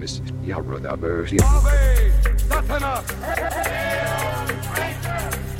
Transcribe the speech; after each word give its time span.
Miss 0.00 0.20
Yarodaber. 0.42 1.28
Ave 1.42 2.10
Satanas! 2.48 3.04
Hail 3.20 4.48
Satan! 4.74 5.50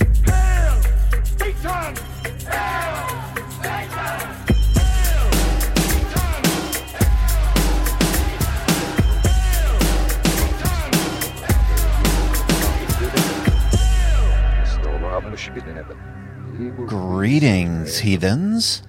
Greetings, 16.87 17.99
heathens. 17.99 18.83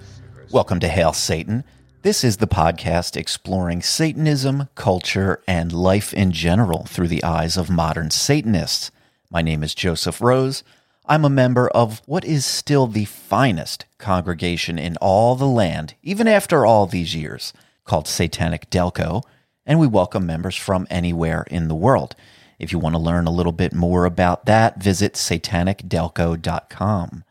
Welcome 0.50 0.80
to 0.80 0.88
Hail 0.88 1.12
Satan. 1.12 1.62
This 2.02 2.24
is 2.24 2.38
the 2.38 2.48
podcast 2.48 3.16
exploring 3.16 3.80
Satanism, 3.80 4.68
culture, 4.74 5.40
and 5.46 5.72
life 5.72 6.12
in 6.12 6.32
general 6.32 6.84
through 6.86 7.06
the 7.06 7.22
eyes 7.22 7.56
of 7.56 7.70
modern 7.70 8.10
Satanists. 8.10 8.90
My 9.30 9.40
name 9.40 9.62
is 9.62 9.72
Joseph 9.72 10.20
Rose. 10.20 10.64
I'm 11.06 11.24
a 11.24 11.30
member 11.30 11.68
of 11.68 12.02
what 12.06 12.24
is 12.24 12.44
still 12.44 12.88
the 12.88 13.04
finest 13.04 13.84
congregation 13.98 14.80
in 14.80 14.96
all 14.96 15.36
the 15.36 15.46
land, 15.46 15.94
even 16.02 16.26
after 16.26 16.66
all 16.66 16.88
these 16.88 17.14
years, 17.14 17.52
called 17.84 18.08
Satanic 18.08 18.68
Delco, 18.68 19.22
and 19.64 19.78
we 19.78 19.86
welcome 19.86 20.26
members 20.26 20.56
from 20.56 20.88
anywhere 20.90 21.46
in 21.52 21.68
the 21.68 21.76
world. 21.76 22.16
If 22.58 22.72
you 22.72 22.80
want 22.80 22.96
to 22.96 23.00
learn 23.00 23.28
a 23.28 23.32
little 23.32 23.52
bit 23.52 23.72
more 23.72 24.06
about 24.06 24.46
that, 24.46 24.82
visit 24.82 25.12
satanicdelco.com. 25.12 27.24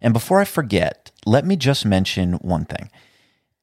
And 0.00 0.12
before 0.12 0.40
I 0.40 0.44
forget, 0.44 1.10
let 1.24 1.44
me 1.44 1.56
just 1.56 1.84
mention 1.84 2.34
one 2.34 2.66
thing. 2.66 2.88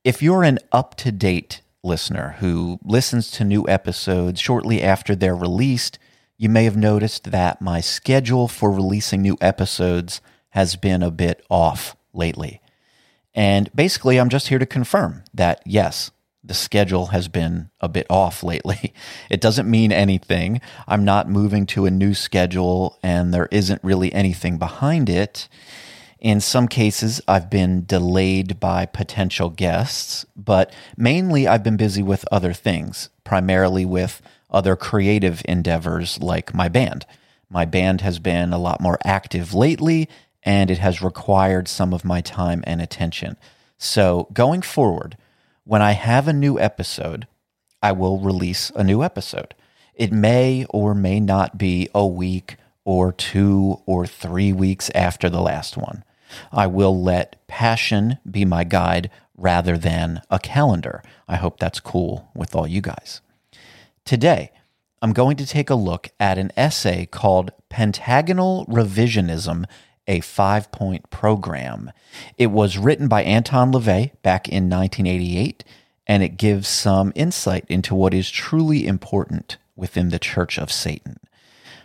If 0.03 0.21
you're 0.21 0.43
an 0.43 0.59
up 0.73 0.95
to 0.95 1.13
date 1.13 1.61
listener 1.81 2.35
who 2.39 2.77
listens 2.83 3.31
to 3.31 3.45
new 3.45 3.65
episodes 3.69 4.41
shortly 4.41 4.81
after 4.81 5.15
they're 5.15 5.35
released, 5.35 5.97
you 6.37 6.49
may 6.49 6.65
have 6.65 6.75
noticed 6.75 7.31
that 7.31 7.61
my 7.61 7.79
schedule 7.79 8.49
for 8.49 8.69
releasing 8.69 9.21
new 9.21 9.37
episodes 9.39 10.19
has 10.49 10.75
been 10.75 11.03
a 11.03 11.11
bit 11.11 11.45
off 11.49 11.95
lately. 12.11 12.59
And 13.33 13.73
basically, 13.73 14.19
I'm 14.19 14.27
just 14.27 14.49
here 14.49 14.59
to 14.59 14.65
confirm 14.65 15.23
that 15.33 15.63
yes, 15.65 16.11
the 16.43 16.53
schedule 16.53 17.07
has 17.07 17.29
been 17.29 17.69
a 17.79 17.87
bit 17.87 18.05
off 18.09 18.43
lately. 18.43 18.93
It 19.29 19.39
doesn't 19.39 19.71
mean 19.71 19.93
anything. 19.93 20.59
I'm 20.85 21.05
not 21.05 21.29
moving 21.29 21.65
to 21.67 21.85
a 21.85 21.91
new 21.91 22.13
schedule, 22.13 22.99
and 23.01 23.33
there 23.33 23.47
isn't 23.51 23.83
really 23.83 24.13
anything 24.13 24.57
behind 24.57 25.09
it. 25.09 25.47
In 26.23 26.39
some 26.39 26.69
cases, 26.69 27.19
I've 27.27 27.49
been 27.49 27.83
delayed 27.83 28.57
by 28.57 28.85
potential 28.85 29.49
guests, 29.49 30.25
but 30.37 30.71
mainly 30.95 31.49
I've 31.49 31.63
been 31.63 31.75
busy 31.75 32.01
with 32.01 32.23
other 32.31 32.53
things, 32.53 33.09
primarily 33.25 33.83
with 33.83 34.21
other 34.49 34.77
creative 34.77 35.41
endeavors 35.43 36.21
like 36.21 36.53
my 36.53 36.69
band. 36.69 37.05
My 37.49 37.65
band 37.65 37.99
has 37.99 38.19
been 38.19 38.53
a 38.53 38.57
lot 38.57 38.79
more 38.79 38.97
active 39.03 39.53
lately, 39.53 40.07
and 40.43 40.71
it 40.71 40.77
has 40.77 41.01
required 41.01 41.67
some 41.67 41.93
of 41.93 42.05
my 42.05 42.21
time 42.21 42.63
and 42.65 42.81
attention. 42.81 43.35
So, 43.77 44.29
going 44.31 44.61
forward, 44.61 45.17
when 45.65 45.81
I 45.81 45.91
have 45.91 46.29
a 46.29 46.33
new 46.33 46.57
episode, 46.57 47.27
I 47.81 47.91
will 47.91 48.19
release 48.19 48.71
a 48.77 48.83
new 48.85 49.03
episode. 49.03 49.55
It 49.93 50.13
may 50.13 50.65
or 50.69 50.95
may 50.95 51.19
not 51.19 51.57
be 51.57 51.89
a 51.93 52.07
week 52.07 52.55
or 52.85 53.11
two 53.11 53.81
or 53.85 54.07
three 54.07 54.53
weeks 54.53 54.89
after 54.95 55.29
the 55.29 55.41
last 55.41 55.75
one. 55.75 56.05
I 56.51 56.67
will 56.67 57.01
let 57.01 57.45
passion 57.47 58.17
be 58.29 58.45
my 58.45 58.63
guide 58.63 59.09
rather 59.35 59.77
than 59.77 60.21
a 60.29 60.39
calendar. 60.39 61.03
I 61.27 61.35
hope 61.35 61.59
that's 61.59 61.79
cool 61.79 62.29
with 62.35 62.55
all 62.55 62.67
you 62.67 62.81
guys. 62.81 63.21
Today, 64.05 64.51
I'm 65.01 65.13
going 65.13 65.35
to 65.37 65.45
take 65.45 65.69
a 65.69 65.75
look 65.75 66.09
at 66.19 66.37
an 66.37 66.51
essay 66.55 67.05
called 67.05 67.51
Pentagonal 67.69 68.65
Revisionism, 68.67 69.65
a 70.07 70.21
five 70.21 70.71
point 70.71 71.09
program. 71.09 71.91
It 72.37 72.47
was 72.47 72.77
written 72.77 73.07
by 73.07 73.23
Anton 73.23 73.71
LaVey 73.71 74.11
back 74.21 74.47
in 74.47 74.69
1988, 74.69 75.63
and 76.07 76.23
it 76.23 76.37
gives 76.37 76.67
some 76.67 77.11
insight 77.15 77.65
into 77.67 77.95
what 77.95 78.13
is 78.13 78.29
truly 78.29 78.87
important 78.87 79.57
within 79.75 80.09
the 80.09 80.19
Church 80.19 80.57
of 80.57 80.71
Satan. 80.71 81.17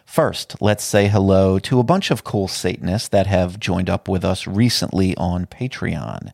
First, 0.09 0.57
let's 0.63 0.83
say 0.83 1.09
hello 1.09 1.59
to 1.59 1.79
a 1.79 1.85
bunch 1.85 2.11
of 2.11 2.25
cool 2.25 2.49
Satanists 2.49 3.09
that 3.09 3.27
have 3.27 3.61
joined 3.61 3.91
up 3.91 4.09
with 4.09 4.25
us 4.25 4.47
recently 4.47 5.15
on 5.17 5.45
Patreon. 5.45 6.33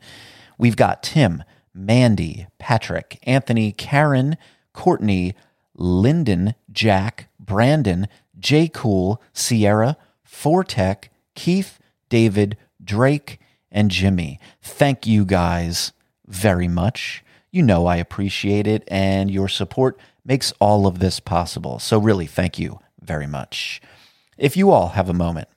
We've 0.57 0.77
got 0.77 1.03
Tim, 1.03 1.43
Mandy, 1.75 2.47
Patrick, 2.59 3.19
Anthony, 3.25 3.73
Karen, 3.73 4.37
Courtney, 4.73 5.35
Lyndon, 5.75 6.55
Jack, 6.71 7.29
Brandon, 7.41 8.07
J. 8.39 8.69
Cool, 8.69 9.21
Sierra, 9.33 9.97
Fortec, 10.25 11.09
Keith, 11.35 11.81
David, 12.09 12.56
Drake, 12.83 13.41
and 13.73 13.91
Jimmy. 13.91 14.39
Thank 14.62 15.05
you 15.05 15.25
guys 15.25 15.91
very 16.29 16.69
much. 16.69 17.25
You 17.51 17.65
know 17.65 17.87
I 17.87 17.97
appreciate 17.97 18.69
it, 18.69 18.85
and 18.87 19.33
your 19.33 19.49
support 19.49 19.99
makes 20.25 20.53
all 20.61 20.87
of 20.87 21.01
this 21.01 21.19
possible. 21.19 21.81
So, 21.81 21.99
really, 21.99 22.27
thank 22.27 22.56
you 22.56 22.79
very 23.04 23.26
much. 23.26 23.81
If 24.37 24.56
you 24.56 24.70
all 24.70 24.88
have 24.88 25.09
a 25.09 25.15
moment, 25.15 25.48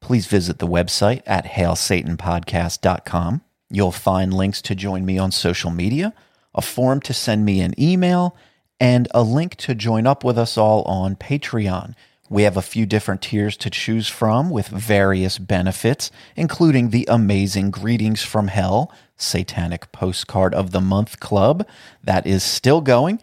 please 0.00 0.26
visit 0.26 0.58
the 0.58 0.66
website 0.66 1.22
at 1.26 1.46
hailsatanpodcast.com. 1.46 3.42
You'll 3.70 3.92
find 3.92 4.34
links 4.34 4.62
to 4.62 4.74
join 4.74 5.04
me 5.04 5.18
on 5.18 5.30
social 5.30 5.70
media, 5.70 6.12
a 6.54 6.62
form 6.62 7.00
to 7.02 7.14
send 7.14 7.44
me 7.44 7.60
an 7.60 7.80
email, 7.80 8.36
and 8.80 9.06
a 9.12 9.22
link 9.22 9.56
to 9.56 9.74
join 9.74 10.06
up 10.06 10.24
with 10.24 10.38
us 10.38 10.56
all 10.56 10.82
on 10.82 11.14
Patreon. 11.16 11.94
We 12.28 12.44
have 12.44 12.56
a 12.56 12.62
few 12.62 12.86
different 12.86 13.22
tiers 13.22 13.56
to 13.58 13.70
choose 13.70 14.08
from 14.08 14.50
with 14.50 14.68
various 14.68 15.38
benefits, 15.38 16.10
including 16.36 16.90
the 16.90 17.04
amazing 17.08 17.70
Greetings 17.70 18.22
from 18.22 18.48
Hell 18.48 18.92
Satanic 19.16 19.92
Postcard 19.92 20.54
of 20.54 20.70
the 20.70 20.80
Month 20.80 21.20
Club 21.20 21.66
that 22.02 22.26
is 22.26 22.42
still 22.42 22.80
going 22.80 23.20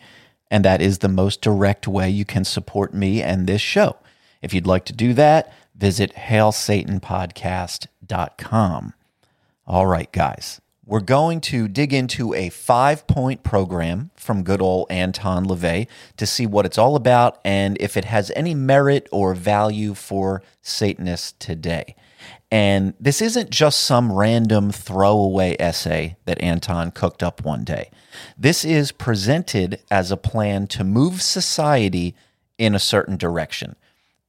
and 0.49 0.65
that 0.65 0.81
is 0.81 0.99
the 0.99 1.09
most 1.09 1.41
direct 1.41 1.87
way 1.87 2.09
you 2.09 2.25
can 2.25 2.43
support 2.45 2.93
me 2.93 3.21
and 3.21 3.47
this 3.47 3.61
show. 3.61 3.97
If 4.41 4.53
you'd 4.53 4.67
like 4.67 4.85
to 4.85 4.93
do 4.93 5.13
that, 5.13 5.53
visit 5.75 6.13
hailsatanpodcast.com. 6.15 8.93
All 9.65 9.87
right, 9.87 10.11
guys, 10.11 10.61
we're 10.85 10.99
going 11.01 11.41
to 11.41 11.67
dig 11.67 11.93
into 11.93 12.33
a 12.33 12.47
five 12.49 13.05
point 13.07 13.43
program 13.43 14.11
from 14.15 14.43
good 14.43 14.61
old 14.61 14.87
Anton 14.89 15.45
LaVey 15.45 15.87
to 16.15 16.25
see 16.25 16.45
what 16.45 16.65
it's 16.65 16.77
all 16.77 16.95
about 16.95 17.39
and 17.43 17.75
if 17.81 17.97
it 17.97 18.05
has 18.05 18.31
any 18.35 18.55
merit 18.55 19.09
or 19.11 19.35
value 19.35 19.93
for 19.93 20.41
Satanists 20.61 21.33
today. 21.39 21.95
And 22.49 22.93
this 22.99 23.21
isn't 23.21 23.49
just 23.49 23.79
some 23.79 24.11
random 24.11 24.71
throwaway 24.71 25.57
essay 25.59 26.15
that 26.25 26.41
Anton 26.41 26.91
cooked 26.91 27.21
up 27.21 27.43
one 27.43 27.65
day. 27.65 27.91
This 28.37 28.63
is 28.63 28.93
presented 28.93 29.79
as 29.91 30.11
a 30.11 30.17
plan 30.17 30.67
to 30.67 30.83
move 30.83 31.21
society 31.21 32.15
in 32.57 32.73
a 32.73 32.79
certain 32.79 33.17
direction. 33.17 33.75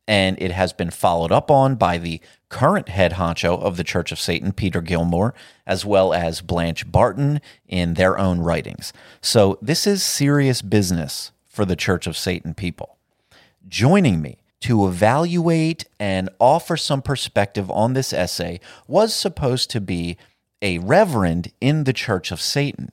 And 0.09 0.41
it 0.41 0.51
has 0.51 0.73
been 0.73 0.91
followed 0.91 1.31
up 1.31 1.51
on 1.51 1.77
by 1.77 1.99
the 1.99 2.21
current 2.49 2.89
head 2.89 3.13
honcho 3.13 3.61
of 3.61 3.77
the 3.77 3.85
Church 3.85 4.11
of 4.11 4.19
Satan, 4.19 4.53
Peter 4.53 4.81
Gilmore, 4.81 5.35
as 5.67 5.85
well 5.85 6.15
as 6.15 6.41
Blanche 6.41 6.91
Barton 6.91 7.41
in 7.67 7.95
their 7.95 8.19
own 8.19 8.41
writings. 8.41 8.93
So 9.21 9.59
this 9.61 9.87
is 9.87 10.03
serious 10.03 10.63
business 10.63 11.31
for 11.47 11.65
the 11.65 11.77
Church 11.77 12.07
of 12.07 12.17
Satan 12.17 12.55
people. 12.55 12.97
Joining 13.69 14.23
me 14.23 14.39
to 14.61 14.87
evaluate 14.87 15.85
and 16.01 16.29
offer 16.39 16.77
some 16.77 17.03
perspective 17.03 17.71
on 17.71 17.95
this 17.95 18.13
essay 18.13 18.61
was 18.87 19.15
supposed 19.15 19.71
to 19.71 19.81
be 19.81 20.17
a 20.61 20.79
reverend 20.79 21.53
in 21.61 21.85
the 21.85 21.93
Church 21.93 22.33
of 22.33 22.41
Satan. 22.41 22.91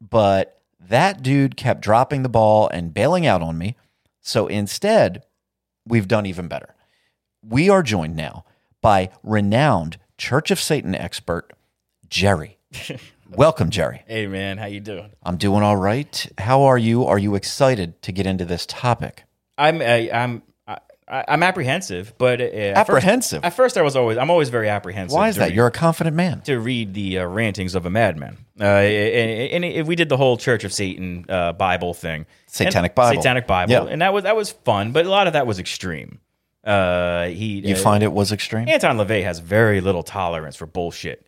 But 0.00 0.60
that 0.78 1.22
dude 1.22 1.56
kept 1.56 1.80
dropping 1.80 2.22
the 2.22 2.28
ball 2.28 2.68
and 2.68 2.94
bailing 2.94 3.26
out 3.26 3.42
on 3.42 3.56
me. 3.56 3.76
So 4.20 4.46
instead, 4.46 5.24
we've 5.86 6.08
done 6.08 6.26
even 6.26 6.48
better. 6.48 6.74
We 7.42 7.70
are 7.70 7.82
joined 7.82 8.16
now 8.16 8.44
by 8.82 9.10
renowned 9.22 9.98
Church 10.18 10.50
of 10.50 10.60
Satan 10.60 10.94
expert 10.94 11.52
Jerry. 12.08 12.58
Welcome, 13.30 13.70
Jerry. 13.70 14.02
Hey 14.06 14.26
man, 14.26 14.58
how 14.58 14.66
you 14.66 14.80
doing? 14.80 15.10
I'm 15.22 15.36
doing 15.36 15.62
all 15.62 15.76
right. 15.76 16.26
How 16.36 16.62
are 16.62 16.76
you? 16.76 17.06
Are 17.06 17.18
you 17.18 17.36
excited 17.36 18.02
to 18.02 18.12
get 18.12 18.26
into 18.26 18.44
this 18.44 18.66
topic? 18.66 19.24
I'm 19.56 19.80
I, 19.80 20.10
I'm 20.10 20.38
I, 20.38 20.49
I'm 21.10 21.42
apprehensive, 21.42 22.14
but 22.18 22.40
uh, 22.40 22.44
at 22.44 22.76
Apprehensive? 22.76 23.42
First, 23.42 23.44
at 23.46 23.54
first, 23.54 23.76
I 23.78 23.82
was 23.82 23.96
always 23.96 24.16
I'm 24.16 24.30
always 24.30 24.48
very 24.48 24.68
apprehensive. 24.68 25.14
Why 25.16 25.28
is 25.28 25.36
that? 25.36 25.46
read- 25.48 25.54
You're 25.56 25.66
a 25.66 25.70
confident 25.72 26.14
man. 26.16 26.40
to 26.42 26.58
read 26.60 26.94
the 26.94 27.18
uh, 27.18 27.24
rantings 27.26 27.74
of 27.74 27.84
a 27.86 27.90
madman. 27.90 28.36
Uh, 28.60 28.64
and, 28.64 29.64
and 29.64 29.64
and 29.64 29.88
we 29.88 29.96
did 29.96 30.08
the 30.08 30.16
whole 30.16 30.36
Church 30.36 30.62
of 30.64 30.72
Satan 30.72 31.24
uh, 31.28 31.52
Bible 31.52 31.94
thing, 31.94 32.26
Satanic 32.46 32.90
And- 32.90 32.94
Bible. 32.94 33.22
Satanic 33.22 33.46
Bible, 33.46 33.72
Yeah. 33.72 33.84
and 33.84 34.00
that 34.02 34.12
was 34.12 34.24
that 34.24 34.36
was 34.36 34.50
fun, 34.52 34.92
but 34.92 35.04
a 35.06 35.10
lot 35.10 35.26
of 35.26 35.32
that 35.32 35.46
was 35.46 35.58
extreme. 35.58 36.20
Uh, 36.62 37.26
he 37.28 37.60
You 37.66 37.74
uh, 37.74 37.78
find 37.78 38.02
it 38.04 38.12
was 38.12 38.32
extreme? 38.32 38.68
Anton 38.68 38.98
LaVey 38.98 39.22
has 39.24 39.38
very 39.38 39.80
little 39.80 40.02
tolerance 40.02 40.56
for 40.56 40.66
bullshit. 40.66 41.26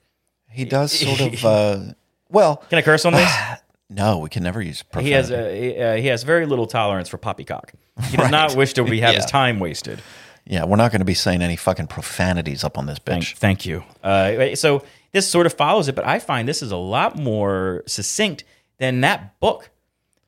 He 0.50 0.64
does 0.66 0.92
sort 0.98 1.20
of. 1.20 1.44
Uh, 1.44 1.80
well, 2.28 2.56
Can 2.68 2.78
I 2.78 2.82
curse 2.82 3.04
on 3.04 3.14
this? 3.14 3.30
No, 3.94 4.18
we 4.18 4.28
can 4.28 4.42
never 4.42 4.60
use 4.62 4.82
profanity. 4.82 5.08
He 5.08 5.14
has 5.14 5.30
a, 5.30 5.60
he, 5.60 5.78
uh, 5.78 5.96
he 5.96 6.06
has 6.08 6.22
very 6.22 6.46
little 6.46 6.66
tolerance 6.66 7.08
for 7.08 7.18
poppycock. 7.18 7.72
He 8.06 8.16
does 8.16 8.30
not 8.40 8.56
wish 8.56 8.72
to 8.74 8.84
be, 8.84 9.00
have 9.00 9.14
his 9.14 9.26
time 9.26 9.60
wasted. 9.60 10.00
yeah, 10.46 10.64
we're 10.64 10.76
not 10.76 10.90
going 10.90 11.00
to 11.00 11.06
be 11.06 11.14
saying 11.14 11.42
any 11.42 11.56
fucking 11.56 11.86
profanities 11.88 12.64
up 12.64 12.78
on 12.78 12.86
this 12.86 12.98
Thank, 12.98 13.24
bitch. 13.24 13.36
thank 13.36 13.66
you. 13.66 13.84
Uh, 14.02 14.54
so 14.54 14.82
this 15.12 15.28
sort 15.28 15.46
of 15.46 15.52
follows 15.54 15.88
it, 15.88 15.94
but 15.94 16.06
I 16.06 16.18
find 16.18 16.48
this 16.48 16.62
is 16.62 16.72
a 16.72 16.76
lot 16.76 17.16
more 17.18 17.82
succinct 17.86 18.44
than 18.78 19.02
that 19.02 19.38
book. 19.40 19.70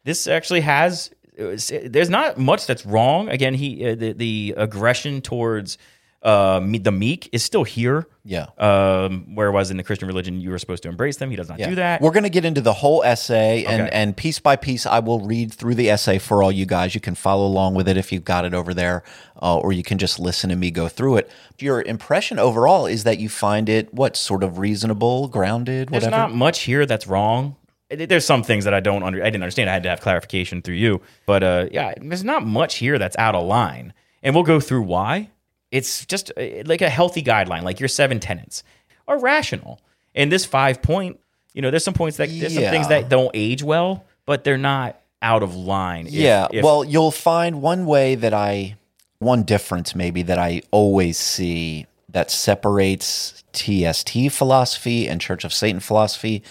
This 0.05 0.27
actually 0.27 0.61
has. 0.61 1.11
There's 1.37 2.11
not 2.11 2.39
much 2.39 2.67
that's 2.67 2.87
wrong. 2.87 3.29
Again, 3.29 3.55
he 3.55 3.85
uh, 3.85 3.95
the, 3.97 4.13
the 4.13 4.55
aggression 4.57 5.21
towards 5.21 5.79
uh, 6.25 6.59
the 6.61 6.91
meek 6.91 7.29
is 7.33 7.43
still 7.45 7.65
here. 7.65 8.07
Yeah. 8.25 8.47
Um, 8.57 9.35
whereas 9.35 9.71
in 9.71 9.77
the 9.77 9.83
Christian 9.83 10.09
religion, 10.09 10.41
you 10.41 10.49
were 10.51 10.59
supposed 10.59 10.83
to 10.85 10.89
embrace 10.89 11.19
them. 11.19 11.29
He 11.31 11.37
does 11.37 11.51
not 11.51 11.59
Yeah. 11.59 11.69
do 11.69 11.75
that. 11.75 12.01
We're 12.01 12.13
going 12.13 12.23
to 12.25 12.31
get 12.31 12.47
into 12.47 12.63
the 12.63 12.73
whole 12.73 13.03
essay, 13.05 13.65
and, 13.67 13.83
Okay. 13.83 13.91
and 13.93 14.17
piece 14.17 14.39
by 14.39 14.57
piece, 14.57 14.87
I 14.87 15.01
will 15.01 15.21
read 15.21 15.53
through 15.53 15.75
the 15.75 15.91
essay 15.91 16.19
for 16.19 16.43
all 16.43 16.51
you 16.51 16.65
guys. 16.65 16.95
You 16.95 17.03
can 17.03 17.15
follow 17.15 17.47
along 17.47 17.75
with 17.75 17.87
it 17.87 17.99
if 17.99 18.11
you've 18.11 18.25
got 18.25 18.47
it 18.47 18.55
over 18.55 18.73
there, 18.73 19.03
uh, 19.43 19.59
or 19.59 19.73
you 19.75 19.83
can 19.83 19.99
just 19.99 20.19
listen 20.19 20.49
to 20.49 20.57
me 20.57 20.71
go 20.71 20.89
through 20.89 21.19
it. 21.19 21.31
Your 21.59 21.83
impression 21.83 22.39
overall 22.39 22.87
is 22.87 23.05
that 23.05 23.19
you 23.19 23.29
find 23.29 23.69
it 23.69 23.93
what 23.93 24.17
sort 24.17 24.43
of 24.43 24.59
reasonable, 24.59 25.29
grounded, 25.29 25.91
There's 25.91 26.07
not 26.07 26.35
much 26.35 26.61
here 26.63 26.87
that's 26.87 27.07
wrong. 27.07 27.57
There's 27.91 28.25
some 28.25 28.43
things 28.43 28.65
that 28.65 28.73
I 28.73 28.81
don't 28.81 29.03
under, 29.03 29.21
I 29.23 29.27
didn't 29.27 29.43
understand. 29.43 29.69
I 29.69 29.75
had 29.75 29.83
to 29.83 29.91
have 29.91 30.01
clarification 30.01 30.63
through 30.63 30.77
you, 30.77 31.03
but 31.27 31.43
uh, 31.43 31.67
yeah, 31.71 31.93
there's 32.01 32.25
not 32.25 32.45
much 32.47 32.77
here 32.77 32.99
that's 32.99 33.17
out 33.19 33.35
of 33.35 33.45
line, 33.47 33.93
and 34.23 34.35
we'll 34.35 34.43
go 34.45 34.59
through 34.59 34.83
why. 34.83 35.29
It's 35.75 36.07
just 36.07 36.31
uh, 36.37 36.43
like 36.67 36.83
a 36.83 36.89
healthy 36.89 37.23
guideline, 37.23 37.63
like 37.63 37.81
your 37.81 37.89
seven 37.89 38.21
tenets 38.21 38.63
are 39.09 39.19
rational, 39.19 39.81
and 40.15 40.31
this 40.31 40.45
five 40.45 40.81
point, 40.83 41.19
you 41.53 41.63
know, 41.63 41.71
there's 41.71 41.85
some 41.85 41.95
points 41.95 42.17
that 42.19 42.29
there's 42.31 42.55
some 42.55 42.63
things 42.71 42.89
that 42.89 43.09
don't 43.09 43.31
age 43.35 43.63
well, 43.63 44.05
but 44.25 44.45
they're 44.45 44.57
not 44.59 45.01
out 45.21 45.43
of 45.43 45.55
line. 45.57 46.07
If- 46.07 46.13
yeah. 46.15 46.49
if- 46.53 46.65
well, 46.65 46.85
you'll 46.85 47.11
find 47.11 47.61
one 47.61 47.87
way 47.87 48.15
that 48.15 48.33
I, 48.33 48.77
one 49.19 49.43
difference 49.43 49.95
maybe 49.97 50.23
that 50.23 50.39
I 50.39 50.63
always 50.71 51.19
see 51.19 51.87
that 52.11 52.31
separates 52.31 53.43
TST 53.53 54.31
philosophy 54.31 55.09
and 55.09 55.21
Church 55.21 55.45
of 55.45 55.53
Satan 55.53 55.81
philosophy 55.81 56.43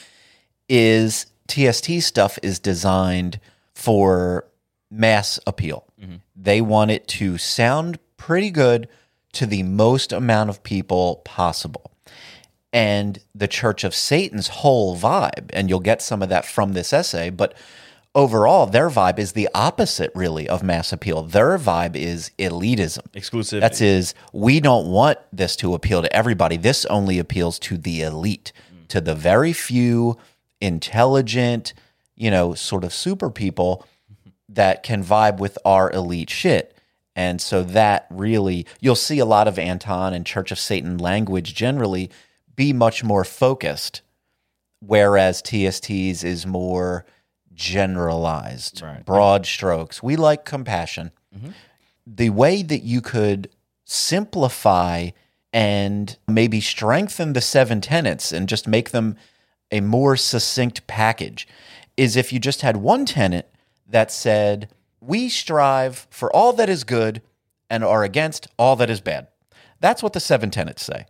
is 0.67 1.27
TST 1.47 2.01
stuff 2.01 2.37
is 2.43 2.59
designed 2.59 3.39
for 3.73 4.45
mass 4.91 5.39
appeal. 5.47 5.85
They 6.35 6.59
want 6.61 6.91
it 6.91 7.07
to 7.19 7.37
sound 7.37 7.99
pretty 8.17 8.49
good 8.51 8.87
to 9.33 9.45
the 9.45 9.63
most 9.63 10.11
amount 10.11 10.49
of 10.49 10.63
people 10.63 11.21
possible. 11.25 11.91
And 12.71 13.19
the 13.35 13.47
Church 13.47 13.83
of 13.83 13.93
Satan's 13.93 14.47
whole 14.47 14.97
vibe, 14.97 15.49
and 15.53 15.69
you'll 15.69 15.79
get 15.79 16.01
some 16.01 16.23
of 16.23 16.29
that 16.29 16.45
from 16.45 16.73
this 16.73 16.91
essay, 16.91 17.29
but 17.29 17.53
overall, 18.15 18.65
their 18.65 18.89
vibe 18.89 19.19
is 19.19 19.33
the 19.33 19.49
opposite, 19.53 20.11
really, 20.15 20.47
of 20.47 20.63
mass 20.63 20.91
appeal. 20.91 21.23
Their 21.23 21.57
vibe 21.57 21.95
is 21.95 22.31
elitism. 22.39 23.05
exclusive. 23.13 23.61
That's 23.61 23.81
we 24.31 24.59
don't 24.59 24.87
want 24.87 25.19
this 25.31 25.55
to 25.57 25.73
appeal 25.73 26.01
to 26.01 26.15
everybody. 26.15 26.57
This 26.57 26.85
only 26.85 27.19
appeals 27.19 27.59
to 27.59 27.77
the 27.77 28.01
elite, 28.01 28.51
mm. 28.73 28.87
to 28.87 29.01
the 29.01 29.15
very 29.15 29.53
few 29.53 30.17
intelligent, 30.61 31.73
you 32.15 32.31
know, 32.31 32.53
sort 32.53 32.83
of 32.83 32.93
super 32.93 33.29
people 33.29 33.85
mm-hmm. 34.11 34.31
that 34.49 34.83
can 34.83 35.03
vibe 35.03 35.37
with 35.37 35.57
our 35.65 35.91
elite 35.91 36.29
shit. 36.29 36.72
And 37.15 37.39
so 37.39 37.63
that 37.63 38.07
really 38.09 38.65
you'll 38.79 38.95
see 38.95 39.19
a 39.19 39.25
lot 39.25 39.47
of 39.47 39.59
Anton 39.59 40.13
and 40.13 40.25
Church 40.25 40.51
of 40.51 40.59
Satan 40.59 40.97
language 40.97 41.53
generally 41.53 42.09
be 42.55 42.73
much 42.73 43.03
more 43.03 43.23
focused 43.23 44.01
whereas 44.85 45.41
TST's 45.41 46.23
is 46.25 46.45
more 46.45 47.05
generalized, 47.53 48.81
Right. 48.81 49.05
broad 49.05 49.45
strokes. 49.45 50.03
We 50.03 50.15
like 50.15 50.45
compassion. 50.45 51.11
Mm-hmm. 51.35 51.51
The 52.05 52.29
way 52.31 52.63
that 52.63 52.83
you 52.83 52.99
could 53.01 53.49
simplify 53.85 55.09
and 55.53 56.17
maybe 56.27 56.59
strengthen 56.59 57.33
the 57.33 57.41
seven 57.41 57.79
tenets 57.79 58.31
and 58.31 58.49
just 58.49 58.67
make 58.67 58.89
them 58.89 59.15
a 59.71 59.79
more 59.81 60.17
succinct 60.17 60.85
package 60.87 61.47
is 61.95 62.15
if 62.15 62.33
you 62.33 62.39
just 62.39 62.61
had 62.61 62.77
one 62.77 63.05
tenet 63.05 63.53
that 63.87 64.11
said, 64.11 64.67
We 65.05 65.29
strive 65.29 66.07
for 66.09 66.33
all 66.35 66.53
that 66.53 66.69
is 66.69 66.83
good 66.83 67.21
and 67.69 67.83
are 67.83 68.03
against 68.03 68.47
all 68.57 68.75
that 68.77 68.89
is 68.89 69.01
bad. 69.01 69.27
That's 69.79 70.01
what 70.01 70.13
the 70.13 70.19
seven 70.19 70.49
tenets 70.49 70.83
say. 70.83 71.05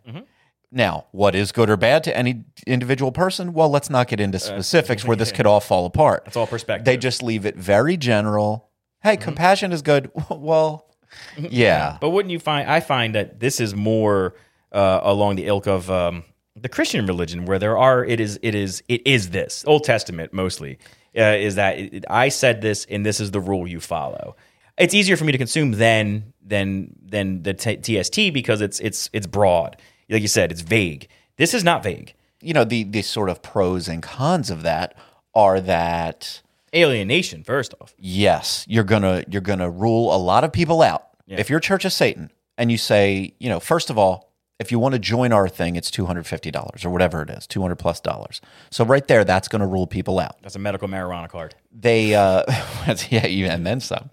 Now, 0.71 1.05
what 1.11 1.35
is 1.35 1.51
good 1.51 1.69
or 1.69 1.77
bad 1.77 2.03
to 2.05 2.17
any 2.17 2.45
individual 2.65 3.11
person? 3.11 3.53
Well, 3.53 3.69
let's 3.69 3.91
not 3.91 4.07
get 4.07 4.19
into 4.19 4.39
specifics 4.39 5.05
where 5.05 5.15
this 5.15 5.31
could 5.33 5.45
all 5.45 5.59
fall 5.59 5.85
apart. 5.85 6.23
It's 6.25 6.35
all 6.35 6.47
perspective. 6.47 6.85
They 6.85 6.97
just 6.97 7.21
leave 7.21 7.45
it 7.45 7.55
very 7.55 7.95
general. 7.95 8.71
Hey, 9.03 9.15
compassion 9.15 9.71
is 9.71 9.83
good. 9.83 10.09
well, 10.31 10.89
yeah. 11.37 11.97
But 12.01 12.09
wouldn't 12.09 12.31
you 12.31 12.39
find? 12.39 12.67
I 12.67 12.79
find 12.79 13.13
that 13.13 13.39
this 13.39 13.59
is 13.59 13.75
more 13.75 14.33
uh, 14.71 15.01
along 15.03 15.35
the 15.35 15.45
ilk 15.45 15.67
of 15.67 15.91
um, 15.91 16.23
the 16.55 16.69
Christian 16.69 17.05
religion, 17.05 17.45
where 17.45 17.59
there 17.59 17.77
are 17.77 18.03
it 18.03 18.19
is 18.19 18.39
it 18.41 18.55
is 18.55 18.81
it 18.87 19.05
is 19.05 19.29
this 19.29 19.63
Old 19.67 19.83
Testament 19.83 20.33
mostly 20.33 20.79
uh, 21.17 21.21
is 21.37 21.55
that 21.55 21.77
it, 21.77 21.93
it- 21.93 22.05
I 22.09 22.29
said 22.29 22.61
this 22.61 22.85
and 22.89 23.05
this 23.05 23.19
is 23.19 23.31
the 23.31 23.39
rule 23.39 23.67
you 23.67 23.79
follow. 23.79 24.35
It's 24.77 24.93
easier 24.93 25.15
for 25.17 25.25
me 25.25 25.31
to 25.31 25.37
consume 25.37 25.71
than 25.73 26.33
than 26.45 26.95
than 27.05 27.43
the 27.43 27.53
t- 27.53 27.77
TST 28.01 28.33
because 28.33 28.61
it's 28.61 28.79
it's 28.79 29.09
it's 29.13 29.27
broad. 29.27 29.77
Like 30.09 30.21
you 30.21 30.27
said, 30.27 30.51
it's 30.51 30.61
vague. 30.61 31.07
This 31.37 31.53
is 31.53 31.63
not 31.63 31.83
vague. 31.83 32.13
You 32.41 32.53
know, 32.53 32.63
the, 32.65 32.83
the 32.83 33.01
sort 33.03 33.29
of 33.29 33.41
pros 33.41 33.87
and 33.87 34.03
cons 34.03 34.49
of 34.49 34.63
that 34.63 34.95
are 35.33 35.61
that 35.61 36.41
Alienation, 36.75 37.43
first 37.43 37.73
off. 37.79 37.93
yes, 37.97 38.65
you're 38.67 38.83
gonna 38.83 39.23
you're 39.29 39.41
gonna 39.41 39.69
rule 39.69 40.13
a 40.13 40.17
lot 40.17 40.43
of 40.43 40.51
people 40.51 40.81
out. 40.81 41.07
If 41.27 41.49
you're 41.49 41.59
Church 41.59 41.85
of 41.85 41.93
Satan 41.93 42.31
and 42.57 42.71
you 42.71 42.77
say, 42.77 43.33
you 43.39 43.49
know, 43.49 43.59
first 43.59 43.89
of 43.89 43.97
all, 43.97 44.32
if 44.63 44.71
you 44.71 44.79
want 44.79 44.93
to 44.93 44.99
join 44.99 45.31
our 45.31 45.47
thing, 45.47 45.75
it's 45.75 45.91
two 45.91 46.05
hundred 46.05 46.25
fifty 46.25 46.49
dollars 46.51 46.83
or 46.85 46.89
whatever 46.89 47.21
it 47.21 47.29
is, 47.29 47.45
two 47.45 47.61
hundred 47.61 47.75
plus 47.75 47.99
dollars. 47.99 48.41
So 48.71 48.83
right 48.85 49.07
there, 49.07 49.23
that's 49.23 49.47
going 49.47 49.59
to 49.61 49.67
rule 49.67 49.85
people 49.87 50.19
out. 50.19 50.41
That's 50.41 50.55
a 50.55 50.59
medical 50.59 50.87
marijuana 50.87 51.29
card. 51.29 51.55
They, 51.71 52.15
uh, 52.15 52.43
yeah, 53.09 53.27
you- 53.27 53.45
and 53.47 53.65
then 53.65 53.79
some. 53.79 54.09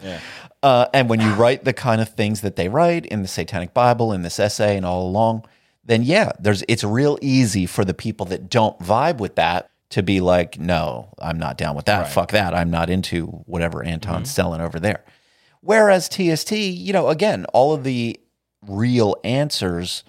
Uh, 0.62 0.86
and 0.92 1.08
when 1.08 1.20
you 1.20 1.32
write 1.34 1.64
the 1.64 1.72
kind 1.72 2.00
of 2.02 2.08
things 2.10 2.42
that 2.42 2.56
they 2.56 2.68
write 2.68 3.06
in 3.06 3.22
the 3.22 3.28
Satanic 3.28 3.72
Bible, 3.72 4.12
in 4.12 4.22
this 4.22 4.38
essay, 4.38 4.76
and 4.76 4.84
all 4.84 5.06
along, 5.08 5.44
then 5.84 6.02
yeah, 6.02 6.32
there's 6.38 6.62
it's 6.68 6.84
real 6.84 7.18
easy 7.22 7.64
for 7.66 7.84
the 7.84 7.94
people 7.94 8.26
that 8.26 8.50
don't 8.50 8.78
vibe 8.80 9.18
with 9.18 9.36
that 9.36 9.70
to 9.90 10.02
be 10.02 10.20
like, 10.20 10.58
no, 10.58 11.12
I'm 11.18 11.38
not 11.38 11.56
down 11.56 11.74
with 11.74 11.86
that. 11.86 12.12
Fuck 12.12 12.32
that. 12.32 12.54
I'm 12.54 12.70
not 12.70 12.90
into 12.90 13.26
whatever 13.46 13.82
Anton's 13.82 14.30
selling 14.30 14.60
over 14.60 14.78
there. 14.78 15.02
Whereas 15.62 16.08
TST, 16.08 16.52
you 16.52 16.92
know, 16.92 17.08
again, 17.08 17.44
all 17.52 17.72
of 17.72 17.82
the 17.84 18.20
real 18.66 19.16
answers 19.24 20.04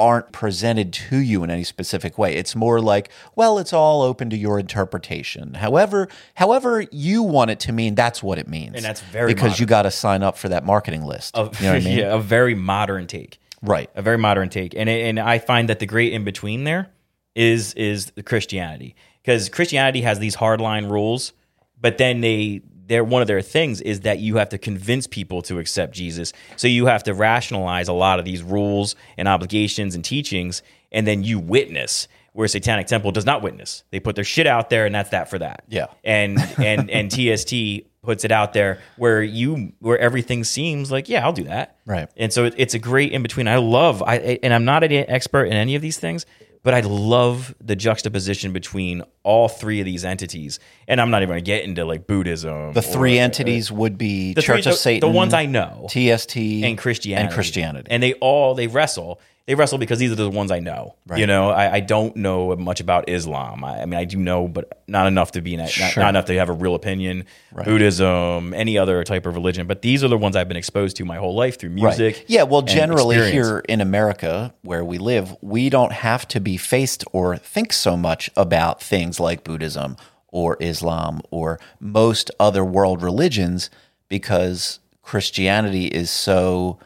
aren't 0.00 0.32
presented 0.32 0.92
to 0.94 1.18
you 1.18 1.44
in 1.44 1.50
any 1.50 1.62
specific 1.62 2.16
way. 2.16 2.34
It's 2.34 2.56
more 2.56 2.80
like, 2.80 3.10
well, 3.36 3.58
it's 3.58 3.72
all 3.72 4.00
open 4.00 4.30
to 4.30 4.36
your 4.36 4.58
interpretation. 4.58 5.54
However, 5.54 6.08
however 6.34 6.86
you 6.90 7.22
want 7.22 7.50
it 7.50 7.60
to 7.60 7.72
mean, 7.72 7.94
that's 7.94 8.22
what 8.22 8.38
it 8.38 8.48
means. 8.48 8.76
And 8.76 8.84
that's 8.84 9.02
very 9.02 9.32
because 9.32 9.60
you 9.60 9.66
got 9.66 9.82
to 9.82 9.90
sign 9.90 10.22
up 10.22 10.38
for 10.38 10.48
that 10.48 10.64
marketing 10.64 11.04
list. 11.04 11.36
Of, 11.36 11.60
you 11.60 11.66
know 11.66 11.74
what 11.74 11.82
I 11.82 11.84
mean? 11.84 11.98
yeah, 11.98 12.14
a 12.14 12.18
very 12.18 12.54
modern 12.54 13.06
take. 13.06 13.38
Right. 13.62 13.90
a 13.94 14.00
very 14.00 14.16
modern 14.16 14.48
take, 14.48 14.74
and 14.74 14.88
and 14.88 15.20
I 15.20 15.38
find 15.38 15.68
that 15.68 15.80
the 15.80 15.86
great 15.86 16.14
in 16.14 16.24
between 16.24 16.64
there 16.64 16.88
is 17.34 17.74
is 17.74 18.10
Christianity 18.24 18.96
because 19.22 19.50
Christianity 19.50 20.00
has 20.00 20.18
these 20.18 20.34
hardline 20.34 20.90
rules, 20.90 21.34
but 21.78 21.98
then 21.98 22.22
they 22.22 22.62
they're 22.90 23.04
one 23.04 23.22
of 23.22 23.28
their 23.28 23.40
things 23.40 23.80
is 23.80 24.00
that 24.00 24.18
you 24.18 24.36
have 24.36 24.48
to 24.48 24.58
convince 24.58 25.06
people 25.06 25.42
to 25.42 25.60
accept 25.60 25.94
Jesus, 25.94 26.32
so 26.56 26.66
you 26.66 26.86
have 26.86 27.04
to 27.04 27.14
rationalize 27.14 27.86
a 27.86 27.92
lot 27.92 28.18
of 28.18 28.24
these 28.24 28.42
rules 28.42 28.96
and 29.16 29.28
obligations 29.28 29.94
and 29.94 30.04
teachings, 30.04 30.62
and 30.90 31.06
then 31.06 31.22
you 31.22 31.38
witness. 31.38 32.08
Where 32.32 32.46
Satanic 32.46 32.86
Temple 32.86 33.10
does 33.10 33.26
not 33.26 33.42
witness, 33.42 33.82
they 33.90 33.98
put 33.98 34.14
their 34.14 34.24
shit 34.24 34.46
out 34.46 34.70
there, 34.70 34.86
and 34.86 34.94
that's 34.94 35.10
that 35.10 35.28
for 35.28 35.38
that. 35.40 35.64
Yeah. 35.68 35.86
and 36.04 36.38
and 36.58 36.88
and 36.88 37.10
TST 37.10 37.86
puts 38.02 38.24
it 38.24 38.30
out 38.30 38.52
there 38.52 38.78
where 38.96 39.22
you 39.22 39.72
where 39.80 39.98
everything 39.98 40.44
seems 40.44 40.92
like 40.92 41.08
yeah, 41.08 41.24
I'll 41.24 41.32
do 41.32 41.44
that. 41.44 41.76
Right. 41.86 42.08
And 42.16 42.32
so 42.32 42.44
it, 42.44 42.54
it's 42.56 42.74
a 42.74 42.78
great 42.78 43.12
in 43.12 43.22
between. 43.22 43.48
I 43.48 43.56
love 43.56 44.02
I 44.02 44.38
and 44.42 44.54
I'm 44.54 44.64
not 44.64 44.84
an 44.84 44.92
expert 44.92 45.46
in 45.46 45.54
any 45.54 45.74
of 45.74 45.82
these 45.82 45.98
things, 45.98 46.24
but 46.62 46.74
I 46.74 46.80
love 46.80 47.54
the 47.60 47.74
juxtaposition 47.76 48.52
between 48.52 49.02
all 49.22 49.48
three 49.48 49.80
of 49.80 49.86
these 49.86 50.04
entities. 50.04 50.58
And 50.86 51.00
I'm 51.00 51.10
not 51.10 51.22
even 51.22 51.30
going 51.30 51.38
to 51.44 51.44
get 51.44 51.64
into 51.64 51.84
like 51.84 52.06
Buddhism. 52.06 52.72
The 52.72 52.82
three 52.82 53.18
uh, 53.18 53.22
entities 53.22 53.72
would 53.72 53.96
be 53.96 54.34
the 54.34 54.42
Church 54.42 54.64
three- 54.64 54.70
of 54.70 54.76
the- 54.76 54.80
Satan, 54.80 55.08
the 55.08 55.14
ones 55.16 55.32
I 55.34 55.46
know, 55.46 55.86
TST, 55.88 56.36
and 56.36 56.76
Christianity, 56.76 57.24
and 57.26 57.32
Christianity. 57.32 57.88
and 57.90 58.02
they 58.02 58.14
all 58.14 58.54
they 58.54 58.66
wrestle. 58.66 59.20
They 59.46 59.54
wrestle 59.56 59.78
because 59.78 59.98
these 59.98 60.12
are 60.12 60.16
the 60.16 60.30
ones 60.30 60.50
I 60.52 60.60
know. 60.60 60.94
Right. 61.06 61.18
You 61.18 61.26
know, 61.26 61.50
I, 61.50 61.74
I 61.74 61.80
don't 61.80 62.14
know 62.14 62.54
much 62.56 62.80
about 62.80 63.08
Islam. 63.08 63.64
I, 63.64 63.82
I 63.82 63.86
mean, 63.86 63.98
I 63.98 64.04
do 64.04 64.16
know, 64.16 64.46
but 64.46 64.82
not 64.86 65.06
enough 65.08 65.32
to 65.32 65.40
be 65.40 65.56
not, 65.56 65.70
Sure. 65.70 66.02
not 66.02 66.10
enough 66.10 66.26
to 66.26 66.34
have 66.36 66.48
a 66.48 66.52
real 66.52 66.74
opinion. 66.76 67.24
Buddhism, 67.64 68.54
any 68.54 68.78
other 68.78 69.02
type 69.04 69.26
of 69.26 69.34
religion, 69.34 69.66
but 69.66 69.82
these 69.82 70.04
are 70.04 70.08
the 70.08 70.18
ones 70.18 70.36
I've 70.36 70.48
been 70.48 70.56
exposed 70.56 70.96
to 70.98 71.04
my 71.04 71.16
whole 71.16 71.34
life 71.34 71.58
through 71.58 71.70
music. 71.70 72.16
Right. 72.16 72.24
Yeah, 72.28 72.42
well, 72.44 72.62
generally 72.62 73.16
experience. 73.16 73.48
here 73.48 73.58
in 73.68 73.80
America, 73.80 74.54
where 74.62 74.84
we 74.84 74.98
live, 74.98 75.34
we 75.40 75.68
don't 75.68 75.92
have 75.92 76.28
to 76.28 76.40
be 76.40 76.56
faced 76.56 77.04
or 77.12 77.36
think 77.36 77.72
so 77.72 77.96
much 77.96 78.30
about 78.36 78.82
things 78.82 79.18
like 79.18 79.42
Buddhism 79.44 79.96
or 80.28 80.56
Islam 80.60 81.20
or 81.30 81.58
most 81.80 82.30
other 82.38 82.64
world 82.64 83.02
religions 83.02 83.70
because 84.08 84.78
Christianity 85.02 85.86
is 85.86 86.10
so 86.10 86.78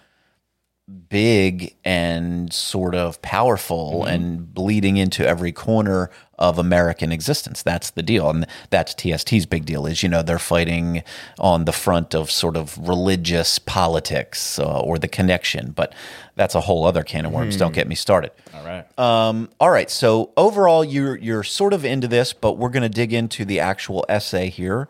big 1.09 1.75
and 1.83 2.53
sort 2.53 2.95
of 2.95 3.21
powerful 3.23 4.05
and 4.05 4.53
bleeding 4.53 4.99
into 4.99 5.27
every 5.27 5.51
corner 5.51 6.11
of 6.39 6.59
American 6.59 7.11
existence. 7.11 7.63
That's 7.63 7.91
the 7.91 8.03
deal. 8.03 8.29
And 8.29 8.47
that's 8.69 8.95
TST's 8.95 9.47
big 9.47 9.65
deal 9.65 9.87
is, 9.87 10.03
you 10.03 10.11
know, 10.11 10.21
they're 10.21 10.39
fighting 10.39 11.03
on 11.39 11.65
the 11.65 11.73
front 11.73 12.15
of 12.15 12.31
sort 12.31 12.57
of 12.57 12.77
religious 12.77 13.59
politics 13.59 14.59
uh, 14.59 14.81
or 14.81 14.99
the 14.99 15.09
connection. 15.09 15.71
But 15.71 15.95
that's 16.37 16.55
a 16.55 16.61
whole 16.61 16.85
other 16.85 17.03
can 17.03 17.25
of 17.25 17.33
worms. 17.33 17.57
Don't 17.57 17.75
get 17.75 17.89
me 17.89 17.95
started. 17.95 18.33
All 18.53 18.65
right. 18.65 18.99
Um, 18.99 19.49
all 19.61 19.71
right. 19.71 19.91
So 19.91 20.33
overall, 20.37 20.85
you're 20.85 21.17
you're 21.17 21.45
sort 21.45 21.73
of 21.73 21.85
into 21.85 22.09
this, 22.09 22.33
but 22.33 22.59
we're 22.59 22.71
going 22.71 22.83
to 22.83 22.89
dig 22.89 23.13
into 23.13 23.45
the 23.45 23.61
actual 23.61 24.05
essay 24.09 24.51
here. 24.51 24.89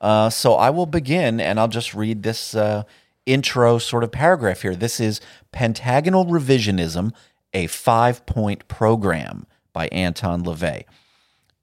Uh, 0.00 0.30
so 0.30 0.54
I 0.54 0.70
will 0.70 0.86
begin, 0.86 1.40
and 1.40 1.58
I'll 1.58 1.68
just 1.68 1.94
read 1.94 2.22
this 2.22 2.54
uh, 2.54 2.84
intro 3.26 3.78
sort 3.78 4.04
of 4.04 4.12
paragraph 4.12 4.62
here. 4.62 4.74
This 4.74 5.00
is 5.00 5.20
Pentagonal 5.52 6.26
Revisionism, 6.26 7.12
a 7.52 7.66
five 7.66 8.24
point 8.26 8.66
program 8.68 9.46
by 9.72 9.88
Anton 9.88 10.44
LaVey. 10.44 10.84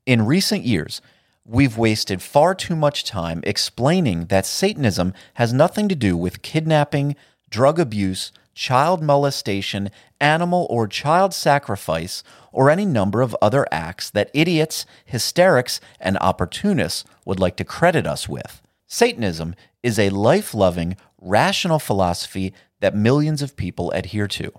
In 0.06 0.26
recent 0.26 0.64
years, 0.64 1.02
we've 1.46 1.78
wasted 1.78 2.22
far 2.22 2.56
too 2.56 2.76
much 2.76 3.04
time 3.04 3.42
explaining 3.44 4.26
that 4.26 4.46
Satanism 4.46 5.14
has 5.36 5.54
nothing 5.54 5.88
to 5.90 5.96
do 5.96 6.18
with 6.18 6.42
kidnapping, 6.42 7.16
drug 7.50 7.80
abuse, 7.80 8.32
child 8.54 9.02
molestation, 9.02 9.90
animal 10.20 10.68
or 10.70 10.88
child 10.88 11.34
sacrifice, 11.34 12.24
or 12.52 12.70
any 12.70 12.86
number 12.86 13.22
of 13.22 13.36
other 13.42 13.66
acts 13.72 14.10
that 14.10 14.30
idiots, 14.34 14.86
hysterics, 15.06 15.80
and 16.00 16.18
opportunists 16.20 17.06
would 17.26 17.40
like 17.40 17.56
to 17.56 17.64
credit 17.64 18.06
us 18.06 18.28
with. 18.28 18.62
Satanism 18.88 19.56
is 19.84 19.98
a 19.98 20.10
life 20.10 20.54
loving, 20.54 20.98
rational 21.22 21.80
philosophy 21.80 22.54
that 22.80 22.96
millions 22.96 23.42
of 23.42 23.56
people 23.56 23.92
adhere 23.92 24.28
to. 24.28 24.52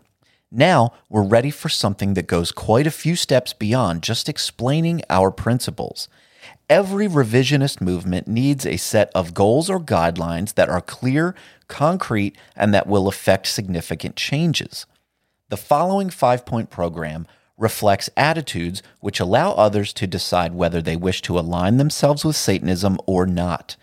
Now 0.50 0.92
we're 1.08 1.22
ready 1.22 1.50
for 1.50 1.68
something 1.68 2.14
that 2.14 2.26
goes 2.26 2.52
quite 2.52 2.86
a 2.86 2.90
few 2.90 3.16
steps 3.16 3.52
beyond 3.52 4.02
just 4.02 4.28
explaining 4.28 5.02
our 5.10 5.30
principles. 5.30 6.08
Every 6.68 7.08
revisionist 7.08 7.80
movement 7.80 8.28
needs 8.28 8.64
a 8.64 8.76
set 8.76 9.10
of 9.14 9.34
goals 9.34 9.68
or 9.68 9.80
guidelines 9.80 10.54
that 10.54 10.68
are 10.68 10.80
clear, 10.80 11.34
concrete, 11.68 12.36
and 12.56 12.72
that 12.72 12.86
will 12.86 13.08
affect 13.08 13.46
significant 13.46 14.16
changes. 14.16 14.86
The 15.48 15.56
following 15.56 16.10
five 16.10 16.46
point 16.46 16.70
program 16.70 17.26
reflects 17.58 18.10
attitudes 18.16 18.82
which 19.00 19.20
allow 19.20 19.52
others 19.52 19.92
to 19.94 20.06
decide 20.06 20.54
whether 20.54 20.82
they 20.82 20.96
wish 20.96 21.22
to 21.22 21.38
align 21.38 21.76
themselves 21.76 22.24
with 22.24 22.36
Satanism 22.36 22.98
or 23.06 23.26
not. 23.26 23.76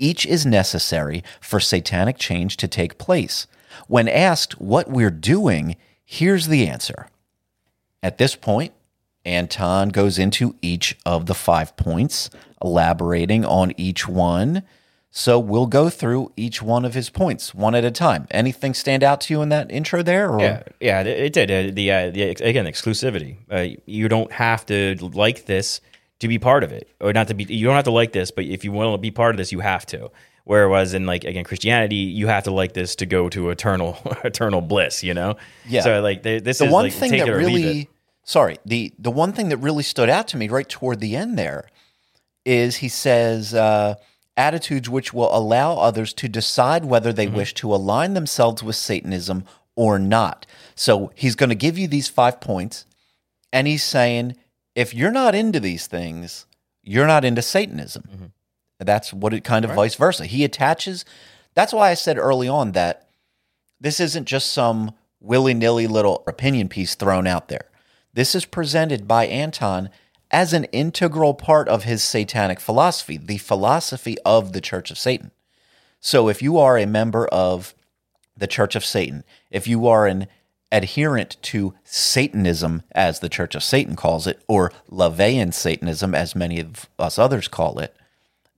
Each 0.00 0.24
is 0.24 0.46
necessary 0.46 1.22
for 1.42 1.60
satanic 1.60 2.16
change 2.16 2.56
to 2.56 2.66
take 2.66 2.96
place. 2.96 3.46
When 3.86 4.08
asked 4.08 4.58
what 4.58 4.88
we're 4.88 5.10
doing, 5.10 5.76
here's 6.04 6.48
the 6.48 6.66
answer. 6.66 7.08
At 8.02 8.16
this 8.16 8.34
point, 8.34 8.72
Anton 9.26 9.90
goes 9.90 10.18
into 10.18 10.56
each 10.62 10.96
of 11.04 11.26
the 11.26 11.34
five 11.34 11.76
points, 11.76 12.30
elaborating 12.62 13.44
on 13.44 13.74
each 13.76 14.08
one. 14.08 14.62
So 15.10 15.38
we'll 15.38 15.66
go 15.66 15.90
through 15.90 16.32
each 16.34 16.62
one 16.62 16.86
of 16.86 16.94
his 16.94 17.10
points 17.10 17.54
one 17.54 17.74
at 17.74 17.84
a 17.84 17.90
time. 17.90 18.26
Anything 18.30 18.72
stand 18.72 19.02
out 19.02 19.20
to 19.22 19.34
you 19.34 19.42
in 19.42 19.50
that 19.50 19.70
intro 19.70 20.02
there? 20.02 20.30
Or? 20.30 20.40
Yeah, 20.40 20.62
yeah, 20.80 21.02
it 21.02 21.34
did. 21.34 21.50
Uh, 21.50 21.74
the, 21.74 21.92
uh, 21.92 22.10
the 22.10 22.22
again 22.22 22.64
exclusivity. 22.64 23.36
Uh, 23.50 23.76
you 23.84 24.08
don't 24.08 24.32
have 24.32 24.64
to 24.66 24.94
like 25.12 25.44
this 25.44 25.82
to 26.20 26.28
be 26.28 26.38
part 26.38 26.64
of 26.64 26.72
it, 26.72 26.88
or 27.00 27.12
not 27.12 27.28
to 27.28 27.34
be. 27.34 27.44
You 27.44 27.66
don't 27.66 27.74
have 27.74 27.84
to 27.84 27.90
like 27.90 28.12
this, 28.12 28.30
but 28.30 28.44
if 28.44 28.64
you 28.64 28.72
want 28.72 28.94
to 28.94 28.98
be 28.98 29.10
part 29.10 29.34
of 29.34 29.36
this, 29.38 29.52
you 29.52 29.60
have 29.60 29.84
to. 29.86 30.10
Whereas 30.44 30.94
in 30.94 31.04
like 31.06 31.24
again 31.24 31.44
Christianity, 31.44 31.96
you 31.96 32.26
have 32.28 32.44
to 32.44 32.50
like 32.50 32.72
this 32.72 32.96
to 32.96 33.06
go 33.06 33.28
to 33.28 33.50
eternal 33.50 33.98
eternal 34.24 34.60
bliss. 34.60 35.02
You 35.02 35.14
know. 35.14 35.36
Yeah. 35.68 35.82
So 35.82 36.00
like 36.00 36.22
they- 36.22 36.40
this 36.40 36.58
the 36.58 36.64
is 36.66 36.72
one 36.72 36.84
like 36.84 36.92
thing 36.92 37.10
that 37.12 37.26
really 37.30 37.88
sorry 38.24 38.58
the 38.64 38.92
the 38.98 39.10
one 39.10 39.32
thing 39.32 39.48
that 39.50 39.56
really 39.58 39.82
stood 39.82 40.08
out 40.08 40.28
to 40.28 40.36
me 40.36 40.48
right 40.48 40.68
toward 40.68 41.00
the 41.00 41.16
end 41.16 41.38
there 41.38 41.68
is 42.44 42.76
he 42.76 42.88
says 42.88 43.54
uh, 43.54 43.94
attitudes 44.36 44.88
which 44.88 45.12
will 45.12 45.34
allow 45.34 45.74
others 45.76 46.12
to 46.14 46.28
decide 46.28 46.84
whether 46.84 47.10
Mm-hmm. 47.10 47.16
they 47.16 47.26
wish 47.28 47.54
to 47.54 47.74
align 47.74 48.14
themselves 48.14 48.62
with 48.62 48.76
satanism 48.76 49.44
or 49.76 49.98
not 49.98 50.46
so 50.74 51.10
he's 51.14 51.34
going 51.34 51.48
to 51.48 51.54
give 51.54 51.78
you 51.78 51.88
these 51.88 52.08
five 52.08 52.40
points 52.40 52.84
and 53.52 53.66
he's 53.66 53.82
saying 53.82 54.36
if 54.74 54.94
you're 54.94 55.10
not 55.10 55.34
into 55.34 55.60
these 55.60 55.86
things 55.86 56.46
you're 56.82 57.06
not 57.06 57.24
into 57.24 57.42
satanism 57.42 58.04
Mm-hmm. 58.10 58.26
that's 58.78 59.12
what 59.12 59.34
it 59.34 59.44
kind 59.44 59.64
of 59.64 59.72
vice 59.72 59.94
versa 59.94 60.26
he 60.26 60.44
attaches 60.44 61.04
that's 61.54 61.72
why 61.72 61.90
i 61.90 61.94
said 61.94 62.18
early 62.18 62.48
on 62.48 62.72
that 62.72 63.08
this 63.80 64.00
isn't 64.00 64.26
just 64.26 64.50
some 64.52 64.92
willy 65.20 65.54
nilly 65.54 65.86
little 65.86 66.22
opinion 66.26 66.68
piece 66.68 66.94
thrown 66.94 67.26
out 67.26 67.48
there. 67.48 67.66
This 68.12 68.34
is 68.34 68.44
presented 68.44 69.06
by 69.06 69.26
Anton 69.26 69.90
as 70.30 70.52
an 70.52 70.64
integral 70.64 71.34
part 71.34 71.68
of 71.68 71.84
his 71.84 72.02
satanic 72.02 72.60
philosophy, 72.60 73.16
the 73.16 73.38
philosophy 73.38 74.16
of 74.24 74.52
the 74.52 74.60
Church 74.60 74.90
of 74.90 74.98
Satan. 74.98 75.30
So 76.00 76.28
if 76.28 76.40
you 76.42 76.58
are 76.58 76.78
a 76.78 76.86
member 76.86 77.26
of 77.28 77.74
the 78.36 78.46
Church 78.46 78.74
of 78.74 78.84
Satan, 78.84 79.24
if 79.50 79.66
you 79.66 79.86
are 79.86 80.06
an 80.06 80.26
adherent 80.72 81.36
to 81.42 81.74
Satanism, 81.84 82.82
as 82.92 83.20
the 83.20 83.28
Church 83.28 83.54
of 83.54 83.62
Satan 83.62 83.96
calls 83.96 84.26
it, 84.26 84.42
or 84.48 84.72
Laveyan 84.90 85.52
Satanism, 85.52 86.14
as 86.14 86.34
many 86.34 86.60
of 86.60 86.88
us 86.98 87.18
others 87.18 87.48
call 87.48 87.78
it, 87.78 87.96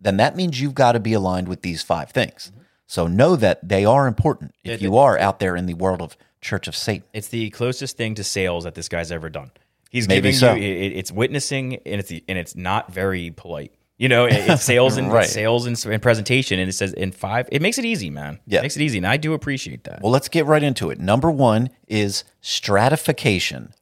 then 0.00 0.16
that 0.16 0.36
means 0.36 0.60
you've 0.60 0.74
got 0.74 0.92
to 0.92 1.00
be 1.00 1.12
aligned 1.12 1.48
with 1.48 1.62
these 1.62 1.82
five 1.82 2.10
things. 2.10 2.50
Mm-hmm. 2.50 2.62
So 2.86 3.06
know 3.06 3.36
that 3.36 3.66
they 3.66 3.84
are 3.84 4.06
important 4.06 4.54
if 4.64 4.82
you 4.82 4.98
are 4.98 5.18
out 5.18 5.38
there 5.38 5.56
in 5.56 5.66
the 5.66 5.74
world 5.74 6.02
of 6.02 6.16
Church 6.42 6.68
of 6.68 6.76
Satan. 6.76 7.04
It's 7.14 7.28
the 7.28 7.48
closest 7.50 7.96
thing 7.96 8.14
to 8.16 8.24
sales 8.24 8.64
that 8.64 8.74
this 8.74 8.88
guy's 8.88 9.10
ever 9.10 9.30
done. 9.30 9.50
He's 9.88 10.08
Maybe 10.08 10.32
giving 10.32 10.38
so. 10.38 10.54
you 10.54 10.62
it, 10.62 10.92
it's 10.92 11.12
witnessing 11.12 11.76
and 11.86 12.00
it's 12.00 12.10
and 12.10 12.38
it's 12.38 12.56
not 12.56 12.92
very 12.92 13.30
polite. 13.30 13.72
You 13.98 14.08
know, 14.08 14.24
it- 14.26 14.32
it's 14.48 14.62
sales 14.72 14.96
and 14.96 15.12
Right. 15.12 15.24
it's 15.24 15.32
sales 15.32 15.66
and, 15.66 15.84
and 15.86 16.02
presentation, 16.02 16.58
and 16.58 16.68
it 16.68 16.72
says 16.72 16.92
in 16.92 17.12
five. 17.12 17.48
It 17.52 17.62
makes 17.62 17.78
it 17.78 17.84
easy, 17.84 18.10
man. 18.10 18.40
Yeah. 18.46 18.58
it 18.60 18.62
makes 18.62 18.76
it 18.76 18.82
easy, 18.82 18.98
and 18.98 19.06
I 19.06 19.16
do 19.16 19.32
appreciate 19.34 19.84
that. 19.84 20.00
Well, 20.02 20.10
let's 20.12 20.28
get 20.28 20.46
right 20.46 20.62
into 20.62 20.90
it. 20.90 20.98
Number 20.98 21.30
one 21.30 21.70
is 21.88 22.24
stratification. 22.40 23.74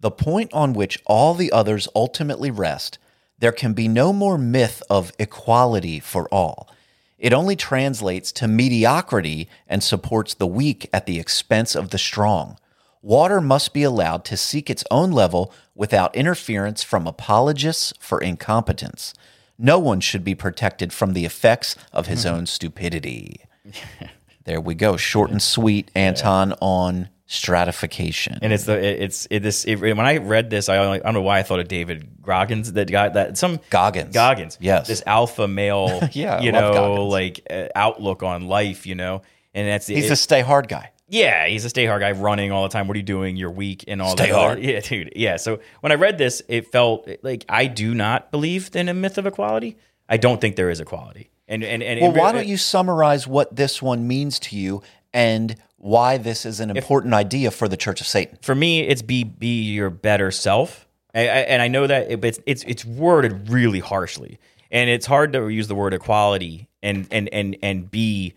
The 0.00 0.10
point 0.10 0.52
on 0.52 0.72
which 0.72 0.98
all 1.06 1.34
the 1.34 1.52
others 1.52 1.88
ultimately 1.94 2.50
rest. 2.50 2.98
There 3.38 3.52
can 3.52 3.72
be 3.74 3.88
no 3.88 4.12
more 4.12 4.38
myth 4.38 4.82
of 4.90 5.12
equality 5.18 6.00
for 6.00 6.28
all. 6.32 6.68
It 7.18 7.32
only 7.32 7.56
translates 7.56 8.32
to 8.32 8.48
mediocrity 8.48 9.48
and 9.66 9.82
supports 9.82 10.34
the 10.34 10.46
weak 10.46 10.88
at 10.92 11.06
the 11.06 11.18
expense 11.18 11.74
of 11.74 11.90
the 11.90 11.98
strong. 11.98 12.58
Water 13.02 13.40
must 13.40 13.72
be 13.72 13.82
allowed 13.82 14.24
to 14.26 14.36
seek 14.36 14.68
its 14.68 14.84
own 14.90 15.10
level 15.12 15.52
without 15.74 16.14
interference 16.16 16.82
from 16.82 17.06
apologists 17.06 17.92
for 17.98 18.20
incompetence. 18.20 19.14
No 19.58 19.78
one 19.78 20.00
should 20.00 20.24
be 20.24 20.34
protected 20.34 20.92
from 20.92 21.12
the 21.12 21.24
effects 21.24 21.76
of 21.92 22.06
his 22.06 22.26
own 22.26 22.46
stupidity. 22.46 23.40
There 24.44 24.60
we 24.60 24.74
go. 24.74 24.98
Short 24.98 25.30
and 25.30 25.40
sweet, 25.40 25.90
Anton 25.94 26.52
on 26.60 27.08
stratification. 27.24 28.38
and 28.42 28.52
it's 28.52 28.64
the 28.64 28.76
it- 28.78 29.00
it's 29.02 29.26
it, 29.30 29.40
this 29.40 29.64
it, 29.64 29.76
when 29.76 29.98
I 30.00 30.18
read 30.18 30.50
this, 30.50 30.68
I, 30.68 30.76
only, 30.76 31.00
I 31.00 31.04
don't 31.04 31.14
know 31.14 31.22
why 31.22 31.38
I 31.38 31.42
thought 31.42 31.60
of 31.60 31.68
David 31.68 32.22
Goggins, 32.22 32.72
that 32.74 32.90
guy 32.90 33.08
that 33.08 33.38
some 33.38 33.58
Goggins. 33.70 34.12
Goggins, 34.12 34.58
Yes. 34.60 34.86
this 34.86 35.02
alpha 35.06 35.48
male, 35.48 36.06
Yeah, 36.12 36.40
you 36.42 36.52
know, 36.52 36.72
Goggins. 36.74 37.10
like 37.12 37.46
uh, 37.48 37.68
outlook 37.74 38.22
on 38.22 38.46
life, 38.48 38.86
you 38.86 38.94
know, 38.94 39.22
and 39.54 39.66
that's 39.68 39.86
He's 39.86 40.06
it, 40.06 40.12
a 40.12 40.16
stay 40.16 40.42
hard 40.42 40.68
guy. 40.68 40.90
Yeah, 41.08 41.46
he's 41.46 41.64
a 41.64 41.68
stay 41.70 41.84
hard 41.86 42.00
guy 42.00 42.12
running 42.12 42.50
all 42.50 42.62
the 42.62 42.70
time. 42.70 42.88
What 42.88 42.94
are 42.96 42.98
you 42.98 43.04
doing? 43.04 43.36
You're 43.36 43.50
weak 43.50 43.84
and 43.88 44.00
all 44.00 44.12
Stay 44.16 44.30
that. 44.30 44.34
hard. 44.34 44.58
Yeah, 44.62 44.80
dude. 44.80 45.12
Yeah. 45.14 45.36
So 45.36 45.60
when 45.80 45.92
I 45.92 45.96
read 45.96 46.16
this, 46.18 46.42
it 46.48 46.72
felt 46.72 47.08
like 47.22 47.44
I 47.48 47.66
do 47.66 47.94
not 47.94 48.30
believe 48.30 48.70
in 48.74 48.88
a 48.88 48.94
myth 48.94 49.18
of 49.18 49.26
equality. 49.26 49.76
I 50.08 50.16
don't 50.16 50.40
think 50.40 50.56
there 50.56 50.70
is 50.70 50.80
equality. 50.80 51.30
And 51.46 51.62
and 51.62 51.82
and 51.82 52.00
Well, 52.00 52.10
and- 52.10 52.18
why 52.18 52.32
don't 52.32 52.46
you 52.46 52.56
summarize 52.56 53.26
what 53.26 53.54
this 53.54 53.82
one 53.82 54.08
means 54.08 54.38
to 54.40 54.56
you 54.56 54.82
and 55.12 55.54
why 55.76 56.16
this 56.16 56.46
is 56.46 56.60
an 56.60 56.70
important 56.74 57.12
idea 57.12 57.50
for 57.50 57.68
the 57.68 57.76
Church 57.76 58.00
of 58.00 58.06
Satan? 58.06 58.38
For 58.40 58.54
me, 58.54 58.80
it's 58.80 59.02
be 59.02 59.24
be 59.24 59.62
your 59.64 59.90
better 59.90 60.30
self. 60.30 60.88
I, 61.14 61.20
I, 61.20 61.24
and 61.24 61.60
I 61.62 61.68
know 61.68 61.86
that 61.86 62.10
it, 62.10 62.20
but 62.22 62.28
it's, 62.28 62.40
it's 62.46 62.64
it's 62.64 62.84
worded 62.84 63.50
really 63.50 63.78
harshly, 63.80 64.38
and 64.70 64.88
it's 64.88 65.04
hard 65.04 65.34
to 65.34 65.48
use 65.50 65.68
the 65.68 65.74
word 65.74 65.92
equality 65.92 66.68
and 66.82 67.06
and 67.10 67.28
and 67.28 67.56
and 67.62 67.90
be 67.90 68.32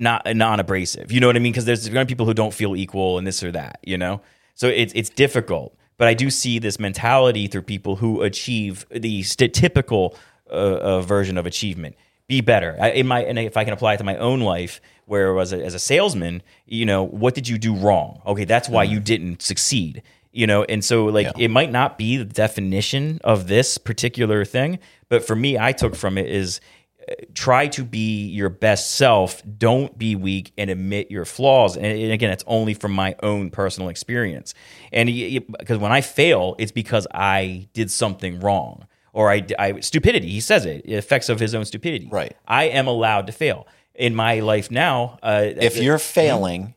not 0.00 0.26
non-abrasive. 0.34 1.12
You 1.12 1.20
know 1.20 1.26
what 1.26 1.36
I 1.36 1.40
mean? 1.40 1.52
Because 1.52 1.64
there's 1.66 1.88
going 1.88 2.04
to 2.04 2.06
be 2.06 2.10
people 2.14 2.26
who 2.26 2.34
don't 2.34 2.54
feel 2.54 2.74
equal 2.74 3.18
and 3.18 3.26
this 3.26 3.42
or 3.44 3.52
that. 3.52 3.78
You 3.84 3.98
know, 3.98 4.20
so 4.54 4.66
it's 4.68 4.92
it's 4.94 5.10
difficult. 5.10 5.76
But 5.98 6.08
I 6.08 6.14
do 6.14 6.30
see 6.30 6.58
this 6.58 6.80
mentality 6.80 7.46
through 7.46 7.62
people 7.62 7.96
who 7.96 8.22
achieve 8.22 8.86
the 8.90 9.22
st- 9.22 9.52
typical 9.52 10.16
uh, 10.50 10.54
uh, 10.54 11.00
version 11.02 11.36
of 11.38 11.44
achievement. 11.46 11.94
Be 12.26 12.40
better. 12.40 12.76
I, 12.80 12.90
in 12.92 13.06
my 13.06 13.22
and 13.22 13.38
if 13.38 13.56
I 13.56 13.64
can 13.64 13.72
apply 13.74 13.94
it 13.94 13.98
to 13.98 14.04
my 14.04 14.16
own 14.16 14.40
life, 14.40 14.80
where 15.06 15.32
was 15.34 15.52
a, 15.52 15.62
as 15.62 15.74
a 15.74 15.78
salesman, 15.78 16.42
you 16.66 16.86
know, 16.86 17.02
what 17.02 17.34
did 17.34 17.48
you 17.48 17.58
do 17.58 17.74
wrong? 17.74 18.22
Okay, 18.24 18.44
that's 18.44 18.68
why 18.68 18.84
you 18.84 18.98
didn't 19.00 19.42
succeed. 19.42 20.02
you 20.32 20.46
know 20.46 20.62
and 20.72 20.84
so 20.84 21.06
like 21.06 21.26
Yeah. 21.26 21.44
it 21.46 21.50
might 21.50 21.72
not 21.72 21.98
be 21.98 22.16
the 22.16 22.24
definition 22.24 23.18
of 23.24 23.48
this 23.48 23.78
particular 23.78 24.44
thing 24.44 24.78
but 25.08 25.24
for 25.26 25.34
me 25.34 25.58
i 25.58 25.72
took 25.72 25.96
from 25.96 26.16
it 26.16 26.28
is 26.30 26.60
try 27.34 27.66
to 27.68 27.84
be 27.84 28.26
your 28.26 28.48
best 28.48 28.92
self. 28.92 29.42
Don't 29.58 29.96
be 29.96 30.16
weak 30.16 30.52
and 30.56 30.70
admit 30.70 31.10
your 31.10 31.24
flaws. 31.24 31.76
And, 31.76 31.86
again 31.86 32.30
it's 32.30 32.44
only 32.46 32.74
from 32.74 32.92
my 32.92 33.16
own 33.22 33.50
personal 33.50 33.88
experience. 33.88 34.54
And 34.92 35.08
because 35.58 35.78
when 35.78 35.92
i 35.92 36.00
fail 36.00 36.54
it's 36.58 36.72
because 36.72 37.06
i 37.12 37.68
did 37.72 37.90
something 37.90 38.40
wrong 38.40 38.86
or 39.12 39.30
I, 39.30 39.44
I 39.58 39.80
stupidity. 39.80 40.28
He 40.28 40.40
says 40.40 40.64
it. 40.66 40.86
Effects 40.86 41.28
of 41.28 41.40
his 41.40 41.54
own 41.54 41.64
stupidity. 41.64 42.08
Right. 42.10 42.36
i 42.46 42.64
am 42.64 42.86
allowed 42.86 43.26
to 43.26 43.32
fail. 43.32 43.66
In 43.94 44.14
my 44.14 44.40
life 44.40 44.70
now 44.70 45.18
uh, 45.22 45.44
if 45.44 45.76
you're 45.78 45.98
failing 45.98 46.74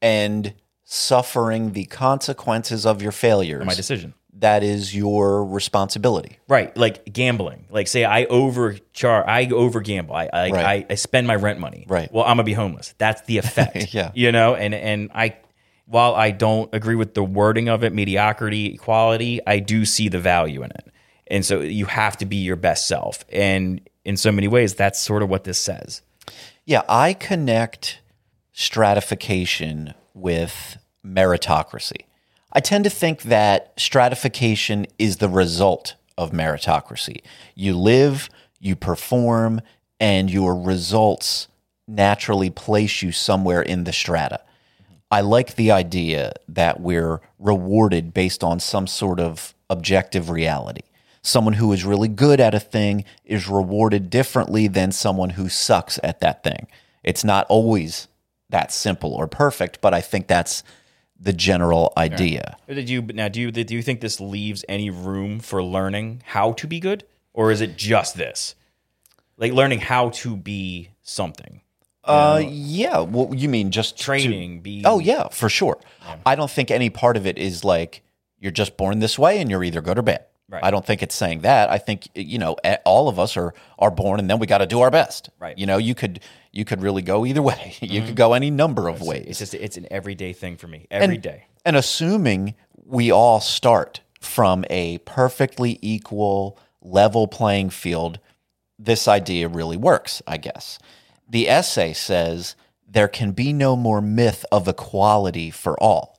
and 0.00 0.54
suffering 0.84 1.72
the 1.72 1.84
consequences 1.84 2.86
of 2.86 3.02
your 3.02 3.12
failures, 3.12 3.64
my 3.64 3.74
decision 3.74 4.14
that 4.40 4.62
is 4.62 4.94
your 4.94 5.44
responsibility. 5.44 6.38
Right, 6.48 6.76
like 6.76 7.12
gambling. 7.12 7.66
Like 7.70 7.88
say 7.88 8.04
I 8.04 8.24
overchar, 8.26 9.26
I 9.26 9.46
over 9.48 9.80
gamble. 9.80 10.14
I 10.14 10.28
I, 10.32 10.50
Right. 10.50 10.64
I 10.64 10.86
I 10.90 10.94
spend 10.94 11.26
my 11.26 11.34
rent 11.34 11.58
money. 11.58 11.86
Right. 11.88 12.12
Well, 12.12 12.24
I'm 12.24 12.36
gonna 12.36 12.44
be 12.44 12.52
homeless. 12.52 12.94
That's 12.98 13.22
the 13.22 13.38
effect. 13.38 13.92
Yeah. 13.94 14.12
You 14.14 14.32
know, 14.32 14.54
and 14.54 14.74
and 14.74 15.10
I, 15.14 15.36
while 15.86 16.14
I 16.14 16.30
don't 16.30 16.72
agree 16.74 16.94
with 16.94 17.14
the 17.14 17.24
wording 17.24 17.68
of 17.68 17.82
it, 17.82 17.92
mediocrity, 17.92 18.74
equality, 18.74 19.40
I 19.46 19.58
do 19.58 19.84
see 19.84 20.08
the 20.08 20.18
value 20.20 20.62
in 20.62 20.70
it. 20.70 20.92
And 21.28 21.44
so 21.44 21.60
you 21.60 21.86
have 21.86 22.16
to 22.18 22.26
be 22.26 22.36
your 22.36 22.56
best 22.56 22.86
self. 22.86 23.24
And 23.30 23.80
in 24.04 24.16
so 24.16 24.30
many 24.32 24.48
ways, 24.48 24.74
that's 24.74 25.00
sort 25.00 25.22
of 25.22 25.28
what 25.28 25.44
this 25.44 25.58
says. 25.58 26.02
Yeah, 26.64 26.82
I 26.88 27.14
connect 27.14 28.00
stratification 28.52 29.94
with 30.14 30.76
meritocracy. 31.04 32.04
I 32.52 32.60
tend 32.60 32.84
to 32.84 32.90
think 32.90 33.22
that 33.22 33.72
stratification 33.76 34.86
is 34.98 35.18
the 35.18 35.28
result 35.28 35.94
of 36.16 36.32
meritocracy. 36.32 37.22
You 37.54 37.76
live, 37.76 38.30
you 38.58 38.74
perform, 38.74 39.60
and 40.00 40.30
your 40.30 40.54
results 40.54 41.48
naturally 41.86 42.50
place 42.50 43.02
you 43.02 43.12
somewhere 43.12 43.62
in 43.62 43.84
the 43.84 43.92
strata. 43.92 44.40
I 45.10 45.20
like 45.20 45.56
the 45.56 45.70
idea 45.70 46.32
that 46.48 46.80
we're 46.80 47.20
rewarded 47.38 48.12
based 48.12 48.44
on 48.44 48.60
some 48.60 48.86
sort 48.86 49.20
of 49.20 49.54
objective 49.70 50.28
reality. 50.30 50.82
Someone 51.22 51.54
who 51.54 51.72
is 51.72 51.84
really 51.84 52.08
good 52.08 52.40
at 52.40 52.54
a 52.54 52.60
thing 52.60 53.04
is 53.24 53.48
rewarded 53.48 54.10
differently 54.10 54.68
than 54.68 54.92
someone 54.92 55.30
who 55.30 55.48
sucks 55.48 55.98
at 56.02 56.20
that 56.20 56.42
thing. 56.42 56.66
It's 57.02 57.24
not 57.24 57.46
always 57.48 58.08
that 58.50 58.72
simple 58.72 59.12
or 59.12 59.26
perfect, 59.26 59.80
but 59.80 59.92
I 59.92 60.00
think 60.00 60.26
that's 60.26 60.62
the 61.18 61.32
general 61.32 61.92
idea. 61.96 62.56
Did 62.68 62.88
you 62.88 63.02
now? 63.02 63.28
Do 63.28 63.40
you 63.40 63.50
do 63.50 63.74
you 63.74 63.82
think 63.82 64.00
this 64.00 64.20
leaves 64.20 64.64
any 64.68 64.90
room 64.90 65.40
for 65.40 65.62
learning 65.62 66.22
how 66.26 66.52
to 66.52 66.66
be 66.66 66.80
good, 66.80 67.04
or 67.32 67.50
is 67.50 67.60
it 67.60 67.76
just 67.76 68.16
this, 68.16 68.54
like 69.36 69.52
learning 69.52 69.80
how 69.80 70.10
to 70.10 70.36
be 70.36 70.90
something? 71.02 71.60
Uh, 72.04 72.42
yeah. 72.46 73.00
Well, 73.00 73.34
you 73.34 73.48
mean 73.48 73.70
just 73.70 73.98
to- 73.98 74.04
Training, 74.04 74.60
be 74.60 74.82
Oh 74.84 74.98
yeah, 74.98 75.28
for 75.28 75.48
sure. 75.48 75.78
I 76.24 76.36
don't 76.36 76.50
think 76.50 76.70
any 76.70 76.88
part 76.88 77.16
of 77.18 77.26
it 77.26 77.36
is 77.36 77.64
like 77.64 78.02
you're 78.38 78.52
just 78.52 78.76
born 78.76 79.00
this 79.00 79.18
way 79.18 79.40
and 79.40 79.50
you're 79.50 79.64
either 79.64 79.82
good 79.82 79.98
or 79.98 80.02
bad. 80.02 80.24
Right. 80.48 80.64
I 80.64 80.70
don't 80.70 80.86
think 80.86 81.02
it's 81.02 81.14
saying 81.14 81.40
that. 81.42 81.68
I 81.68 81.76
think 81.76 82.08
you 82.14 82.38
know 82.38 82.56
all 82.86 83.08
of 83.10 83.18
us 83.18 83.36
are 83.36 83.52
are 83.78 83.90
born 83.90 84.18
and 84.20 84.30
then 84.30 84.38
we 84.38 84.46
got 84.46 84.58
to 84.58 84.66
do 84.66 84.80
our 84.80 84.90
best. 84.90 85.28
Right. 85.38 85.58
You 85.58 85.66
know, 85.66 85.76
you 85.76 85.94
could 85.94 86.20
you 86.58 86.64
could 86.64 86.82
really 86.82 87.02
go 87.02 87.24
either 87.24 87.40
way. 87.50 87.76
You 87.80 88.00
could 88.00 88.08
mm-hmm. 88.08 88.14
go 88.14 88.32
any 88.32 88.50
number 88.50 88.88
of 88.88 89.00
ways. 89.00 89.26
It's 89.28 89.38
just 89.38 89.54
it's 89.54 89.76
an 89.76 89.86
everyday 89.90 90.32
thing 90.32 90.56
for 90.56 90.66
me. 90.66 90.88
Every 90.90 91.16
day. 91.16 91.30
and, 91.30 91.42
And 91.64 91.76
assuming 91.76 92.54
we 92.84 93.12
all 93.12 93.40
start 93.40 94.00
from 94.20 94.64
a 94.68 94.98
perfectly 94.98 95.78
equal 95.80 96.58
level 96.82 97.28
playing 97.28 97.70
field, 97.70 98.18
this 98.76 99.06
idea 99.06 99.46
really 99.46 99.76
works, 99.76 100.20
I 100.26 100.36
guess. 100.36 100.80
The 101.28 101.48
essay 101.48 101.92
says 101.92 102.56
there 102.88 103.08
can 103.08 103.32
be 103.32 103.52
no 103.52 103.76
more 103.76 104.00
myth 104.00 104.44
of 104.50 104.66
equality 104.66 105.50
for 105.50 105.80
all. 105.80 106.18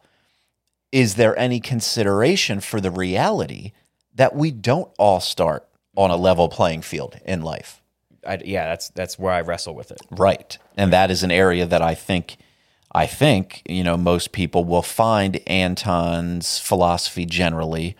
Is 0.91 1.15
there 1.15 1.37
any 1.37 1.59
consideration 1.59 2.61
for 2.61 2.79
the 2.79 2.91
reality 2.91 3.73
that 4.15 4.35
we 4.35 4.51
don't 4.51 4.91
all 4.97 5.19
start 5.19 5.67
on 5.97 6.11
a 6.11 6.15
level 6.15 6.47
playing 6.47 6.83
field 6.83 7.19
in 7.25 7.41
life? 7.41 7.78
I, 8.27 8.39
yeah, 8.43 8.67
that's 8.67 8.89
that's 8.89 9.17
where 9.17 9.33
I 9.33 9.41
wrestle 9.41 9.75
with 9.75 9.91
it. 9.91 10.01
Right. 10.11 10.57
And 10.77 10.93
that 10.93 11.11
is 11.11 11.23
an 11.23 11.31
area 11.31 11.65
that 11.65 11.81
I 11.81 11.95
think 11.95 12.37
I 12.91 13.05
think, 13.05 13.61
you 13.69 13.83
know, 13.83 13.97
most 13.97 14.31
people 14.31 14.65
will 14.65 14.81
find 14.81 15.39
Anton's 15.47 16.57
philosophy 16.57 17.25
generally, 17.25 17.95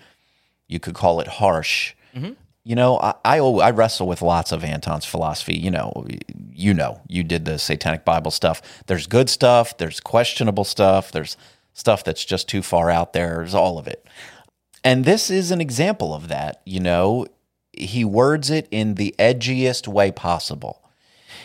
you 0.67 0.79
could 0.79 0.95
call 0.95 1.19
it 1.19 1.27
harsh. 1.27 1.93
Mm-hmm. 2.15 2.33
You 2.63 2.75
know, 2.75 2.99
I, 2.99 3.13
I 3.23 3.37
I 3.39 3.71
wrestle 3.71 4.07
with 4.07 4.21
lots 4.21 4.51
of 4.51 4.63
Anton's 4.63 5.05
philosophy. 5.05 5.57
You 5.57 5.71
know, 5.71 6.05
you 6.51 6.73
know, 6.73 7.01
you 7.07 7.23
did 7.23 7.45
the 7.45 7.59
Satanic 7.59 8.03
Bible 8.03 8.31
stuff. 8.31 8.61
There's 8.87 9.07
good 9.07 9.29
stuff. 9.29 9.77
There's 9.77 9.99
questionable 9.99 10.63
stuff. 10.63 11.11
There's 11.11 11.37
stuff 11.73 12.03
that's 12.03 12.25
just 12.25 12.47
too 12.47 12.61
far 12.61 12.89
out 12.89 13.13
there. 13.13 13.37
There's 13.37 13.55
all 13.55 13.77
of 13.77 13.87
it. 13.87 14.05
And 14.83 15.05
this 15.05 15.29
is 15.29 15.51
an 15.51 15.61
example 15.61 16.13
of 16.13 16.27
that. 16.29 16.61
You 16.65 16.79
know, 16.79 17.27
he 17.79 18.03
words 18.05 18.49
it 18.49 18.67
in 18.71 18.95
the 18.95 19.15
edgiest 19.17 19.87
way 19.87 20.11
possible. 20.11 20.83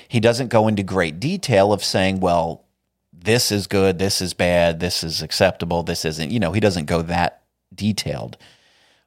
He 0.08 0.20
doesn't 0.20 0.48
go 0.48 0.68
into 0.68 0.82
great 0.82 1.18
detail 1.18 1.72
of 1.72 1.82
saying, 1.82 2.20
well, 2.20 2.64
this 3.12 3.50
is 3.50 3.66
good, 3.66 3.98
this 3.98 4.20
is 4.20 4.34
bad, 4.34 4.80
this 4.80 5.02
is 5.02 5.22
acceptable, 5.22 5.82
this 5.82 6.04
isn't. 6.04 6.30
You 6.30 6.40
know, 6.40 6.52
he 6.52 6.60
doesn't 6.60 6.86
go 6.86 7.02
that 7.02 7.42
detailed. 7.74 8.36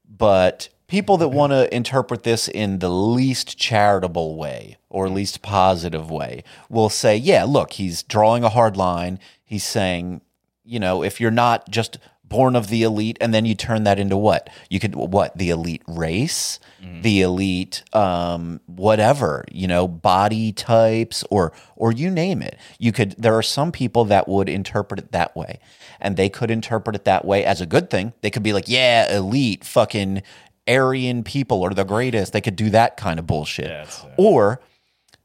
But 0.10 0.70
people 0.88 1.18
that 1.18 1.30
want 1.30 1.52
to 1.52 1.74
interpret 1.74 2.24
this 2.24 2.48
in 2.48 2.80
the 2.80 2.90
least 2.90 3.58
charitable 3.58 4.38
way 4.38 4.78
or 4.90 5.10
least 5.10 5.42
positive 5.42 6.10
way 6.10 6.44
will 6.70 6.90
say, 6.90 7.16
yeah, 7.16 7.44
look, 7.44 7.74
he's 7.74 8.04
drawing 8.04 8.44
a 8.44 8.50
hard 8.50 8.76
line. 8.78 9.20
He's 9.44 9.64
saying, 9.64 10.22
you 10.64 10.80
know, 10.80 11.04
if 11.04 11.22
you're 11.22 11.32
not 11.32 11.70
just 11.70 11.98
born 12.30 12.56
of 12.56 12.68
the 12.68 12.84
elite 12.84 13.18
and 13.22 13.34
then 13.34 13.46
you 13.46 13.56
turn 13.56 13.84
that 13.84 14.00
into 14.00 14.18
what? 14.18 14.50
You 14.70 14.80
could, 14.80 14.96
what? 14.96 15.38
The 15.38 15.50
elite 15.50 15.84
race, 15.88 16.60
the 17.02 17.22
elite, 17.22 17.84
um, 17.94 18.60
whatever, 18.66 19.46
you 19.52 19.68
know, 19.68 19.88
body 19.88 20.52
types 20.52 21.24
or, 21.30 21.54
or 21.76 21.92
you 21.92 22.10
name 22.10 22.42
it. 22.42 22.58
You 22.80 22.92
could, 22.92 23.16
there 23.18 23.36
are 23.38 23.44
some 23.44 23.72
people 23.72 24.06
that 24.06 24.28
would 24.28 24.50
interpret 24.50 25.00
it 25.00 25.12
that 25.12 25.36
way 25.36 25.60
and 26.00 26.18
they 26.18 26.30
could 26.30 26.52
interpret 26.52 26.96
it 26.96 27.06
that 27.06 27.26
way 27.26 27.44
as 27.46 27.62
a 27.62 27.66
good 27.66 27.90
thing. 27.90 28.14
They 28.22 28.30
could 28.30 28.44
be 28.44 28.54
like, 28.54 28.68
yeah, 28.68 29.16
elite, 29.16 29.64
fucking 29.64 30.24
Aryan 30.68 31.24
people 31.24 31.64
are 31.64 31.74
the 31.74 31.86
greatest. 31.86 32.34
They 32.34 32.42
could 32.42 32.56
do 32.56 32.70
that 32.72 32.98
kind 32.98 33.20
of 33.20 33.28
bullshit. 33.28 33.68
it's, 33.84 34.04
uh, 34.04 34.10
or 34.18 34.62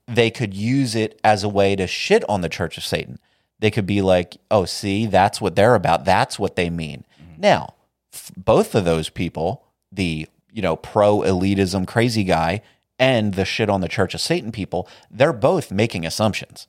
they 0.07 0.31
could 0.31 0.55
use 0.55 0.95
it 0.95 1.21
as 1.25 1.43
a 1.45 1.49
way 1.49 1.77
to 1.77 1.87
shit 1.87 2.25
on 2.29 2.41
the 2.41 2.49
Church 2.49 2.77
of 2.77 2.85
Satan. 2.85 3.19
They 3.63 3.71
could 3.71 3.87
be 3.87 4.03
like, 4.03 4.39
oh, 4.51 4.65
see, 4.65 5.07
that's 5.07 5.41
what 5.41 5.55
they're 5.55 5.77
about. 5.77 6.05
That's 6.05 6.37
what 6.37 6.57
they 6.57 6.69
mean. 6.69 7.05
Mm-hmm. 7.15 7.41
Now, 7.43 7.75
f- 8.13 8.33
both 8.37 8.75
of 8.75 8.85
those 8.85 9.09
people, 9.09 9.65
the, 9.93 10.27
you 10.53 10.61
know, 10.61 10.75
pro 10.75 11.21
elitism 11.21 11.87
crazy 11.87 12.25
guy 12.25 12.63
and 12.99 13.35
the 13.35 13.45
shit 13.45 13.71
on 13.71 13.81
the 13.81 13.87
Church 13.87 14.15
of 14.15 14.21
Satan 14.21 14.51
people, 14.51 14.89
they're 15.09 15.33
both 15.33 15.71
making 15.71 16.05
assumptions. 16.05 16.67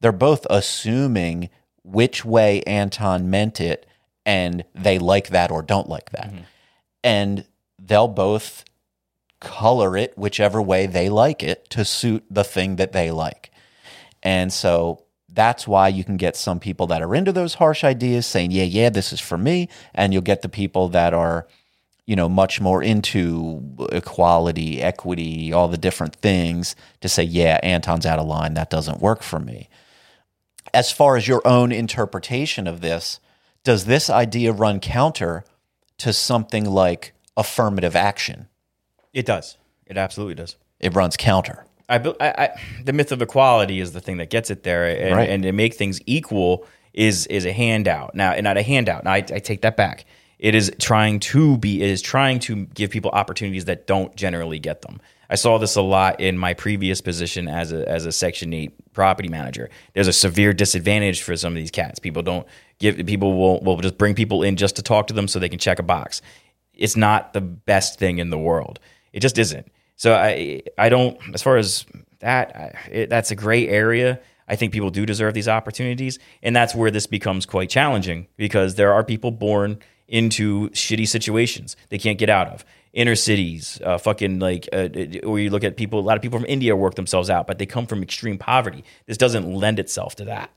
They're 0.00 0.10
both 0.10 0.46
assuming 0.48 1.50
which 1.84 2.24
way 2.24 2.62
Anton 2.62 3.28
meant 3.28 3.60
it 3.60 3.84
and 4.24 4.64
they 4.74 4.98
like 4.98 5.28
that 5.28 5.50
or 5.50 5.60
don't 5.60 5.90
like 5.90 6.12
that. 6.12 6.28
Mm-hmm. 6.28 6.42
And 7.04 7.44
they'll 7.78 8.08
both 8.08 8.64
color 9.38 9.98
it 9.98 10.16
whichever 10.16 10.62
way 10.62 10.86
they 10.86 11.10
like 11.10 11.42
it 11.42 11.68
to 11.68 11.84
suit 11.84 12.24
the 12.30 12.44
thing 12.44 12.76
that 12.76 12.92
they 12.92 13.10
like. 13.10 13.50
And 14.22 14.50
so 14.50 15.04
that's 15.34 15.66
why 15.66 15.88
you 15.88 16.04
can 16.04 16.16
get 16.16 16.36
some 16.36 16.60
people 16.60 16.86
that 16.88 17.02
are 17.02 17.14
into 17.14 17.32
those 17.32 17.54
harsh 17.54 17.84
ideas 17.84 18.26
saying, 18.26 18.50
yeah, 18.50 18.64
yeah, 18.64 18.90
this 18.90 19.12
is 19.12 19.20
for 19.20 19.38
me. 19.38 19.68
And 19.94 20.12
you'll 20.12 20.22
get 20.22 20.42
the 20.42 20.48
people 20.48 20.88
that 20.90 21.14
are, 21.14 21.46
you 22.06 22.16
know, 22.16 22.28
much 22.28 22.60
more 22.60 22.82
into 22.82 23.62
equality, 23.92 24.82
equity, 24.82 25.52
all 25.52 25.68
the 25.68 25.78
different 25.78 26.16
things 26.16 26.76
to 27.00 27.08
say, 27.08 27.22
yeah, 27.22 27.58
Anton's 27.62 28.06
out 28.06 28.18
of 28.18 28.26
line. 28.26 28.54
That 28.54 28.70
doesn't 28.70 29.00
work 29.00 29.22
for 29.22 29.38
me. 29.38 29.68
As 30.74 30.92
far 30.92 31.16
as 31.16 31.28
your 31.28 31.46
own 31.46 31.72
interpretation 31.72 32.66
of 32.66 32.80
this, 32.80 33.20
does 33.64 33.84
this 33.84 34.10
idea 34.10 34.52
run 34.52 34.80
counter 34.80 35.44
to 35.98 36.12
something 36.12 36.64
like 36.64 37.14
affirmative 37.36 37.94
action? 37.94 38.48
It 39.12 39.26
does. 39.26 39.56
It 39.86 39.96
absolutely 39.96 40.34
does. 40.34 40.56
It 40.80 40.94
runs 40.94 41.16
counter. 41.16 41.64
I, 41.88 41.96
I, 41.96 42.28
I 42.44 42.48
the 42.84 42.92
myth 42.92 43.12
of 43.12 43.22
equality 43.22 43.80
is 43.80 43.92
the 43.92 44.00
thing 44.00 44.18
that 44.18 44.30
gets 44.30 44.50
it 44.50 44.62
there, 44.62 44.84
and, 44.84 45.16
Right. 45.16 45.28
and 45.28 45.42
to 45.42 45.52
make 45.52 45.74
things 45.74 46.00
equal 46.06 46.66
is 46.92 47.26
is 47.26 47.44
a 47.46 47.52
handout. 47.52 48.14
Now, 48.14 48.32
and 48.32 48.44
not 48.44 48.56
a 48.56 48.62
handout. 48.62 49.04
Now, 49.04 49.12
I, 49.12 49.16
I 49.16 49.38
take 49.38 49.62
that 49.62 49.76
back. 49.76 50.04
It 50.38 50.54
is 50.54 50.72
trying 50.80 51.20
to 51.20 51.56
be. 51.58 51.82
It 51.82 51.88
is 51.90 52.02
trying 52.02 52.40
to 52.40 52.66
give 52.66 52.90
people 52.90 53.10
opportunities 53.12 53.66
that 53.66 53.86
don't 53.86 54.14
generally 54.16 54.58
get 54.58 54.82
them. 54.82 55.00
I 55.30 55.36
saw 55.36 55.56
this 55.56 55.76
a 55.76 55.82
lot 55.82 56.20
in 56.20 56.36
my 56.36 56.52
previous 56.52 57.00
position 57.00 57.48
as 57.48 57.72
a 57.72 57.88
as 57.88 58.04
a 58.06 58.12
Section 58.12 58.52
Eight 58.52 58.72
property 58.92 59.28
manager. 59.28 59.70
There's 59.94 60.08
a 60.08 60.12
severe 60.12 60.52
disadvantage 60.52 61.22
for 61.22 61.36
some 61.36 61.52
of 61.52 61.56
these 61.56 61.70
cats. 61.70 61.98
People 61.98 62.22
don't 62.22 62.46
give 62.78 62.96
people 63.06 63.34
will 63.38 63.60
will 63.60 63.76
just 63.78 63.96
bring 63.96 64.14
people 64.14 64.42
in 64.42 64.56
just 64.56 64.76
to 64.76 64.82
talk 64.82 65.06
to 65.06 65.14
them 65.14 65.28
so 65.28 65.38
they 65.38 65.48
can 65.48 65.58
check 65.58 65.78
a 65.78 65.82
box. 65.82 66.20
It's 66.74 66.96
not 66.96 67.32
the 67.32 67.40
best 67.40 67.98
thing 67.98 68.18
in 68.18 68.30
the 68.30 68.38
world. 68.38 68.80
It 69.12 69.20
just 69.20 69.38
isn't. 69.38 69.70
So 69.96 70.14
I 70.14 70.62
I 70.78 70.88
don't 70.88 71.18
as 71.34 71.42
far 71.42 71.56
as 71.56 71.84
that 72.20 72.56
I, 72.56 72.90
it, 72.90 73.10
that's 73.10 73.30
a 73.30 73.36
gray 73.36 73.68
area. 73.68 74.20
I 74.48 74.56
think 74.56 74.72
people 74.72 74.90
do 74.90 75.06
deserve 75.06 75.34
these 75.34 75.48
opportunities, 75.48 76.18
and 76.42 76.54
that's 76.54 76.74
where 76.74 76.90
this 76.90 77.06
becomes 77.06 77.46
quite 77.46 77.70
challenging 77.70 78.26
because 78.36 78.74
there 78.74 78.92
are 78.92 79.04
people 79.04 79.30
born 79.30 79.78
into 80.08 80.68
shitty 80.70 81.08
situations 81.08 81.76
they 81.88 81.98
can't 81.98 82.18
get 82.18 82.28
out 82.28 82.48
of. 82.48 82.64
Inner 82.92 83.16
cities, 83.16 83.80
uh, 83.82 83.96
fucking 83.96 84.38
like, 84.38 84.68
uh, 84.70 84.88
or 85.24 85.38
you 85.38 85.48
look 85.48 85.64
at 85.64 85.78
people. 85.78 85.98
A 85.98 86.02
lot 86.02 86.16
of 86.16 86.22
people 86.22 86.38
from 86.38 86.46
India 86.46 86.76
work 86.76 86.94
themselves 86.96 87.30
out, 87.30 87.46
but 87.46 87.58
they 87.58 87.64
come 87.64 87.86
from 87.86 88.02
extreme 88.02 88.36
poverty. 88.36 88.84
This 89.06 89.16
doesn't 89.16 89.50
lend 89.50 89.78
itself 89.78 90.14
to 90.16 90.26
that. 90.26 90.50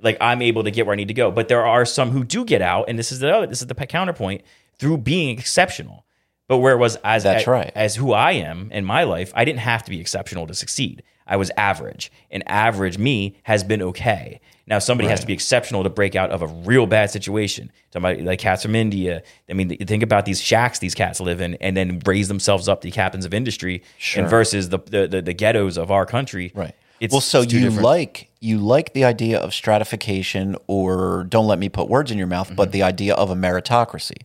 Like 0.00 0.16
I'm 0.20 0.40
able 0.40 0.62
to 0.62 0.70
get 0.70 0.86
where 0.86 0.92
I 0.92 0.96
need 0.96 1.08
to 1.08 1.14
go, 1.14 1.32
but 1.32 1.48
there 1.48 1.66
are 1.66 1.84
some 1.84 2.10
who 2.10 2.22
do 2.22 2.44
get 2.44 2.62
out, 2.62 2.84
and 2.88 2.96
this 2.96 3.10
is 3.10 3.18
the 3.18 3.34
other. 3.34 3.46
This 3.46 3.60
is 3.60 3.66
the 3.66 3.74
counterpoint 3.74 4.42
through 4.78 4.98
being 4.98 5.36
exceptional. 5.36 6.04
But 6.50 6.58
where 6.58 6.74
it 6.74 6.78
was 6.78 6.96
as 7.04 7.22
That's 7.22 7.42
as, 7.42 7.46
right. 7.46 7.70
as 7.76 7.94
who 7.94 8.12
I 8.12 8.32
am 8.32 8.72
in 8.72 8.84
my 8.84 9.04
life, 9.04 9.30
I 9.36 9.44
didn't 9.44 9.60
have 9.60 9.84
to 9.84 9.90
be 9.90 10.00
exceptional 10.00 10.48
to 10.48 10.54
succeed. 10.54 11.04
I 11.24 11.36
was 11.36 11.52
average, 11.56 12.10
and 12.28 12.42
average 12.48 12.98
me 12.98 13.36
has 13.44 13.62
been 13.62 13.80
okay. 13.80 14.40
Now 14.66 14.80
somebody 14.80 15.08
has 15.08 15.20
to 15.20 15.28
be 15.28 15.32
exceptional 15.32 15.84
to 15.84 15.90
break 15.90 16.16
out 16.16 16.32
of 16.32 16.42
a 16.42 16.48
real 16.48 16.88
bad 16.88 17.12
situation. 17.12 17.70
Somebody 17.92 18.22
like 18.22 18.40
cats 18.40 18.64
from 18.64 18.74
India. 18.74 19.22
I 19.48 19.52
mean, 19.52 19.76
think 19.76 20.02
about 20.02 20.24
these 20.24 20.40
shacks 20.40 20.80
these 20.80 20.96
cats 20.96 21.20
live 21.20 21.40
in, 21.40 21.54
and 21.60 21.76
then 21.76 22.02
raise 22.04 22.26
themselves 22.26 22.68
up 22.68 22.80
to 22.80 22.90
captains 22.90 23.24
of 23.24 23.32
industry, 23.32 23.84
Sure. 23.96 24.22
and 24.22 24.28
versus 24.28 24.70
the, 24.70 24.78
the 24.78 25.06
the 25.06 25.22
the 25.22 25.32
ghettos 25.32 25.78
of 25.78 25.92
our 25.92 26.04
country. 26.04 26.50
Right. 26.52 26.74
It's, 26.98 27.12
well, 27.12 27.20
so 27.20 27.42
you 27.42 27.60
different- 27.60 27.82
like 27.82 28.28
you 28.40 28.58
like 28.58 28.92
the 28.92 29.04
idea 29.04 29.38
of 29.38 29.54
stratification, 29.54 30.56
or 30.66 31.26
don't 31.28 31.46
let 31.46 31.60
me 31.60 31.68
put 31.68 31.88
words 31.88 32.10
in 32.10 32.18
your 32.18 32.26
mouth, 32.26 32.50
but 32.56 32.64
mm-hmm. 32.64 32.72
the 32.72 32.82
idea 32.82 33.14
of 33.14 33.30
a 33.30 33.36
meritocracy. 33.36 34.22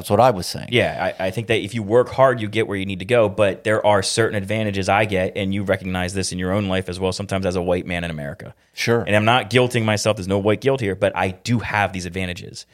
That's 0.00 0.10
what 0.10 0.20
I 0.20 0.30
was 0.30 0.46
saying. 0.46 0.68
Yeah, 0.70 1.12
I, 1.18 1.26
I 1.26 1.30
think 1.30 1.46
that 1.48 1.60
if 1.60 1.74
you 1.74 1.82
work 1.82 2.08
hard, 2.10 2.40
you 2.40 2.48
get 2.48 2.68
where 2.68 2.76
you 2.76 2.86
need 2.86 2.98
to 2.98 3.04
go. 3.04 3.28
But 3.28 3.64
there 3.64 3.84
are 3.84 4.02
certain 4.02 4.36
advantages 4.36 4.88
I 4.88 5.04
get, 5.04 5.36
and 5.36 5.54
you 5.54 5.62
recognize 5.62 6.14
this 6.14 6.32
in 6.32 6.38
your 6.38 6.52
own 6.52 6.68
life 6.68 6.88
as 6.88 7.00
well. 7.00 7.12
Sometimes 7.12 7.46
as 7.46 7.56
a 7.56 7.62
white 7.62 7.86
man 7.86 8.04
in 8.04 8.10
America, 8.10 8.54
Sure. 8.74 9.02
And 9.02 9.16
I'm 9.16 9.24
not 9.24 9.50
guilting 9.50 9.84
myself. 9.84 10.16
There's 10.16 10.28
no 10.28 10.38
white 10.38 10.60
guilt 10.60 10.80
here, 10.80 10.94
but 10.94 11.16
I 11.16 11.30
do 11.30 11.60
have 11.60 11.92
these 11.92 12.06
advantages. 12.06 12.66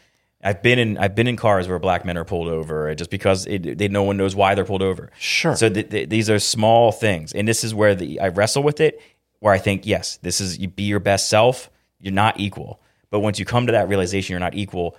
I've 0.44 0.62
been 0.62 0.78
in 0.78 0.98
I've 0.98 1.14
been 1.14 1.28
in 1.28 1.36
cars 1.36 1.68
where 1.68 1.78
black 1.78 2.04
men 2.04 2.18
are 2.18 2.24
pulled 2.24 2.48
over 2.48 2.92
just 2.96 3.10
because 3.10 3.46
it, 3.46 3.78
they 3.78 3.86
no 3.88 4.02
one 4.02 4.16
knows 4.16 4.34
why 4.34 4.54
they're 4.56 4.64
pulled 4.64 4.82
over. 4.82 5.10
Sure. 5.18 5.54
So 5.54 5.68
th- 5.68 5.88
th- 5.90 6.08
these 6.08 6.28
are 6.28 6.40
small 6.40 6.90
things, 6.90 7.32
and 7.32 7.46
this 7.46 7.62
is 7.62 7.74
where 7.74 7.94
the 7.94 8.18
I 8.18 8.28
wrestle 8.28 8.64
with 8.64 8.80
it. 8.80 9.00
Where 9.38 9.54
I 9.54 9.58
think 9.58 9.86
yes, 9.86 10.18
this 10.22 10.40
is 10.40 10.58
you 10.58 10.68
be 10.68 10.82
your 10.82 11.00
best 11.00 11.28
self. 11.28 11.70
You're 12.00 12.12
not 12.12 12.40
equal, 12.40 12.80
but 13.10 13.20
once 13.20 13.38
you 13.38 13.44
come 13.44 13.66
to 13.66 13.72
that 13.72 13.88
realization, 13.88 14.32
you're 14.32 14.40
not 14.40 14.56
equal. 14.56 14.96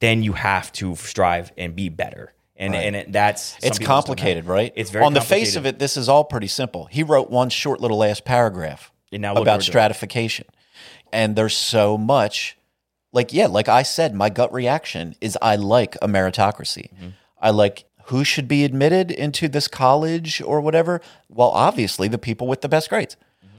Then 0.00 0.22
you 0.22 0.32
have 0.32 0.72
to 0.74 0.94
strive 0.96 1.52
and 1.56 1.74
be 1.74 1.88
better, 1.88 2.32
and 2.56 2.74
and 2.74 2.96
it, 2.96 3.12
that's 3.12 3.56
It's 3.56 3.64
people 3.64 3.68
just 3.68 3.80
don't 3.80 3.86
complicated, 3.86 4.46
right? 4.46 4.72
It's 4.76 4.90
very 4.90 5.04
on 5.04 5.14
the 5.14 5.20
face 5.20 5.56
of 5.56 5.66
it. 5.66 5.78
This 5.78 5.96
is 5.96 6.08
all 6.08 6.24
pretty 6.24 6.46
simple. 6.46 6.86
He 6.86 7.02
wrote 7.02 7.30
one 7.30 7.50
short 7.50 7.80
little 7.80 7.98
last 7.98 8.24
paragraph 8.24 8.92
And 9.10 9.22
now 9.22 9.34
about 9.34 9.62
stratification, 9.62 10.46
and 11.12 11.36
there's 11.36 11.56
so 11.56 11.98
much. 11.98 12.56
Like 13.12 13.32
yeah, 13.32 13.46
like 13.46 13.68
I 13.68 13.82
said, 13.82 14.14
my 14.14 14.28
gut 14.28 14.52
reaction 14.52 15.14
is 15.20 15.36
I 15.40 15.56
like 15.56 15.96
a 15.96 16.06
meritocracy. 16.06 16.92
Mm-hmm. 16.92 17.08
I 17.40 17.50
like 17.50 17.84
who 18.08 18.24
should 18.24 18.48
be 18.48 18.64
admitted 18.64 19.10
into 19.10 19.48
this 19.48 19.68
college 19.68 20.40
or 20.42 20.60
whatever. 20.60 21.00
Well, 21.28 21.50
obviously 21.50 22.08
the 22.08 22.18
people 22.18 22.46
with 22.46 22.62
the 22.62 22.68
best 22.68 22.88
grades. 22.88 23.16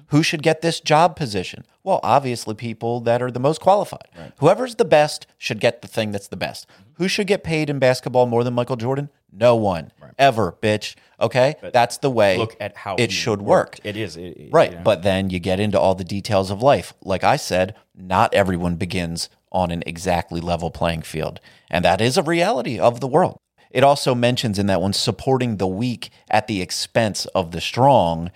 Who 0.10 0.24
should 0.24 0.42
get 0.44 0.62
this 0.62 0.80
job 0.80 1.16
position? 1.16 1.66
Well, 1.84 2.00
obviously 2.04 2.56
people 2.56 3.00
that 3.02 3.22
are 3.22 3.32
the 3.32 3.40
most 3.40 3.62
qualified. 3.62 4.08
Whoever's 4.40 4.76
the 4.76 4.86
best 4.86 5.28
should 5.38 5.60
get 5.60 5.82
the 5.82 5.88
thing 5.88 6.12
that's 6.12 6.28
the 6.28 6.38
best. 6.38 6.68
Mm-hmm. 6.68 6.84
Who 7.04 7.08
should 7.08 7.28
get 7.28 7.44
paid 7.44 7.70
in 7.70 7.80
basketball 7.80 8.26
more 8.26 8.44
than 8.44 8.54
Michael 8.54 8.76
Jordan? 8.76 9.10
No 9.32 9.56
one. 9.56 9.92
Ever, 10.18 10.58
bitch. 10.62 10.96
Okay? 11.22 11.56
that's 11.74 11.98
the 11.98 12.10
way 12.10 12.38
Look 12.38 12.56
at 12.60 12.76
how 12.78 12.96
it 12.98 13.12
should 13.12 13.42
worked. 13.42 13.80
work. 13.80 13.86
It 13.86 13.96
is 13.98 14.18
it- 14.18 14.22
it- 14.38 14.50
Right. 14.54 14.72
you 14.72 14.78
know. 14.78 14.84
But 14.84 15.04
then 15.04 15.30
you 15.30 15.40
get 15.40 15.60
into 15.60 15.80
all 15.80 15.96
the 15.96 16.04
details 16.04 16.50
of 16.52 16.62
life. 16.62 16.94
Like 17.04 17.24
I 17.24 17.36
said, 17.36 17.76
not 17.96 18.34
everyone 18.34 18.76
begins 18.76 19.30
on 19.52 19.72
an 19.72 19.84
exactly 19.86 20.42
level 20.42 20.72
playing 20.72 21.04
field. 21.04 21.40
And 21.70 21.86
that 21.86 22.02
is 22.02 22.18
a 22.18 22.24
reality 22.24 22.80
of 22.80 23.00
the 23.00 23.08
world. 23.08 23.38
It 23.72 23.84
also 23.84 24.16
mentions 24.16 24.58
in 24.58 24.66
that 24.68 24.82
one 24.82 24.94
supporting 24.94 25.58
the 25.58 25.68
weak 25.68 26.10
at 26.30 26.48
the 26.48 26.62
expense 26.62 27.26
of 27.28 27.52
the 27.52 27.62
strong. 27.62 28.32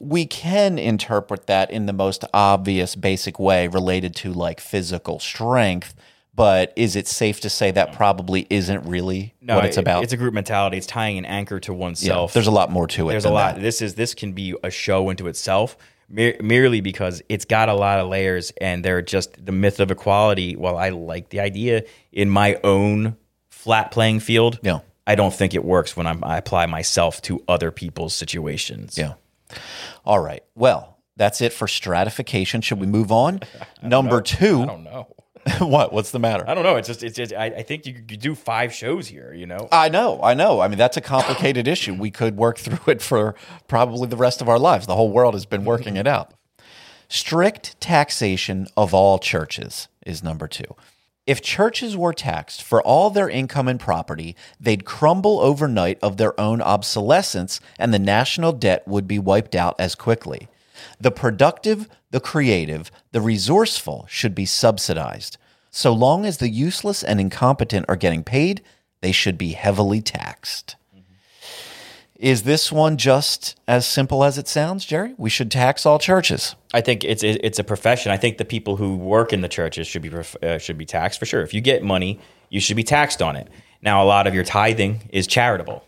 We 0.00 0.26
can 0.26 0.78
interpret 0.78 1.46
that 1.48 1.70
in 1.70 1.86
the 1.86 1.92
most 1.92 2.24
obvious, 2.32 2.94
basic 2.94 3.38
way 3.38 3.66
related 3.68 4.14
to 4.16 4.32
like 4.32 4.60
physical 4.60 5.18
strength. 5.18 5.94
But 6.34 6.72
is 6.76 6.94
it 6.94 7.08
safe 7.08 7.40
to 7.40 7.50
say 7.50 7.72
that 7.72 7.92
probably 7.94 8.46
isn't 8.48 8.84
really 8.86 9.34
what 9.40 9.64
it's 9.64 9.76
it- 9.76 9.80
about? 9.80 10.04
It's 10.04 10.12
a 10.12 10.16
group 10.16 10.34
mentality. 10.34 10.76
It's 10.76 10.86
tying 10.86 11.18
an 11.18 11.24
anchor 11.24 11.58
to 11.58 11.72
yeah, 11.72 11.78
oneself. 11.78 12.32
there's 12.32 12.46
a 12.46 12.52
lot 12.52 12.70
more 12.70 12.86
to 12.86 13.08
it. 13.08 13.12
There's 13.12 13.24
a 13.24 13.30
lot. 13.30 13.56
that. 13.56 13.60
This 13.60 13.82
is 13.82 13.96
this 13.96 14.14
can 14.14 14.32
be 14.34 14.54
a 14.62 14.70
show 14.70 15.10
into 15.10 15.26
itself, 15.26 15.76
mer- 16.08 16.36
merely 16.40 16.80
because 16.80 17.22
it's 17.28 17.44
got 17.44 17.68
a 17.68 17.74
lot 17.74 17.98
of 17.98 18.06
layers, 18.08 18.52
and 18.60 18.84
they're 18.84 19.02
just 19.02 19.44
the 19.44 19.50
myth 19.50 19.80
of 19.80 19.90
equality. 19.90 20.54
While 20.54 20.76
I 20.76 20.90
like 20.90 21.30
the 21.30 21.40
idea 21.40 21.82
in 22.12 22.30
my 22.30 22.60
own 22.62 23.16
flat 23.50 23.90
playing 23.90 24.20
field, 24.20 24.60
Yeah. 24.62 24.78
I 25.08 25.16
don't 25.16 25.34
think 25.34 25.54
it 25.54 25.64
works 25.64 25.96
when 25.96 26.06
I'm, 26.06 26.22
I 26.22 26.36
apply 26.36 26.66
myself 26.66 27.20
to 27.22 27.42
other 27.48 27.72
people's 27.72 28.14
situations. 28.14 28.96
Yeah. 28.96 29.14
All 30.04 30.20
right. 30.20 30.42
Well, 30.54 30.98
that's 31.16 31.40
it 31.40 31.52
for 31.52 31.66
stratification. 31.68 32.60
Should 32.60 32.80
we 32.80 32.86
move 32.86 33.10
on? 33.10 33.40
Number 33.82 34.20
two. 34.22 34.62
I 34.62 34.66
don't 34.66 34.84
know. 34.84 35.08
what? 35.60 35.92
What's 35.92 36.10
the 36.10 36.18
matter? 36.18 36.44
I 36.48 36.54
don't 36.54 36.64
know. 36.64 36.76
It's 36.76 36.88
just 36.88 37.02
it's 37.02 37.16
just 37.16 37.32
I, 37.32 37.46
I 37.46 37.62
think 37.62 37.86
you 37.86 37.94
could 37.94 38.20
do 38.20 38.34
five 38.34 38.72
shows 38.72 39.08
here. 39.08 39.32
You 39.32 39.46
know. 39.46 39.68
I 39.72 39.88
know, 39.88 40.20
I 40.22 40.34
know. 40.34 40.60
I 40.60 40.68
mean, 40.68 40.78
that's 40.78 40.96
a 40.96 41.00
complicated 41.00 41.66
issue. 41.74 41.94
We 41.94 42.10
could 42.10 42.36
work 42.36 42.58
through 42.58 42.92
it 42.92 43.02
for 43.02 43.34
probably 43.66 44.08
the 44.08 44.16
rest 44.16 44.40
of 44.40 44.48
our 44.48 44.58
lives. 44.58 44.86
The 44.86 44.96
whole 44.96 45.10
world 45.10 45.34
has 45.34 45.46
been 45.46 45.64
working 45.64 45.96
it 45.96 46.06
out. 46.06 46.34
Strict 47.08 47.80
taxation 47.80 48.66
of 48.76 48.92
all 48.92 49.18
churches 49.18 49.88
is 50.04 50.22
number 50.22 50.46
two. 50.46 50.74
If 51.28 51.42
churches 51.42 51.94
were 51.94 52.14
taxed 52.14 52.62
for 52.62 52.80
all 52.82 53.10
their 53.10 53.28
income 53.28 53.68
and 53.68 53.78
property, 53.78 54.34
they'd 54.58 54.86
crumble 54.86 55.40
overnight 55.40 55.98
of 56.00 56.16
their 56.16 56.32
own 56.40 56.62
obsolescence, 56.62 57.60
and 57.78 57.92
the 57.92 57.98
national 57.98 58.52
debt 58.52 58.88
would 58.88 59.06
be 59.06 59.18
wiped 59.18 59.54
out 59.54 59.76
as 59.78 59.94
quickly. 59.94 60.48
The 60.98 61.10
productive, 61.10 61.86
the 62.12 62.18
creative, 62.18 62.90
the 63.12 63.20
resourceful 63.20 64.06
should 64.08 64.34
be 64.34 64.46
subsidized. 64.46 65.36
So 65.70 65.92
long 65.92 66.24
as 66.24 66.38
the 66.38 66.48
useless 66.48 67.02
and 67.02 67.20
incompetent 67.20 67.84
are 67.90 67.96
getting 67.96 68.24
paid, 68.24 68.62
they 69.02 69.12
should 69.12 69.36
be 69.36 69.52
heavily 69.52 70.00
taxed. 70.00 70.76
Is 72.18 72.42
this 72.42 72.72
one 72.72 72.96
just 72.96 73.54
as 73.68 73.86
simple 73.86 74.24
as 74.24 74.38
it 74.38 74.48
sounds, 74.48 74.84
Jerry? 74.84 75.14
We 75.18 75.30
should 75.30 75.52
tax 75.52 75.86
all 75.86 76.00
churches. 76.00 76.56
I 76.74 76.80
think 76.80 77.04
it's 77.04 77.22
it's 77.22 77.60
a 77.60 77.64
profession. 77.64 78.10
I 78.10 78.16
think 78.16 78.38
the 78.38 78.44
people 78.44 78.74
who 78.76 78.96
work 78.96 79.32
in 79.32 79.40
the 79.40 79.48
churches 79.48 79.86
should 79.86 80.02
be 80.02 80.10
uh, 80.42 80.58
should 80.58 80.76
be 80.78 80.84
taxed 80.84 81.20
for 81.20 81.26
sure. 81.26 81.42
If 81.42 81.54
you 81.54 81.60
get 81.60 81.84
money, 81.84 82.18
you 82.50 82.58
should 82.60 82.76
be 82.76 82.82
taxed 82.82 83.22
on 83.22 83.36
it. 83.36 83.48
Now, 83.82 84.02
a 84.02 84.06
lot 84.06 84.26
of 84.26 84.34
your 84.34 84.42
tithing 84.42 85.08
is 85.12 85.28
charitable. 85.28 85.84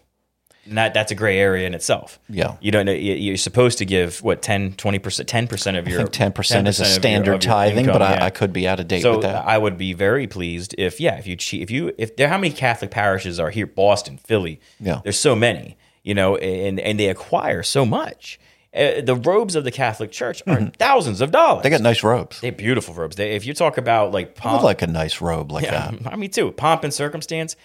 And 0.66 0.78
that 0.78 0.94
that's 0.94 1.10
a 1.10 1.16
gray 1.16 1.38
area 1.38 1.66
in 1.66 1.74
itself. 1.74 2.20
Yeah. 2.28 2.56
You 2.60 2.70
don't 2.70 2.86
know 2.86 2.92
you- 2.92 3.14
you're 3.14 3.36
supposed 3.36 3.78
to 3.78 3.84
give 3.84 4.22
what 4.22 4.40
10 4.40 4.74
20%, 4.74 5.24
10% 5.26 5.78
of 5.78 5.88
your 5.88 6.00
I 6.02 6.04
think 6.04 6.34
10% 6.34 6.68
is 6.68 6.78
a 6.80 6.84
10% 6.84 6.86
standard 6.86 7.30
your 7.32 7.38
tithing, 7.38 7.78
income, 7.86 7.94
but 7.94 8.02
I, 8.02 8.12
yeah. 8.14 8.24
I 8.26 8.30
could 8.30 8.52
be 8.52 8.68
out 8.68 8.78
of 8.78 8.86
date 8.86 9.02
So 9.02 9.14
with 9.14 9.22
that. 9.22 9.44
I 9.46 9.58
would 9.58 9.76
be 9.78 9.94
very 9.94 10.28
pleased 10.28 10.74
if 10.78 11.00
yeah, 11.00 11.18
if 11.18 11.26
you 11.26 11.36
if 11.60 11.70
you 11.72 11.92
if 11.98 12.14
there 12.14 12.28
how 12.28 12.38
many 12.38 12.52
Catholic 12.54 12.92
parishes 12.92 13.40
are 13.40 13.50
here 13.50 13.66
Boston, 13.66 14.18
Philly. 14.18 14.60
Yeah. 14.78 15.00
There's 15.02 15.18
so 15.18 15.34
many, 15.34 15.76
you 16.02 16.14
know, 16.14 16.36
and 16.36 16.80
and 16.80 16.98
they 16.98 17.08
acquire 17.08 17.62
so 17.62 17.84
much. 17.84 18.38
Uh, 18.72 19.00
the 19.00 19.16
robes 19.16 19.56
of 19.56 19.64
the 19.64 19.72
Catholic 19.72 20.12
Church 20.12 20.42
are 20.46 20.70
thousands 20.78 21.20
of 21.20 21.32
dollars. 21.32 21.56
Mm-hmm. 21.56 21.62
they 21.64 21.70
got 21.70 21.80
nice 21.80 22.04
robes. 22.04 22.40
They 22.40 22.50
beautiful 22.50 22.94
robes. 22.94 23.16
They, 23.16 23.32
if 23.32 23.44
you 23.44 23.52
talk 23.52 23.78
about 23.78 24.12
like 24.12 24.36
pomp, 24.36 24.62
like 24.62 24.82
a 24.82 24.86
nice 24.86 25.20
robe 25.20 25.50
like 25.50 25.64
yeah, 25.64 25.90
that. 25.90 26.06
I 26.12 26.16
mean 26.16 26.30
too, 26.30 26.52
pomp 26.52 26.84
and 26.84 26.94
circumstance. 26.94 27.56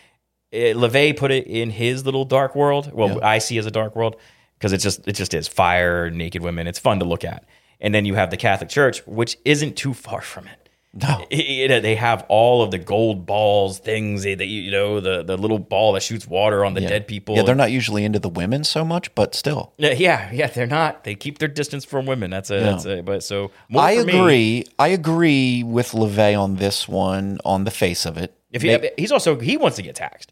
Uh, 0.52 0.74
LaVey 0.74 1.16
put 1.16 1.32
it 1.32 1.48
in 1.48 1.70
his 1.70 2.06
little 2.06 2.26
dark 2.26 2.56
world. 2.56 2.92
Well, 2.92 3.24
I 3.24 3.38
see 3.38 3.58
as 3.58 3.66
a 3.66 3.72
dark 3.72 3.96
world 3.96 4.16
because 4.58 4.74
it 4.74 4.80
just 4.80 5.08
it 5.08 5.14
just 5.14 5.34
is 5.34 5.48
fire, 5.48 6.10
naked 6.10 6.42
women. 6.42 6.66
It's 6.66 6.80
fun 6.80 7.00
to 7.00 7.06
look 7.06 7.24
at. 7.24 7.46
And 7.80 7.94
then 7.94 8.06
you 8.06 8.16
have 8.16 8.32
the 8.32 8.38
Catholic 8.38 8.70
Church, 8.70 9.06
which 9.06 9.38
isn't 9.46 9.76
too 9.76 9.94
far 9.94 10.22
from 10.22 10.48
it. 10.48 10.65
No. 10.96 11.26
They 11.30 11.96
have 11.96 12.26
all 12.30 12.64
of 12.64 12.72
the 12.72 12.78
gold 12.78 13.26
balls, 13.26 13.80
things 13.80 14.26
eh, 14.26 14.36
that 14.36 14.46
you 14.46 14.62
you 14.62 14.72
know, 14.72 15.00
the 15.02 15.24
the 15.24 15.38
little 15.38 15.60
ball 15.60 15.94
that 15.94 16.04
shoots 16.04 16.26
water 16.26 16.64
on 16.64 16.74
the 16.74 16.82
dead 16.82 17.08
people. 17.08 17.36
Yeah, 17.36 17.44
they're 17.44 17.54
not 17.54 17.72
usually 17.72 18.06
into 18.06 18.20
the 18.20 18.30
women 18.30 18.64
so 18.64 18.86
much, 18.86 19.14
but 19.14 19.36
still. 19.36 19.74
Yeah, 19.78 19.92
yeah, 19.92 20.32
yeah, 20.32 20.48
they're 20.48 20.66
not. 20.66 21.04
They 21.04 21.16
keep 21.16 21.40
their 21.40 21.50
distance 21.50 21.84
from 21.84 22.06
women. 22.06 22.32
That's 22.32 22.50
a, 22.50 22.60
that's 22.60 22.86
a 22.86 23.02
but 23.02 23.24
so 23.24 23.52
more 23.70 23.84
I 23.84 23.98
for 23.98 24.06
me- 24.06 24.20
agree. 24.20 24.66
I 24.80 24.88
agree 24.90 25.64
with 25.64 25.92
LaVey 25.92 26.40
on 26.40 26.56
this 26.56 26.88
one 26.88 27.40
on 27.44 27.66
the 27.66 27.72
face 27.72 28.06
of 28.06 28.18
it. 28.18 28.34
If 28.52 28.62
he, 28.62 28.90
he's 28.98 29.12
also 29.12 29.38
he 29.40 29.58
wants 29.58 29.76
to 29.76 29.82
get 29.84 29.96
taxed. 29.96 30.32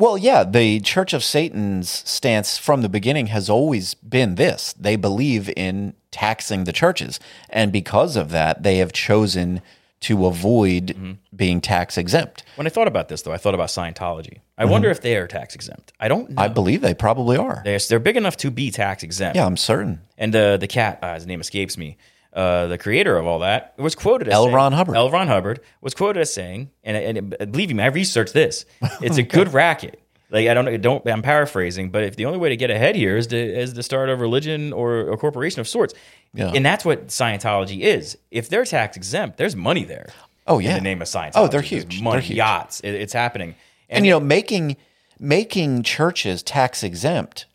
Well, 0.00 0.16
yeah, 0.16 0.44
the 0.44 0.80
Church 0.80 1.12
of 1.12 1.22
Satan's 1.22 1.90
stance 1.90 2.56
from 2.56 2.80
the 2.80 2.88
beginning 2.88 3.26
has 3.26 3.50
always 3.50 3.92
been 3.94 4.36
this. 4.36 4.72
They 4.72 4.96
believe 4.96 5.50
in 5.56 5.92
taxing 6.10 6.64
the 6.64 6.72
churches. 6.72 7.20
And 7.50 7.70
because 7.70 8.16
of 8.16 8.30
that, 8.30 8.62
they 8.62 8.78
have 8.78 8.92
chosen 8.92 9.60
to 10.00 10.24
avoid 10.24 10.86
Mm-hmm. 10.96 11.12
being 11.36 11.60
tax 11.60 11.98
exempt. 11.98 12.42
When 12.56 12.66
I 12.66 12.70
thought 12.70 12.88
about 12.88 13.08
this, 13.10 13.20
though, 13.20 13.32
I 13.32 13.36
thought 13.36 13.54
about 13.54 13.68
Scientology. 13.68 14.38
I 14.56 14.64
wonder 14.64 14.88
if 14.90 15.02
they 15.02 15.16
are 15.16 15.26
tax 15.26 15.54
exempt. 15.54 15.92
I 16.00 16.08
don't 16.08 16.30
know. 16.30 16.36
Mm-hmm. 16.36 16.38
I 16.38 16.48
believe 16.48 16.80
they 16.80 16.94
probably 16.94 17.36
are. 17.36 17.60
they're, 17.64 17.78
they're 17.78 17.98
big 17.98 18.16
enough 18.16 18.38
to 18.38 18.50
be 18.50 18.70
tax 18.70 19.02
exempt. 19.02 19.36
Yeah, 19.36 19.44
I'm 19.44 19.58
certain. 19.58 20.00
And 20.16 20.34
uh, 20.34 20.56
the 20.56 20.66
cat, 20.66 20.98
uh, 21.02 21.14
his 21.14 21.26
name 21.26 21.42
escapes 21.42 21.76
me, 21.76 21.98
uh, 22.32 22.66
the 22.68 22.78
creator 22.78 23.16
of 23.16 23.26
all 23.26 23.40
that, 23.40 23.74
was 23.78 23.94
quoted 23.94 24.28
as 24.28 24.34
L. 24.34 24.44
saying- 24.44 24.72
Hubbard. 24.72 24.96
L. 24.96 25.10
Ron 25.10 25.28
Hubbard 25.28 25.60
was 25.80 25.94
quoted 25.94 26.20
as 26.20 26.32
saying, 26.32 26.70
and, 26.84 26.96
and, 26.96 27.34
and 27.40 27.52
believe 27.52 27.74
me, 27.74 27.82
I 27.82 27.86
researched 27.86 28.32
this. 28.34 28.64
It's 29.02 29.16
a 29.18 29.22
good 29.22 29.52
racket. 29.52 30.00
Like 30.32 30.46
I 30.46 30.54
don't 30.54 30.80
don't 30.80 31.04
I'm 31.08 31.22
paraphrasing, 31.22 31.90
but 31.90 32.04
if 32.04 32.14
the 32.14 32.26
only 32.26 32.38
way 32.38 32.50
to 32.50 32.56
get 32.56 32.70
ahead 32.70 32.94
here 32.94 33.16
is 33.16 33.26
to 33.28 33.36
is 33.36 33.72
to 33.72 33.82
start 33.82 34.08
a 34.10 34.14
religion 34.14 34.72
or 34.72 35.10
a 35.10 35.16
corporation 35.16 35.60
of 35.60 35.66
sorts, 35.66 35.92
Yeah. 36.34 36.52
and 36.54 36.64
that's 36.64 36.84
what 36.84 37.08
Scientology 37.08 37.80
is. 37.80 38.16
If 38.30 38.48
they're 38.48 38.64
tax 38.64 38.96
exempt, 38.96 39.38
there's 39.38 39.56
money 39.56 39.82
there. 39.82 40.06
Oh, 40.46 40.60
yeah. 40.60 40.70
in 40.70 40.74
the 40.76 40.80
name 40.82 41.02
of 41.02 41.08
Scientology. 41.08 41.32
Oh, 41.34 41.48
they're 41.48 41.60
There's 41.60 41.68
huge. 41.70 42.00
Money, 42.00 42.14
They're 42.20 42.28
huge. 42.28 42.36
yachts. 42.36 42.80
It, 42.80 42.90
it's 42.94 43.12
happening. 43.12 43.56
And 43.88 44.06
you 44.06 44.12
know, 44.12 44.20
making 44.20 44.76
making 45.18 45.82
churches 45.82 46.44
tax 46.44 46.84
exempt 46.84 47.46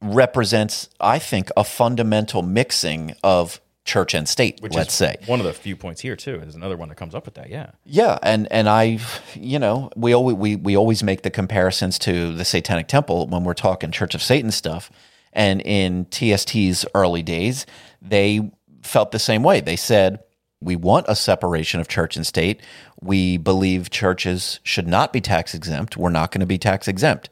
represents, 0.00 0.88
I 1.00 1.18
think, 1.18 1.50
a 1.56 1.64
fundamental 1.64 2.42
mixing 2.42 3.14
of 3.22 3.60
church 3.84 4.14
and 4.14 4.28
state, 4.28 4.60
which 4.60 4.72
let's 4.72 4.94
is 4.94 4.94
say. 4.94 5.16
one 5.26 5.40
of 5.40 5.46
the 5.46 5.52
few 5.52 5.76
points 5.76 6.00
here 6.00 6.16
too. 6.16 6.38
There's 6.38 6.54
another 6.54 6.76
one 6.76 6.88
that 6.88 6.94
comes 6.94 7.14
up 7.14 7.26
with 7.26 7.34
that. 7.34 7.50
Yeah. 7.50 7.70
Yeah, 7.84 8.18
and 8.22 8.50
and 8.50 8.68
I, 8.68 8.98
you 9.34 9.58
know, 9.58 9.90
we 9.96 10.14
always 10.14 10.36
we 10.36 10.56
we 10.56 10.76
always 10.76 11.02
make 11.02 11.22
the 11.22 11.30
comparisons 11.30 11.98
to 12.00 12.34
the 12.34 12.44
Satanic 12.44 12.88
Temple 12.88 13.26
when 13.26 13.44
we're 13.44 13.54
talking 13.54 13.90
Church 13.90 14.14
of 14.14 14.22
Satan 14.22 14.50
stuff. 14.50 14.90
And 15.32 15.60
in 15.62 16.06
TST's 16.12 16.86
early 16.94 17.22
days, 17.22 17.66
they 18.00 18.52
felt 18.82 19.10
the 19.10 19.18
same 19.18 19.42
way. 19.42 19.60
They 19.60 19.76
said, 19.76 20.20
"We 20.60 20.76
want 20.76 21.06
a 21.08 21.16
separation 21.16 21.80
of 21.80 21.88
church 21.88 22.16
and 22.16 22.26
state. 22.26 22.62
We 23.02 23.36
believe 23.36 23.90
churches 23.90 24.60
should 24.62 24.86
not 24.86 25.12
be 25.12 25.20
tax 25.20 25.54
exempt. 25.54 25.96
We're 25.96 26.10
not 26.10 26.30
going 26.30 26.40
to 26.40 26.46
be 26.46 26.58
tax 26.58 26.88
exempt." 26.88 27.30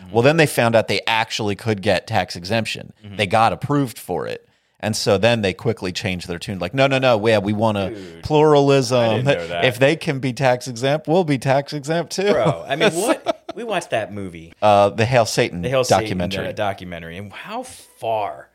Mm-hmm. 0.00 0.12
Well, 0.12 0.22
then 0.22 0.36
they 0.36 0.46
found 0.46 0.76
out 0.76 0.86
they 0.86 1.00
actually 1.06 1.56
could 1.56 1.82
get 1.82 2.06
tax 2.06 2.36
exemption. 2.36 2.92
Mm-hmm. 3.02 3.16
They 3.16 3.26
got 3.26 3.52
approved 3.52 3.98
for 3.98 4.26
it. 4.26 4.46
And 4.80 4.94
so 4.94 5.16
then 5.16 5.40
they 5.40 5.54
quickly 5.54 5.92
changed 5.92 6.28
their 6.28 6.38
tune. 6.38 6.58
Like, 6.58 6.74
no, 6.74 6.86
no, 6.86 6.98
no, 6.98 7.26
yeah, 7.26 7.38
we 7.38 7.52
want 7.54 7.78
a 7.78 8.20
pluralism. 8.22 9.24
didn't 9.24 9.24
know 9.26 9.46
that. 9.48 9.64
If 9.64 9.78
they 9.78 9.96
can 9.96 10.18
be 10.18 10.32
tax 10.32 10.68
exempt, 10.68 11.08
we'll 11.08 11.24
be 11.24 11.38
tax 11.38 11.72
exempt 11.72 12.12
too. 12.12 12.32
Bro, 12.32 12.64
I 12.68 12.76
mean, 12.76 12.92
what? 12.92 13.40
We 13.54 13.62
watched 13.62 13.90
that 13.90 14.12
movie, 14.12 14.52
Uh, 14.60 14.88
the 14.90 15.04
Hail 15.06 15.24
Satan 15.26 15.62
the 15.62 15.68
Hail 15.68 15.84
documentary. 15.84 16.38
Satan, 16.38 16.48
uh, 16.48 16.52
documentary, 16.56 17.16
and 17.18 17.32
how 17.32 17.62
far 17.62 18.48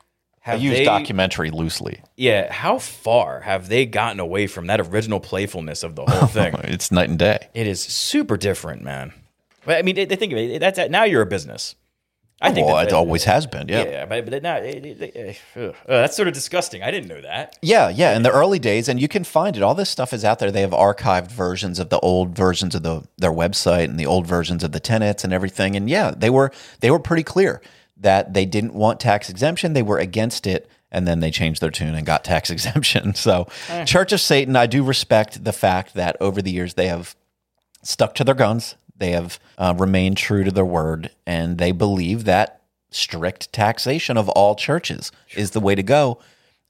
I 0.45 0.51
have 0.51 0.61
use 0.61 0.75
they? 0.79 0.83
documentary 0.83 1.51
loosely. 1.51 2.01
yeah, 2.17 2.51
how 2.51 2.79
far 2.79 3.39
have 3.39 3.69
they 3.69 3.85
gotten 3.85 4.19
away 4.19 4.45
from 4.45 4.67
that 4.67 4.81
original 4.81 5.21
playfulness 5.21 5.83
of 5.83 5.95
the 5.95 6.03
whole 6.05 6.27
thing? 6.27 6.53
It's 6.65 6.91
night 6.91 7.07
and 7.07 7.17
day. 7.17 7.47
it 7.53 7.65
is 7.65 7.81
super 7.81 8.35
different, 8.35 8.81
man. 8.83 9.13
But 9.65 9.77
I 9.77 9.83
mean, 9.83 9.95
they, 9.95 10.03
they 10.03 10.17
think 10.17 10.33
of 10.33 10.37
it. 10.37 10.59
That's 10.59 10.77
now 10.89 11.05
you're 11.05 11.21
a 11.21 11.25
business. 11.25 11.75
I 12.41 12.51
think 12.51 12.67
Well, 12.67 12.79
it 12.79 12.93
always 12.93 13.25
has 13.25 13.45
been. 13.45 13.67
Yeah. 13.67 13.83
Yeah, 13.83 14.05
but, 14.05 14.29
but 14.29 14.41
now 14.41 14.55
it, 14.57 14.85
it, 14.85 15.01
it- 15.01 15.37
Uh, 15.57 15.71
that's 15.87 16.15
sort 16.15 16.27
of 16.27 16.33
disgusting. 16.33 16.81
I 16.83 16.89
didn't 16.91 17.09
know 17.09 17.19
that. 17.21 17.57
Yeah, 17.61 17.89
yeah. 17.89 18.15
In 18.15 18.23
the 18.23 18.31
early 18.31 18.59
days, 18.59 18.87
and 18.87 18.99
you 19.01 19.07
can 19.09 19.23
find 19.25 19.57
it. 19.57 19.61
All 19.63 19.75
this 19.75 19.89
stuff 19.89 20.13
is 20.13 20.23
out 20.23 20.39
there. 20.39 20.49
They 20.51 20.61
have 20.61 20.71
archived 20.71 21.31
versions 21.31 21.79
of 21.79 21.89
the 21.89 21.99
old 21.99 22.35
versions 22.35 22.75
of 22.75 22.83
the 22.83 23.03
their 23.17 23.31
website 23.33 23.85
and 23.85 23.99
the 23.99 24.05
old 24.05 24.25
versions 24.25 24.63
of 24.63 24.71
the 24.71 24.79
tenets 24.79 25.23
and 25.23 25.33
everything. 25.33 25.75
And 25.75 25.89
yeah, 25.89 26.11
they 26.15 26.29
were 26.29 26.51
they 26.79 26.89
were 26.91 26.99
pretty 26.99 27.23
clear 27.23 27.61
that 27.97 28.33
they 28.33 28.45
didn't 28.45 28.73
want 28.73 28.99
tax 29.01 29.29
exemption. 29.29 29.73
They 29.73 29.83
were 29.83 29.97
against 29.99 30.47
it, 30.47 30.69
and 30.91 31.05
then 31.05 31.19
they 31.19 31.31
changed 31.31 31.61
their 31.61 31.71
tune 31.71 31.93
and 31.93 32.05
got 32.05 32.23
tax 32.23 32.49
exemption. 32.55 33.13
So, 33.15 33.47
Church 33.85 34.13
of 34.13 34.21
Satan, 34.21 34.55
I 34.55 34.65
do 34.65 34.81
respect 34.83 35.43
the 35.43 35.51
fact 35.51 35.93
that 35.95 36.15
over 36.21 36.41
the 36.41 36.51
years 36.51 36.75
they 36.75 36.87
have 36.87 37.15
stuck 37.83 38.15
to 38.15 38.23
their 38.23 38.35
guns. 38.35 38.75
They 38.99 39.11
have 39.11 39.39
uh, 39.57 39.73
remained 39.77 40.17
true 40.17 40.43
to 40.43 40.51
their 40.51 40.65
word, 40.65 41.09
and 41.25 41.57
they 41.57 41.71
believe 41.71 42.25
that 42.25 42.61
strict 42.91 43.51
taxation 43.53 44.17
of 44.17 44.29
all 44.29 44.55
churches 44.55 45.11
is 45.35 45.51
the 45.51 45.59
way 45.59 45.75
to 45.75 45.83
go. 45.83 46.19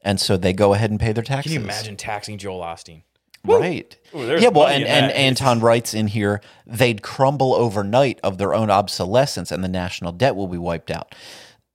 And 0.02 0.20
so 0.20 0.38
they 0.38 0.54
go 0.54 0.74
ahead 0.74 0.92
and 0.92 1.00
pay 1.00 1.12
their 1.12 1.24
taxes. 1.24 1.52
Can 1.52 1.62
you 1.62 1.66
imagine 1.66 1.98
taxing 1.98 2.38
Joel 2.38 2.62
Osteen? 2.62 3.04
Right. 3.44 3.96
Ooh, 4.14 4.38
yeah, 4.38 4.50
well, 4.50 4.68
and, 4.68 4.84
and. 4.84 5.12
Anton 5.12 5.60
writes 5.62 5.94
in 5.94 6.08
here 6.08 6.42
they'd 6.66 7.02
crumble 7.02 7.54
overnight 7.54 8.20
of 8.22 8.38
their 8.38 8.54
own 8.54 8.70
obsolescence 8.70 9.52
and 9.52 9.64
the 9.64 9.70
national 9.70 10.12
debt 10.12 10.36
will 10.36 10.48
be 10.48 10.58
wiped 10.58 10.92
out. 10.92 11.16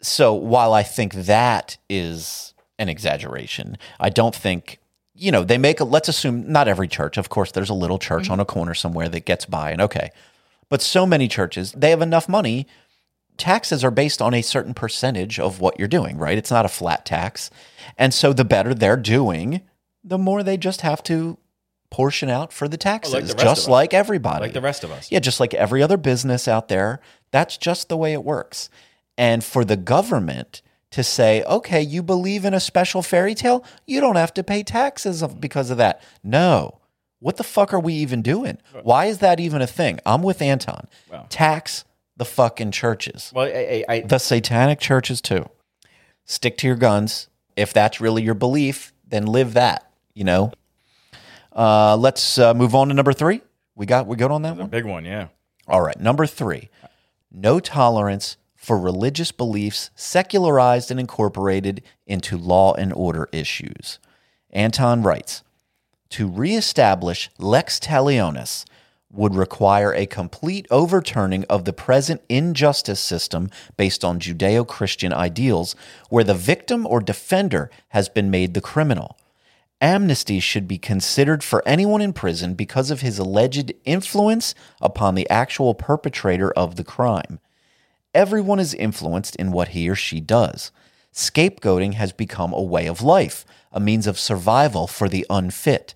So 0.03 0.35
while 0.35 0.75
I 0.75 0.83
think 0.83 1.15
that 1.15 1.79
is 1.89 2.53
an 2.79 2.89
exaggeration, 2.91 3.79
I 3.99 4.11
don't 4.11 4.35
think, 4.35 4.79
you 5.15 5.33
know, 5.33 5.43
they 5.43 5.57
make 5.57 5.81
a, 5.81 5.85
let's 5.85 6.09
assume 6.09 6.51
not 6.53 6.69
every 6.69 6.89
church, 6.89 7.17
of 7.17 7.31
course, 7.31 7.53
there's 7.53 7.71
a 7.71 7.75
little 7.75 7.99
church 7.99 8.29
on 8.29 8.41
a 8.41 8.45
corner 8.45 8.75
somewhere 8.75 9.09
that 9.09 9.25
gets 9.25 9.47
by 9.47 9.71
and 9.71 9.81
okay. 9.81 10.11
But 10.75 10.83
so 10.83 11.07
many 11.07 11.29
churches, 11.29 11.71
they 11.71 11.91
have 11.91 12.03
enough 12.03 12.29
money. 12.29 12.67
Taxes 13.37 13.85
are 13.85 13.93
based 13.93 14.21
on 14.21 14.35
a 14.35 14.43
certain 14.43 14.75
percentage 14.75 15.39
of 15.39 15.61
what 15.61 15.79
you're 15.79 15.87
doing, 15.87 16.19
right? 16.19 16.37
It's 16.37 16.51
not 16.51 16.65
a 16.65 16.69
flat 16.69 17.07
tax. 17.07 17.49
And 17.97 18.13
so 18.13 18.33
the 18.33 18.45
better 18.45 18.75
they're 18.75 18.97
doing, 18.97 19.61
the 20.03 20.19
more 20.19 20.43
they 20.43 20.57
just 20.57 20.81
have 20.81 21.01
to 21.05 21.39
portion 21.91 22.29
out 22.29 22.53
for 22.53 22.67
the 22.67 22.75
oh, 22.75 22.79
taxes, 22.79 23.15
rest 23.15 23.35
of 23.35 23.39
just 23.39 23.69
like 23.69 23.95
everybody. 23.95 24.41
Like 24.41 24.53
the 24.53 24.61
rest 24.61 24.83
of 24.83 24.91
us. 24.91 25.13
Yeah, 25.13 25.21
just 25.21 25.39
like 25.39 25.55
every 25.55 25.81
other 25.81 25.97
business 25.97 26.49
out 26.49 26.67
there. 26.67 26.99
That's 27.31 27.57
just 27.57 27.89
the 27.89 27.97
way 27.97 28.13
it 28.13 28.25
works. 28.25 28.69
And 29.17 29.45
for 29.45 29.65
the 29.65 29.77
government 29.77 30.61
to 30.91 31.05
say, 31.05 31.45
okay, 31.45 31.83
you 31.83 32.03
believe 32.03 32.45
in 32.45 32.53
a 32.53 32.59
special 32.59 33.01
fairy 33.01 33.37
tale, 33.37 33.65
you 33.87 34.01
don't 34.01 34.17
have 34.17 34.35
to 34.35 34.43
pay 34.43 34.65
taxes 34.65 35.23
because 35.39 35.71
of 35.71 35.77
that. 35.77 36.03
No. 36.25 36.81
What 37.25 37.39
the 37.39 37.43
fuck 37.43 37.73
are 37.73 37.81
we 37.81 37.95
even 37.95 38.21
doing? 38.21 38.59
Why 38.83 39.07
is 39.07 39.21
that 39.21 39.41
even 39.41 39.63
a 39.63 39.67
thing? 39.67 39.99
I'm 40.05 40.23
with 40.23 40.43
Anton. 40.43 40.89
Tax 41.31 41.87
the 42.19 42.27
fucking 42.27 42.71
churches, 42.71 43.33
Well, 43.35 43.47
I, 43.47 43.85
I, 43.89 43.95
I, 43.95 44.01
the 44.01 44.19
satanic 44.19 44.79
churches 44.79 45.23
too. 45.23 45.49
Stick 46.27 46.59
to 46.59 46.67
your 46.67 46.77
guns. 46.77 47.29
If 47.57 47.73
that's 47.73 47.99
really 47.99 48.23
your 48.23 48.35
belief, 48.35 48.93
then 49.09 49.25
live 49.25 49.55
that, 49.55 49.91
you 50.13 50.25
know? 50.25 50.53
Uh, 51.51 51.97
let's 51.97 52.39
uh, 52.39 52.53
move 52.53 52.75
on 52.75 52.89
to 52.89 52.95
number 52.95 53.15
three. 53.15 53.41
We 53.75 53.87
got 53.87 54.07
we 54.07 54.17
good 54.17 54.31
on 54.31 54.43
that 54.43 54.59
one. 54.59 54.69
big 54.69 54.85
one, 54.85 55.07
yeah. 55.07 55.29
All 55.67 55.81
right, 55.81 55.99
number 55.99 56.27
three 56.27 56.69
no 57.33 57.59
tolerance 57.59 58.37
for 58.55 58.79
religious 58.79 59.33
beliefs 59.33 59.89
secularized 59.95 60.91
and 60.91 61.01
incorporated 61.01 61.83
into 62.07 62.37
law 62.37 62.75
and 62.75 62.93
order 62.93 63.31
issues. 63.33 63.99
Anton 64.51 65.03
writes 65.03 65.43
To 66.15 66.29
reestablish 66.29 67.29
lex 67.39 67.81
talionis 67.81 68.65
would 69.11 69.35
require 69.35 69.93
a 69.93 70.07
complete 70.07 70.65
overturning 70.71 71.45
of 71.51 71.65
the 71.65 71.73
present 71.73 72.23
injustice 72.29 73.01
system 73.01 73.51
based 73.77 74.05
on 74.05 74.21
Judeo 74.21 74.65
Christian 74.65 75.13
ideals, 75.13 75.75
where 76.11 76.23
the 76.23 76.33
victim 76.33 76.87
or 76.87 77.01
defender 77.01 77.69
has 77.89 78.09
been 78.09 78.31
made 78.31 78.55
the 78.55 78.61
criminal. 78.61 79.19
Amnesty 79.81 80.39
should 80.39 80.69
be 80.69 80.79
considered 80.79 81.43
for 81.43 81.67
anyone 81.67 82.01
in 82.01 82.13
prison 82.13 82.55
because 82.55 82.93
of 82.93 83.01
his 83.01 83.19
alleged 83.19 83.73
influence 83.85 84.55
upon 84.81 85.17
the 85.17 85.29
actual 85.29 85.75
perpetrator 85.75 86.53
of 86.53 86.77
the 86.77 86.85
crime. 86.85 87.41
Everyone 88.15 88.61
is 88.61 88.73
influenced 88.73 89.35
in 89.35 89.51
what 89.51 89.71
he 89.71 89.89
or 89.89 89.97
she 89.97 90.21
does. 90.21 90.71
Scapegoating 91.13 91.95
has 91.95 92.13
become 92.13 92.53
a 92.53 92.63
way 92.63 92.87
of 92.87 93.03
life, 93.03 93.45
a 93.73 93.81
means 93.81 94.07
of 94.07 94.17
survival 94.17 94.87
for 94.87 95.09
the 95.09 95.27
unfit. 95.29 95.93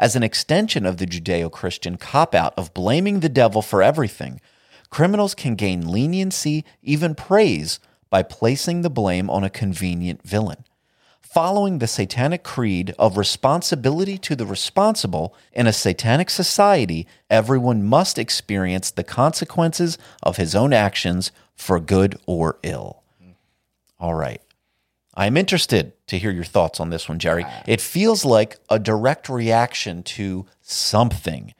As 0.00 0.16
an 0.16 0.22
extension 0.22 0.86
of 0.86 0.96
the 0.96 1.04
Judeo 1.04 1.52
Christian 1.52 1.98
cop 1.98 2.34
out 2.34 2.54
of 2.56 2.72
blaming 2.72 3.20
the 3.20 3.28
devil 3.28 3.60
for 3.60 3.82
everything, 3.82 4.40
criminals 4.88 5.34
can 5.34 5.56
gain 5.56 5.86
leniency, 5.86 6.64
even 6.82 7.14
praise, 7.14 7.78
by 8.08 8.22
placing 8.22 8.80
the 8.80 8.88
blame 8.88 9.28
on 9.28 9.44
a 9.44 9.50
convenient 9.50 10.22
villain. 10.22 10.64
Following 11.20 11.78
the 11.78 11.86
satanic 11.86 12.42
creed 12.42 12.94
of 12.98 13.18
responsibility 13.18 14.16
to 14.16 14.34
the 14.34 14.46
responsible, 14.46 15.34
in 15.52 15.66
a 15.66 15.72
satanic 15.72 16.30
society, 16.30 17.06
everyone 17.28 17.84
must 17.84 18.18
experience 18.18 18.90
the 18.90 19.04
consequences 19.04 19.98
of 20.22 20.38
his 20.38 20.54
own 20.54 20.72
actions 20.72 21.30
for 21.54 21.78
good 21.78 22.18
or 22.24 22.58
ill. 22.62 23.02
All 23.98 24.14
right. 24.14 24.40
I'm 25.14 25.36
interested 25.36 25.92
to 26.06 26.18
hear 26.18 26.30
your 26.30 26.44
thoughts 26.44 26.80
on 26.80 26.90
this 26.90 27.08
one, 27.08 27.18
Jerry. 27.18 27.44
It 27.66 27.80
feels 27.80 28.24
like 28.24 28.58
a 28.68 28.78
direct 28.78 29.28
reaction 29.28 30.02
to 30.04 30.46
something, 30.62 31.52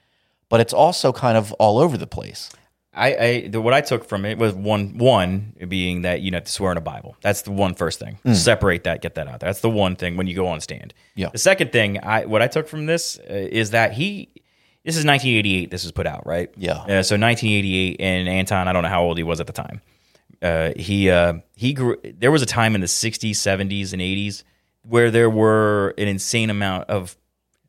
but 0.48 0.60
it's 0.60 0.72
also 0.72 1.12
kind 1.12 1.36
of 1.36 1.52
all 1.54 1.78
over 1.78 1.96
the 1.98 2.06
place. 2.06 2.50
I, 2.92 3.14
I 3.14 3.48
the, 3.48 3.60
what 3.60 3.72
I 3.72 3.80
took 3.80 4.04
from 4.04 4.24
it 4.24 4.36
was 4.36 4.52
one 4.52 4.98
one 4.98 5.54
being 5.68 6.02
that 6.02 6.22
you 6.22 6.32
have 6.32 6.44
to 6.44 6.52
swear 6.52 6.72
in 6.72 6.78
a 6.78 6.80
Bible. 6.80 7.16
That's 7.22 7.42
the 7.42 7.52
one 7.52 7.74
first 7.74 8.00
thing. 8.00 8.18
Separate 8.34 8.84
that, 8.84 9.00
get 9.00 9.14
that 9.14 9.28
out. 9.28 9.40
there. 9.40 9.48
That's 9.48 9.60
the 9.60 9.70
one 9.70 9.94
thing 9.94 10.16
when 10.16 10.26
you 10.26 10.34
go 10.34 10.48
on 10.48 10.60
stand. 10.60 10.92
Yeah. 11.14 11.28
The 11.30 11.38
second 11.38 11.70
thing, 11.70 11.98
I 12.02 12.26
what 12.26 12.42
I 12.42 12.48
took 12.48 12.68
from 12.68 12.86
this 12.86 13.18
uh, 13.18 13.32
is 13.32 13.70
that 13.70 13.92
he 13.92 14.28
this 14.84 14.96
is 14.96 15.04
1988. 15.04 15.70
This 15.70 15.84
was 15.84 15.92
put 15.92 16.06
out, 16.06 16.26
right? 16.26 16.50
Yeah. 16.56 16.72
Uh, 16.72 17.02
so 17.02 17.16
1988, 17.16 18.00
and 18.00 18.28
Anton, 18.28 18.66
I 18.66 18.72
don't 18.72 18.82
know 18.82 18.88
how 18.88 19.02
old 19.02 19.18
he 19.18 19.22
was 19.22 19.38
at 19.40 19.46
the 19.46 19.52
time. 19.52 19.82
Uh, 20.42 20.72
he 20.76 21.10
uh, 21.10 21.34
he 21.56 21.72
grew. 21.74 21.96
There 22.02 22.30
was 22.30 22.42
a 22.42 22.46
time 22.46 22.74
in 22.74 22.80
the 22.80 22.86
60s, 22.86 23.30
70s, 23.32 23.92
and 23.92 24.00
80s 24.00 24.42
where 24.82 25.10
there 25.10 25.28
were 25.28 25.94
an 25.98 26.08
insane 26.08 26.48
amount 26.48 26.88
of 26.88 27.16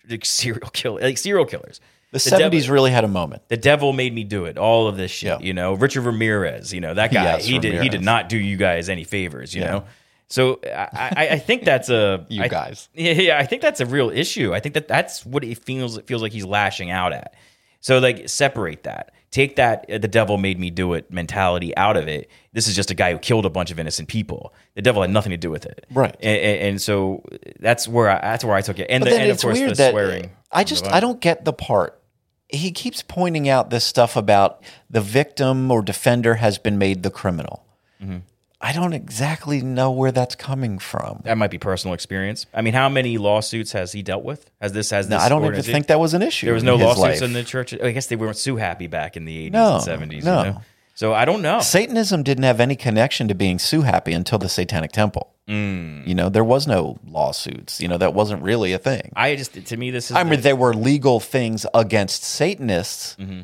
like, 0.10 0.24
serial 0.26 0.70
kill, 0.74 1.00
like 1.02 1.18
serial 1.18 1.46
killers. 1.46 1.82
The 2.14 2.20
seventies 2.20 2.70
really 2.70 2.92
had 2.92 3.04
a 3.06 3.08
moment. 3.08 3.48
the 3.48 3.56
devil 3.58 3.94
made 3.94 4.14
me 4.14 4.24
do 4.26 4.44
it. 4.46 4.58
All 4.58 4.88
of 4.88 4.98
this 4.98 5.12
shit, 5.12 5.28
Yeah. 5.30 5.40
you 5.40 5.54
know. 5.54 5.74
Richard 5.74 6.02
Ramirez, 6.02 6.74
you 6.74 6.82
know 6.82 6.94
that 6.94 7.14
guy. 7.14 7.24
Yes, 7.24 7.46
he 7.46 7.58
did. 7.60 7.82
He 7.82 7.88
did 7.90 8.02
not 8.04 8.28
do 8.30 8.38
you 8.38 8.58
guys 8.58 8.90
any 8.90 9.04
favors, 9.06 9.54
you 9.56 9.62
Yeah. 9.62 9.72
know. 9.72 9.84
So 10.28 10.60
I, 10.66 10.90
I, 11.16 11.28
I 11.32 11.40
think 11.40 11.64
that's 11.66 11.90
a 11.90 12.26
You 12.30 12.44
I- 12.44 12.48
guys. 12.50 12.90
Yeah, 12.96 13.12
yeah, 13.14 13.38
I 13.40 13.46
think 13.46 13.62
that's 13.62 13.80
a 13.82 13.86
real 13.86 14.10
issue. 14.10 14.54
I 14.54 14.60
think 14.60 14.76
that 14.76 14.88
that's 14.90 15.26
what 15.26 15.44
it 15.46 15.58
feels. 15.60 15.98
It 15.98 16.06
feels 16.08 16.22
like 16.22 16.32
he's 16.34 16.46
lashing 16.46 16.90
out 16.92 17.12
at. 17.14 17.34
So 17.82 18.00
like 18.00 18.30
separate 18.30 18.84
that. 18.84 19.12
Take 19.32 19.56
that 19.56 19.86
uh, 19.90 19.98
the 19.98 20.08
devil 20.08 20.38
made 20.38 20.60
me 20.60 20.70
do 20.70 20.94
it 20.94 21.12
mentality 21.12 21.76
out 21.78 21.98
of 21.98 22.08
it. 22.08 22.30
This 22.54 22.68
is 22.68 22.76
just 22.76 22.92
a 22.92 22.94
guy 22.94 23.14
who 23.14 23.20
killed 23.20 23.46
a 23.46 23.50
bunch 23.50 23.72
of 23.72 23.80
innocent 23.80 24.08
people. 24.08 24.54
The 24.76 24.82
devil 24.82 25.02
had 25.02 25.12
nothing 25.12 25.32
to 25.32 25.38
do 25.38 25.50
with 25.50 25.66
it. 25.66 25.86
Right. 25.92 26.16
And, 26.20 26.38
and, 26.38 26.62
and 26.62 26.82
so 26.82 27.24
that's 27.60 27.88
where 27.88 28.10
I, 28.10 28.20
that's 28.22 28.44
where 28.44 28.56
I 28.56 28.62
took 28.62 28.80
it. 28.80 28.88
And, 28.90 29.04
the, 29.04 29.14
and 29.14 29.32
of 29.32 29.42
course 29.42 29.58
weird 29.58 29.72
the 29.72 29.76
that 29.76 29.92
swearing. 29.92 30.32
I 30.52 30.64
just 30.64 30.86
I 30.88 31.00
don't 31.00 31.20
get 31.20 31.46
the 31.46 31.54
part. 31.54 31.98
He 32.50 32.72
keeps 32.72 33.02
pointing 33.02 33.48
out 33.48 33.70
this 33.70 33.86
stuff 33.86 34.18
about 34.18 34.62
the 34.90 35.00
victim 35.00 35.72
or 35.72 35.82
defender 35.82 36.36
has 36.36 36.58
been 36.58 36.78
made 36.78 37.02
the 37.02 37.10
criminal. 37.10 37.66
Mm-hmm. 38.04 38.18
I 38.64 38.74
don't 38.74 38.94
exactly 38.94 39.62
know 39.62 39.90
where 39.92 40.12
that's 40.12 40.36
coming 40.36 40.78
from. 40.78 41.22
That 41.24 41.38
might 41.38 41.50
be 41.52 41.58
personal 41.58 41.96
experience. 41.96 42.46
I 42.54 42.62
mean, 42.62 42.74
how 42.74 42.90
many 42.90 43.18
lawsuits 43.18 43.72
has 43.72 43.92
he 43.92 44.04
dealt 44.04 44.24
with? 44.24 44.50
Has 44.62 44.72
this 44.74 44.92
has 44.92 45.10
No. 45.10 45.18
I 45.18 45.30
don't 45.30 45.44
even 45.46 45.64
think 45.64 45.88
that 45.88 46.00
was 46.00 46.14
an 46.14 46.22
issue. 46.22 46.46
there 46.46 46.54
was 46.54 46.64
no 46.64 46.76
lawsuits 46.76 47.00
life. 47.00 47.22
in 47.24 47.34
the 47.34 47.44
church. 47.44 47.74
I 47.74 47.92
guess 47.92 48.08
they 48.08 48.16
weren't 48.16 48.38
too 48.38 48.58
happy 48.58 48.88
back 48.88 49.18
in 49.18 49.26
the 49.26 49.36
eighties 49.38 49.54
No, 49.54 49.76
and 49.76 49.84
seventies. 49.84 50.24
no. 50.24 50.44
You 50.44 50.50
know? 50.52 50.62
So 50.94 51.14
I 51.14 51.26
don't 51.26 51.42
know. 51.42 51.62
Satanism 51.62 52.22
didn't 52.22 52.44
have 52.44 52.60
any 52.60 52.76
connection 52.76 53.28
to 53.30 53.34
being 53.34 53.58
sue 53.58 53.82
happy 53.82 54.14
until 54.14 54.38
the 54.38 54.50
Satanic 54.50 54.92
Temple. 54.92 55.34
Mm. 55.48 56.06
You 56.06 56.14
know, 56.14 56.30
there 56.30 56.44
was 56.44 56.68
no 56.68 57.00
lawsuits. 57.08 57.82
You 57.82 57.88
know, 57.88 57.98
that 57.98 58.14
wasn't 58.14 58.44
really 58.44 58.74
a 58.74 58.78
thing. 58.78 59.12
I 59.16 59.36
just 59.36 59.54
to 59.66 59.78
me 59.78 59.90
this 59.90 60.12
is 60.12 60.18
I 60.18 60.24
mean, 60.24 60.42
there 60.42 60.56
were 60.56 60.76
legal 60.76 61.20
things 61.20 61.66
against 61.74 62.24
Satanists 62.24 63.16
Mm-hmm. 63.20 63.42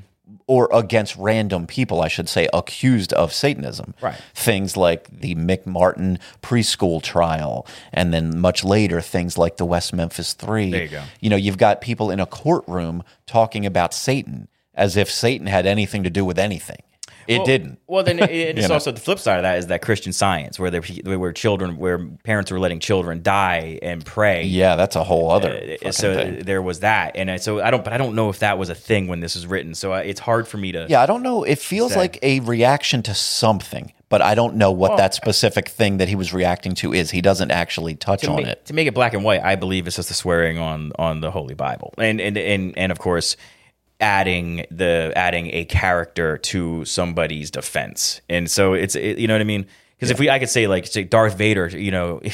Or 0.47 0.69
against 0.73 1.15
random 1.17 1.67
people, 1.67 2.01
I 2.01 2.07
should 2.07 2.29
say, 2.29 2.47
accused 2.53 3.13
of 3.13 3.33
Satanism. 3.33 3.93
Right. 4.01 4.15
Things 4.33 4.77
like 4.77 5.09
the 5.09 5.35
McMartin 5.35 6.19
preschool 6.41 7.01
trial, 7.01 7.67
and 7.91 8.13
then 8.13 8.39
much 8.39 8.63
later, 8.63 9.01
things 9.01 9.37
like 9.37 9.57
the 9.57 9.65
West 9.65 9.93
Memphis 9.93 10.33
Three. 10.33 10.71
There 10.71 10.83
you 10.83 10.89
go. 10.89 11.03
You 11.19 11.29
know, 11.29 11.35
you've 11.35 11.57
got 11.57 11.81
people 11.81 12.11
in 12.11 12.19
a 12.19 12.25
courtroom 12.25 13.03
talking 13.25 13.65
about 13.65 13.93
Satan 13.93 14.47
as 14.73 14.95
if 14.95 15.11
Satan 15.11 15.47
had 15.47 15.65
anything 15.65 16.03
to 16.03 16.09
do 16.09 16.23
with 16.23 16.37
anything. 16.37 16.81
It 17.27 17.37
Well- 17.37 17.45
didn't. 17.45 17.79
Well, 17.87 18.03
then 18.03 18.19
it's 18.21 18.69
also 18.69 18.91
the 18.91 18.99
flip 18.99 19.19
side 19.19 19.37
of 19.37 19.43
that 19.43 19.57
is 19.57 19.67
that 19.67 19.81
Christian 19.81 20.13
Science, 20.13 20.59
where 20.59 20.71
there 20.71 20.81
where 20.81 21.31
children, 21.33 21.77
where 21.77 21.99
parents 22.23 22.51
were 22.51 22.59
letting 22.59 22.79
children 22.79 23.21
die 23.21 23.79
and 23.81 24.05
pray. 24.05 24.43
Yeah, 24.43 24.75
that's 24.75 24.95
a 24.95 25.03
whole 25.03 25.31
other. 25.31 25.77
Uh, 25.85 25.91
so 25.91 26.15
thing. 26.15 26.39
there 26.43 26.61
was 26.61 26.81
that, 26.81 27.15
and 27.15 27.29
I, 27.31 27.37
so 27.37 27.61
I 27.61 27.71
don't, 27.71 27.83
but 27.83 27.93
I 27.93 27.97
don't 27.97 28.15
know 28.15 28.29
if 28.29 28.39
that 28.39 28.57
was 28.57 28.69
a 28.69 28.75
thing 28.75 29.07
when 29.07 29.19
this 29.19 29.35
was 29.35 29.45
written. 29.47 29.73
So 29.75 29.91
I, 29.93 30.01
it's 30.01 30.19
hard 30.19 30.47
for 30.47 30.57
me 30.57 30.71
to. 30.73 30.85
Yeah, 30.89 31.01
I 31.01 31.05
don't 31.05 31.23
know. 31.23 31.43
It 31.43 31.59
feels 31.59 31.93
Say. 31.93 31.99
like 31.99 32.19
a 32.23 32.39
reaction 32.41 33.03
to 33.03 33.13
something, 33.13 33.93
but 34.09 34.21
I 34.21 34.35
don't 34.35 34.55
know 34.55 34.71
what 34.71 34.91
Well, 34.91 34.97
that 34.97 35.13
specific 35.13 35.69
thing 35.69 35.97
that 35.97 36.07
he 36.07 36.15
was 36.15 36.33
reacting 36.33 36.75
to 36.75 36.93
is. 36.93 37.11
He 37.11 37.21
doesn't 37.21 37.51
actually 37.51 37.95
touch 37.95 38.21
to 38.21 38.31
on 38.31 38.35
make, 38.37 38.47
it. 38.47 38.65
to 38.65 38.73
make 38.73 38.87
it 38.87 38.93
black 38.93 39.13
and 39.13 39.23
white, 39.23 39.43
I 39.43 39.55
believe 39.55 39.87
it's 39.87 39.95
just 39.95 40.09
the 40.09 40.13
swearing 40.15 40.57
on 40.57 40.91
on 40.99 41.21
the 41.21 41.31
Holy 41.31 41.55
Bible, 41.55 41.93
and 41.97 42.19
and 42.21 42.37
and 42.37 42.77
and 42.77 42.91
of 42.91 42.99
course, 42.99 43.37
adding 43.99 44.65
the 44.69 45.11
adding 45.15 45.49
a 45.53 45.65
character 45.65 46.37
to 46.37 46.85
somebody's 46.85 47.51
defense, 47.51 48.21
and 48.29 48.49
so 48.49 48.73
it's 48.73 48.95
it, 48.95 49.17
you 49.17 49.27
know 49.27 49.33
what 49.33 49.41
I 49.41 49.45
mean. 49.45 49.65
Because 49.95 50.11
if 50.11 50.19
we, 50.19 50.29
I 50.29 50.37
could 50.37 50.49
say 50.49 50.67
like 50.67 50.85
say 50.87 51.03
Darth 51.03 51.35
Vader, 51.37 51.67
you 51.67 51.91
know. 51.91 52.21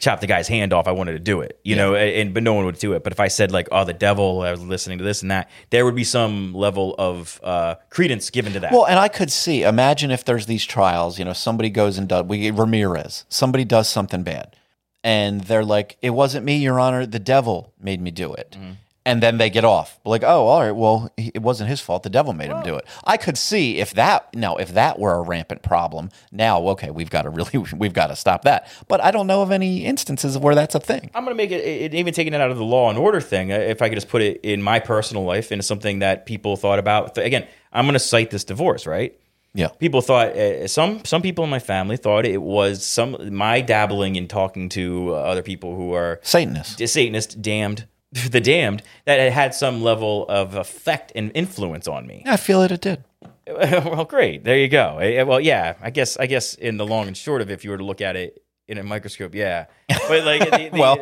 Chop 0.00 0.20
the 0.20 0.28
guy's 0.28 0.46
hand 0.46 0.72
off. 0.72 0.86
I 0.86 0.92
wanted 0.92 1.14
to 1.14 1.18
do 1.18 1.40
it, 1.40 1.58
you 1.64 1.74
know, 1.74 1.96
and 1.96 2.32
but 2.32 2.44
no 2.44 2.54
one 2.54 2.64
would 2.66 2.78
do 2.78 2.92
it. 2.92 3.02
But 3.02 3.12
if 3.12 3.18
I 3.18 3.26
said 3.26 3.50
like, 3.50 3.66
"Oh, 3.72 3.82
the 3.82 3.92
devil," 3.92 4.42
I 4.42 4.52
was 4.52 4.62
listening 4.62 4.98
to 4.98 5.04
this 5.04 5.22
and 5.22 5.32
that, 5.32 5.50
there 5.70 5.84
would 5.84 5.96
be 5.96 6.04
some 6.04 6.54
level 6.54 6.94
of 6.96 7.40
uh, 7.42 7.74
credence 7.90 8.30
given 8.30 8.52
to 8.52 8.60
that. 8.60 8.70
Well, 8.70 8.86
and 8.86 8.96
I 8.96 9.08
could 9.08 9.32
see. 9.32 9.64
Imagine 9.64 10.12
if 10.12 10.24
there's 10.24 10.46
these 10.46 10.64
trials. 10.64 11.18
You 11.18 11.24
know, 11.24 11.32
somebody 11.32 11.68
goes 11.68 11.98
and 11.98 12.06
does. 12.08 12.26
We 12.26 12.52
Ramirez. 12.52 13.24
Somebody 13.28 13.64
does 13.64 13.88
something 13.88 14.22
bad, 14.22 14.54
and 15.02 15.40
they're 15.40 15.64
like, 15.64 15.96
"It 16.00 16.10
wasn't 16.10 16.44
me, 16.46 16.58
Your 16.58 16.78
Honor. 16.78 17.04
The 17.04 17.18
devil 17.18 17.74
made 17.80 18.00
me 18.00 18.12
do 18.12 18.32
it." 18.34 18.56
Mm-hmm. 18.56 18.70
And 19.08 19.22
then 19.22 19.38
they 19.38 19.48
get 19.48 19.64
off. 19.64 19.98
Like, 20.04 20.22
oh, 20.22 20.46
all 20.46 20.60
right. 20.60 20.70
Well, 20.70 21.10
he- 21.16 21.32
it 21.34 21.40
wasn't 21.40 21.70
his 21.70 21.80
fault. 21.80 22.02
The 22.02 22.10
devil 22.10 22.34
made 22.34 22.50
him 22.50 22.62
do 22.62 22.76
it. 22.76 22.84
I 23.04 23.16
could 23.16 23.38
see 23.38 23.78
if 23.78 23.94
that 23.94 24.34
now, 24.34 24.56
if 24.56 24.74
that 24.74 24.98
were 24.98 25.14
a 25.14 25.22
rampant 25.22 25.62
problem. 25.62 26.10
Now, 26.30 26.60
okay, 26.68 26.90
we've 26.90 27.08
got 27.08 27.22
to 27.22 27.30
really, 27.30 27.50
we've 27.76 27.94
got 27.94 28.08
to 28.08 28.16
stop 28.16 28.42
that. 28.42 28.68
But 28.86 29.02
I 29.02 29.10
don't 29.10 29.26
know 29.26 29.40
of 29.40 29.50
any 29.50 29.84
instances 29.86 30.36
of 30.36 30.42
where 30.42 30.54
that's 30.54 30.74
a 30.74 30.80
thing. 30.80 31.10
I'm 31.14 31.24
going 31.24 31.34
to 31.34 31.42
make 31.42 31.50
it, 31.50 31.64
it, 31.64 31.94
even 31.94 32.12
taking 32.12 32.34
it 32.34 32.40
out 32.42 32.50
of 32.50 32.58
the 32.58 32.64
law 32.64 32.90
and 32.90 32.98
order 32.98 33.20
thing, 33.20 33.50
uh, 33.50 33.56
if 33.56 33.80
I 33.80 33.88
could 33.88 33.96
just 33.96 34.08
put 34.10 34.20
it 34.20 34.40
in 34.42 34.60
my 34.62 34.78
personal 34.78 35.24
life 35.24 35.50
into 35.52 35.62
something 35.62 36.00
that 36.00 36.26
people 36.26 36.56
thought 36.56 36.78
about. 36.78 37.16
Again, 37.16 37.46
I'm 37.72 37.86
going 37.86 37.94
to 37.94 37.98
cite 37.98 38.30
this 38.30 38.44
divorce, 38.44 38.86
right? 38.86 39.18
Yeah. 39.54 39.68
People 39.78 40.02
thought 40.02 40.36
uh, 40.36 40.68
some 40.68 41.04
some 41.06 41.22
people 41.22 41.42
in 41.44 41.50
my 41.50 41.58
family 41.58 41.96
thought 41.96 42.26
it 42.26 42.42
was 42.42 42.84
some 42.84 43.16
my 43.34 43.62
dabbling 43.62 44.16
in 44.16 44.28
talking 44.28 44.68
to 44.70 45.14
uh, 45.14 45.14
other 45.14 45.42
people 45.42 45.74
who 45.74 45.94
are 45.94 46.20
Satanist. 46.22 46.78
Satanist, 46.86 47.40
damned, 47.40 47.86
the 48.30 48.40
damned, 48.40 48.82
that 49.04 49.20
it 49.20 49.32
had 49.32 49.54
some 49.54 49.82
level 49.82 50.26
of 50.28 50.54
effect 50.54 51.12
and 51.14 51.30
influence 51.34 51.86
on 51.86 52.06
me. 52.06 52.22
I 52.26 52.36
feel 52.36 52.62
it. 52.62 52.72
It 52.72 52.80
did. 52.80 53.04
well, 53.46 54.04
great. 54.04 54.44
There 54.44 54.56
you 54.58 54.68
go. 54.68 54.98
Eh, 54.98 55.22
Well, 55.22 55.40
yeah. 55.40 55.74
I 55.82 55.90
guess. 55.90 56.16
I 56.16 56.26
guess 56.26 56.54
in 56.54 56.76
the 56.76 56.86
long 56.86 57.06
and 57.06 57.16
short 57.16 57.40
of, 57.42 57.50
it, 57.50 57.54
if 57.54 57.64
you 57.64 57.70
were 57.70 57.78
to 57.78 57.84
look 57.84 58.00
at 58.00 58.16
it 58.16 58.42
in 58.66 58.78
a 58.78 58.82
microscope, 58.82 59.34
yeah. 59.34 59.66
But 59.88 60.24
like, 60.24 60.50
the, 60.50 60.68
the, 60.72 60.78
Well, 60.78 60.98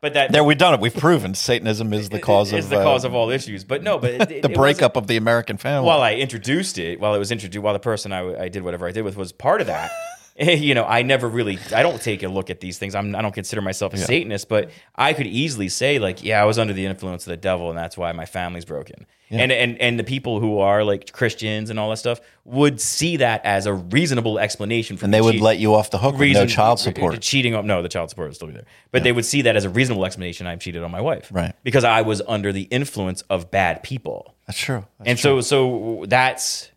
but 0.00 0.14
that 0.14 0.32
There, 0.32 0.44
we've 0.44 0.58
done 0.58 0.74
it. 0.74 0.80
We've 0.80 0.94
proven 0.94 1.34
Satanism 1.34 1.92
is 1.92 2.08
the 2.10 2.18
cause 2.20 2.52
is 2.52 2.66
of 2.66 2.70
the 2.70 2.80
uh, 2.80 2.84
cause 2.84 3.04
of 3.04 3.14
all 3.14 3.30
issues. 3.30 3.64
But 3.64 3.82
no, 3.82 3.98
but 3.98 4.10
it, 4.10 4.30
it- 4.30 4.42
the 4.42 4.48
breakup 4.48 4.96
of 4.96 5.06
the 5.06 5.16
American 5.16 5.56
family. 5.56 5.86
While 5.86 6.02
I 6.02 6.14
introduced 6.14 6.78
it, 6.78 7.00
while 7.00 7.14
it 7.14 7.18
was 7.18 7.32
introduced, 7.32 7.62
while 7.62 7.72
the 7.72 7.78
person 7.80 8.12
I, 8.12 8.42
I 8.44 8.48
did 8.48 8.62
whatever 8.62 8.86
I 8.86 8.92
did 8.92 9.02
with 9.02 9.16
was 9.16 9.32
part 9.32 9.60
of 9.60 9.66
that. 9.68 9.90
You 10.40 10.74
know, 10.74 10.84
I 10.84 11.02
never 11.02 11.28
really, 11.28 11.58
I 11.72 11.82
don't 11.84 12.02
take 12.02 12.24
a 12.24 12.28
look 12.28 12.50
at 12.50 12.58
these 12.60 12.76
things. 12.76 12.94
I'm, 12.96 13.14
I 13.14 13.22
don't 13.22 13.34
consider 13.34 13.62
myself 13.62 13.94
a 13.94 13.98
Satanist, 13.98 14.48
but 14.48 14.70
I 14.96 15.12
could 15.12 15.28
easily 15.28 15.68
say, 15.68 16.00
like, 16.00 16.24
yeah, 16.24 16.42
I 16.42 16.44
was 16.44 16.58
under 16.58 16.72
the 16.72 16.86
influence 16.86 17.24
of 17.24 17.30
the 17.30 17.36
devil, 17.36 17.68
and 17.68 17.78
that's 17.78 17.96
why 17.96 18.10
my 18.12 18.24
family's 18.26 18.64
broken. 18.64 19.06
And 19.30 19.50
and 19.50 19.80
and 19.80 19.98
the 19.98 20.04
people 20.04 20.38
who 20.40 20.58
are 20.58 20.84
like 20.84 21.10
Christians 21.12 21.68
and 21.70 21.78
all 21.80 21.90
that 21.90 21.96
stuff 21.96 22.20
would 22.44 22.80
see 22.80 23.16
that 23.16 23.44
as 23.44 23.66
a 23.66 23.72
reasonable 23.74 24.38
explanation 24.38 24.96
for 24.96 25.06
and 25.06 25.12
me 25.12 25.18
they 25.18 25.22
would 25.22 25.32
cheat- 25.32 25.42
let 25.42 25.58
you 25.58 25.74
off 25.74 25.90
the 25.90 25.98
hook 25.98 26.16
with 26.18 26.32
no 26.34 26.46
child 26.46 26.78
the 26.78 26.82
support. 26.82 27.20
cheating 27.20 27.52
on 27.54 27.66
no 27.66 27.82
the 27.82 27.88
child 27.88 28.10
support 28.10 28.28
would 28.28 28.36
still 28.36 28.46
be 28.48 28.54
there 28.54 28.66
but 28.92 29.02
they 29.02 29.10
would 29.10 29.24
see 29.24 29.42
that 29.42 29.56
as 29.56 29.64
a 29.64 29.70
reasonable 29.70 30.04
explanation 30.04 30.46
i 30.46 30.54
cheated 30.54 30.84
on 30.84 30.90
my 30.92 31.00
wife 31.00 31.30
Right. 31.32 31.52
because 31.64 31.82
i 31.82 32.02
was 32.02 32.22
under 32.28 32.52
the 32.52 32.62
influence 32.70 33.22
of 33.22 33.50
bad 33.50 33.82
people 33.82 34.36
That's 34.46 34.58
true. 34.58 34.84
That's 34.98 35.08
and 35.10 35.18
so 35.18 35.40
so 35.40 36.04
that's 36.06 36.70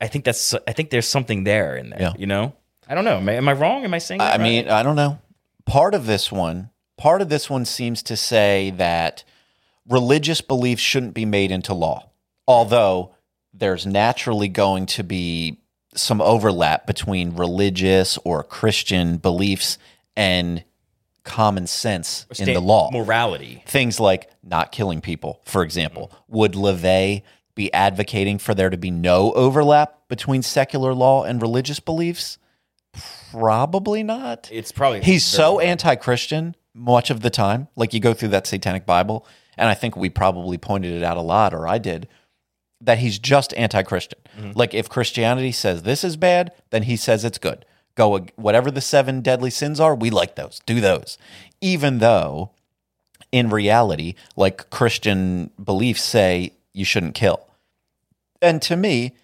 i 0.00 0.06
think 0.06 0.24
that's 0.24 0.54
i 0.66 0.72
think 0.72 0.88
there's 0.88 1.08
something 1.08 1.44
there 1.44 1.76
in 1.76 1.90
there 1.90 2.00
Yeah. 2.00 2.12
you 2.16 2.26
know 2.26 2.54
i 2.88 2.94
don't 2.94 3.04
know 3.04 3.18
am 3.18 3.28
I, 3.28 3.34
am 3.34 3.48
I 3.48 3.52
wrong 3.52 3.84
am 3.84 3.94
i 3.94 3.98
saying 3.98 4.18
that 4.18 4.34
I 4.34 4.36
right? 4.38 4.42
mean, 4.42 4.68
I 4.68 4.82
don't 4.82 4.96
know. 4.96 5.18
Part 5.66 5.94
of 5.94 6.06
this 6.06 6.32
one, 6.32 6.70
part 6.96 7.20
of 7.20 7.28
this 7.28 7.50
one 7.50 7.64
seems 7.64 8.02
to 8.04 8.16
say 8.16 8.70
that 8.76 9.22
religious 9.88 10.40
beliefs 10.40 10.82
shouldn't 10.82 11.14
be 11.14 11.24
made 11.24 11.50
into 11.50 11.74
law. 11.74 12.10
Although 12.46 13.14
there's 13.52 13.86
naturally 13.86 14.48
going 14.48 14.86
to 14.86 15.02
be 15.02 15.58
some 15.94 16.20
overlap 16.20 16.86
between 16.86 17.34
religious 17.36 18.18
or 18.24 18.42
Christian 18.42 19.16
beliefs 19.18 19.78
and 20.16 20.64
common 21.24 21.66
sense 21.66 22.26
in 22.38 22.46
the 22.46 22.60
law. 22.60 22.90
morality 22.90 23.62
Things 23.66 24.00
like 24.00 24.30
not 24.42 24.72
killing 24.72 25.00
people, 25.02 25.40
for 25.44 25.62
example. 25.62 26.10
Would 26.28 26.52
LaVey 26.52 27.22
be 27.54 27.72
advocating 27.74 28.38
for 28.38 28.54
there 28.54 28.70
to 28.70 28.78
be 28.78 28.90
no 28.90 29.32
overlap 29.32 30.08
between 30.08 30.42
secular 30.42 30.94
law 30.94 31.24
and 31.24 31.42
religious 31.42 31.80
beliefs? 31.80 32.38
Probably 33.30 34.02
not. 34.02 34.48
it's 34.50 34.72
probably 34.72 35.02
He's 35.02 35.24
so 35.24 35.60
anti-Christian 35.60 36.56
much 36.74 37.10
of 37.10 37.20
the 37.20 37.30
time. 37.30 37.68
Like 37.76 37.92
you 37.92 38.00
go 38.00 38.14
through 38.14 38.30
that 38.30 38.46
Satanic 38.46 38.86
Bible, 38.86 39.26
and 39.56 39.68
I 39.68 39.74
think 39.74 39.96
we 39.96 40.08
probably 40.08 40.58
pointed 40.58 40.92
it 40.94 41.02
out 41.02 41.16
a 41.16 41.22
lot, 41.22 41.52
or 41.52 41.68
I 41.68 41.78
did, 41.78 42.08
that 42.80 42.98
he's 42.98 43.18
just 43.18 43.52
anti-Christian. 43.54 44.20
Mm-hmm. 44.38 44.52
Like 44.54 44.74
if 44.74 44.88
Christianity 44.88 45.52
says 45.52 45.82
this 45.82 46.04
is 46.04 46.16
bad, 46.16 46.52
then 46.70 46.84
he 46.84 46.96
says 46.96 47.24
it's 47.24 47.38
good. 47.38 47.64
Go 47.94 48.26
whatever 48.36 48.70
the 48.70 48.80
seven 48.80 49.20
deadly 49.20 49.50
sins 49.50 49.80
are, 49.80 49.94
we 49.94 50.10
like 50.10 50.36
those. 50.36 50.60
Do 50.64 50.80
those, 50.80 51.18
even 51.60 51.98
though 51.98 52.52
in 53.32 53.50
reality, 53.50 54.14
like 54.36 54.70
Christian 54.70 55.50
beliefs 55.62 56.02
say 56.02 56.52
you 56.72 56.84
shouldn't 56.84 57.14
kill. 57.14 57.48
And 58.40 58.62
to 58.62 58.76
me, 58.76 59.16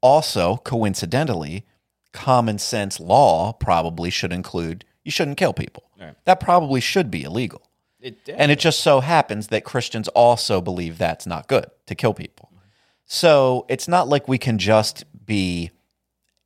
also 0.00 0.56
coincidentally, 0.56 1.66
common 2.18 2.58
sense 2.58 2.98
law 2.98 3.52
probably 3.52 4.10
should 4.10 4.32
include 4.32 4.84
you 5.04 5.10
shouldn't 5.10 5.38
kill 5.38 5.52
people. 5.54 5.84
Right. 5.98 6.14
That 6.24 6.40
probably 6.40 6.80
should 6.80 7.10
be 7.10 7.22
illegal. 7.22 7.62
It- 8.00 8.28
and 8.28 8.50
it 8.50 8.58
just 8.58 8.80
so 8.80 9.00
happens 9.00 9.46
that 9.48 9.64
Christians 9.64 10.08
also 10.08 10.60
believe 10.60 10.98
that's 10.98 11.26
not 11.26 11.48
good 11.48 11.66
to 11.86 11.94
kill 11.94 12.12
people. 12.14 12.50
So 13.06 13.64
it's 13.68 13.88
not 13.88 14.08
like 14.08 14.28
we 14.28 14.36
can 14.38 14.58
just 14.58 15.04
be 15.24 15.70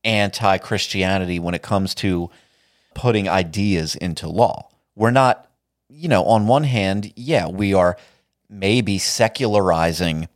anti 0.05 0.59
Christianity 0.59 1.39
when 1.41 1.55
it 1.55 1.63
comes 1.63 1.95
to 1.97 2.31
putting 2.95 3.29
ideas 3.29 3.95
into 3.97 4.29
law. 4.29 4.69
We're 4.95 5.11
not, 5.11 5.51
you 5.89 6.09
know, 6.09 6.25
on 6.25 6.47
one 6.47 6.65
hand, 6.65 7.13
yeah, 7.17 7.49
we 7.49 7.75
are 7.75 7.97
maybe 8.49 8.99
secularizing 8.99 10.29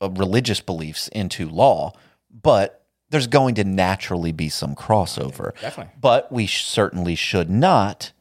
uh, 0.00 0.10
religious 0.10 0.60
beliefs 0.60 1.08
into 1.08 1.48
law, 1.48 1.92
but 2.30 2.75
there's 3.10 3.26
going 3.26 3.54
to 3.56 3.64
naturally 3.64 4.32
be 4.32 4.48
some 4.48 4.74
crossover. 4.74 5.58
Definitely. 5.60 5.94
But 6.00 6.30
we 6.32 6.46
sh- 6.46 6.64
certainly 6.64 7.14
should 7.14 7.48
not 7.50 8.12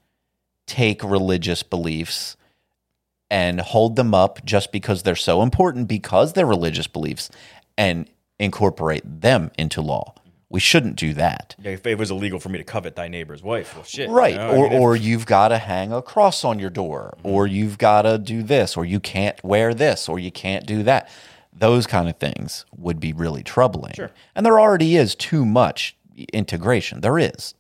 take 0.67 1.03
religious 1.03 1.63
beliefs 1.63 2.37
and 3.29 3.59
hold 3.59 3.95
them 3.95 4.13
up 4.13 4.45
just 4.45 4.71
because 4.71 5.03
they're 5.03 5.15
so 5.15 5.41
important 5.41 5.87
because 5.87 6.33
they're 6.33 6.45
religious 6.45 6.87
beliefs 6.87 7.29
and 7.77 8.09
incorporate 8.39 9.21
them 9.21 9.51
into 9.57 9.81
law. 9.81 10.13
We 10.47 10.59
shouldn't 10.59 10.95
do 10.95 11.13
that. 11.15 11.55
Yeah, 11.59 11.71
if 11.71 11.85
it 11.87 11.97
was 11.97 12.11
illegal 12.11 12.39
for 12.39 12.49
me 12.49 12.59
to 12.59 12.63
covet 12.63 12.95
thy 12.95 13.07
neighbor's 13.07 13.41
wife, 13.41 13.75
well, 13.75 13.83
shit. 13.83 14.07
you 14.09 14.15
Right. 14.15 14.35
know, 14.35 14.51
I 14.51 14.55
or 14.55 14.69
mean, 14.69 14.79
or 14.79 14.95
you've 14.95 15.25
got 15.25 15.47
to 15.49 15.57
hang 15.57 15.91
a 15.91 16.01
cross 16.01 16.45
on 16.45 16.59
your 16.59 16.69
door, 16.69 17.17
or 17.23 17.45
mm-hmm. 17.45 17.55
you've 17.55 17.77
got 17.79 18.03
to 18.03 18.17
do 18.19 18.43
this, 18.43 18.77
or 18.77 18.85
you 18.85 18.99
can't 18.99 19.43
wear 19.43 19.73
this, 19.73 20.07
or 20.07 20.19
you 20.19 20.31
can't 20.31 20.65
do 20.65 20.83
that. 20.83 21.09
Those 21.57 21.87
kind 21.87 22.09
of 22.09 22.17
things 22.17 22.65
would 22.75 22.99
be 22.99 23.13
really 23.13 23.43
troubling. 23.43 23.93
Sure. 23.93 24.11
And 24.35 24.45
there 24.45 24.59
already 24.59 24.97
is 24.97 25.15
too 25.15 25.45
much 25.45 25.95
integration. 26.33 27.01
There 27.01 27.17
is. 27.17 27.53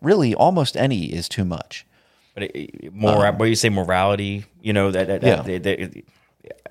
Really, 0.00 0.34
almost 0.34 0.76
any 0.76 1.06
is 1.06 1.28
too 1.28 1.44
much. 1.44 1.86
But 2.34 2.42
it, 2.44 2.50
it- 2.54 2.94
more, 2.94 3.26
um, 3.26 3.38
what 3.38 3.48
you 3.48 3.54
say, 3.54 3.68
morality? 3.70 4.44
You 4.60 4.72
know 4.72 4.90
that, 4.90 5.06
that, 5.08 5.22
Yeah. 5.22 5.42
that- 5.42 5.62
that- 5.62 6.04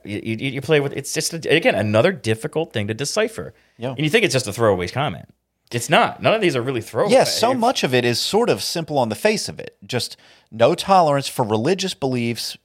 you, 0.06 0.22
you, 0.24 0.36
you 0.52 0.62
play 0.62 0.80
with. 0.80 0.94
It's 0.94 1.14
just 1.14 1.34
again 1.34 1.76
another 1.76 2.12
difficult 2.12 2.72
thing 2.74 2.88
to 2.88 2.94
decipher. 2.94 3.54
Yeah. 3.78 3.90
and 3.90 4.00
you 4.00 4.10
think 4.10 4.24
it's 4.24 4.34
just 4.34 4.48
a 4.48 4.54
throwaway 4.54 4.88
comment. 4.88 5.26
It's 5.72 5.90
not. 5.90 6.22
None 6.22 6.34
of 6.34 6.40
these 6.42 6.56
are 6.56 6.62
really 6.62 6.80
throwaway. 6.82 7.12
Yes, 7.12 7.38
so 7.38 7.54
much 7.54 7.84
of 7.84 7.94
it 7.94 8.06
is 8.06 8.20
sort 8.20 8.50
of 8.50 8.64
simple 8.64 8.98
on 8.98 9.10
the 9.10 9.16
face 9.16 9.50
of 9.50 9.60
it. 9.60 9.76
Just 9.86 10.16
no 10.50 10.74
tolerance 10.76 11.28
for 11.28 11.44
religious 11.44 11.94
beliefs 11.94 12.56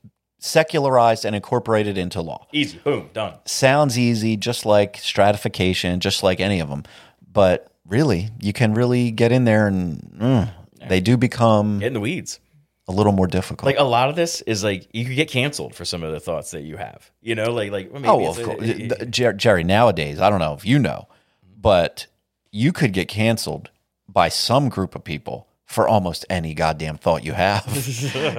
secularized 0.42 1.24
and 1.24 1.34
incorporated 1.36 1.96
into 1.96 2.20
law. 2.20 2.46
Easy, 2.52 2.78
boom, 2.78 3.08
done. 3.14 3.34
sounds 3.44 3.96
easy, 3.98 4.36
just 4.36 4.66
like 4.66 4.96
stratification, 4.98 6.00
just 6.00 6.22
like 6.22 6.40
any 6.40 6.58
of 6.60 6.68
them. 6.68 6.82
But 7.32 7.70
really, 7.86 8.28
you 8.40 8.52
can 8.52 8.74
really 8.74 9.10
get 9.12 9.30
in 9.32 9.44
there 9.44 9.68
and 9.68 10.00
mm, 10.18 10.52
they 10.88 11.00
do 11.00 11.16
become 11.16 11.78
Get 11.78 11.86
in 11.88 11.92
the 11.94 12.00
weeds. 12.00 12.40
a 12.88 12.92
little 12.92 13.12
more 13.12 13.28
difficult. 13.28 13.66
Like 13.66 13.78
a 13.78 13.84
lot 13.84 14.08
of 14.10 14.16
this 14.16 14.40
is 14.42 14.64
like 14.64 14.88
you 14.92 15.04
could 15.04 15.14
get 15.16 15.30
canceled 15.30 15.74
for 15.76 15.84
some 15.84 16.02
of 16.02 16.12
the 16.12 16.20
thoughts 16.20 16.50
that 16.50 16.62
you 16.62 16.76
have. 16.76 17.10
You 17.22 17.36
know, 17.36 17.52
like 17.52 17.70
like 17.70 17.92
maybe 17.92 18.08
oh, 18.08 18.30
it's 18.30 18.38
of 18.38 18.44
course. 18.46 18.58
it- 18.62 18.98
The- 18.98 19.06
Jer- 19.06 19.32
Jerry, 19.32 19.62
nowadays, 19.64 20.20
I 20.20 20.28
don't 20.28 20.40
know 20.40 20.54
if 20.54 20.66
you 20.66 20.78
know, 20.80 21.06
but 21.56 22.06
you 22.50 22.72
could 22.72 22.92
get 22.92 23.06
canceled 23.08 23.70
by 24.08 24.28
some 24.28 24.68
group 24.68 24.94
of 24.96 25.04
people 25.04 25.46
for 25.72 25.88
almost 25.88 26.26
any 26.28 26.52
goddamn 26.54 26.98
thought 26.98 27.24
you 27.24 27.32
have. 27.32 27.64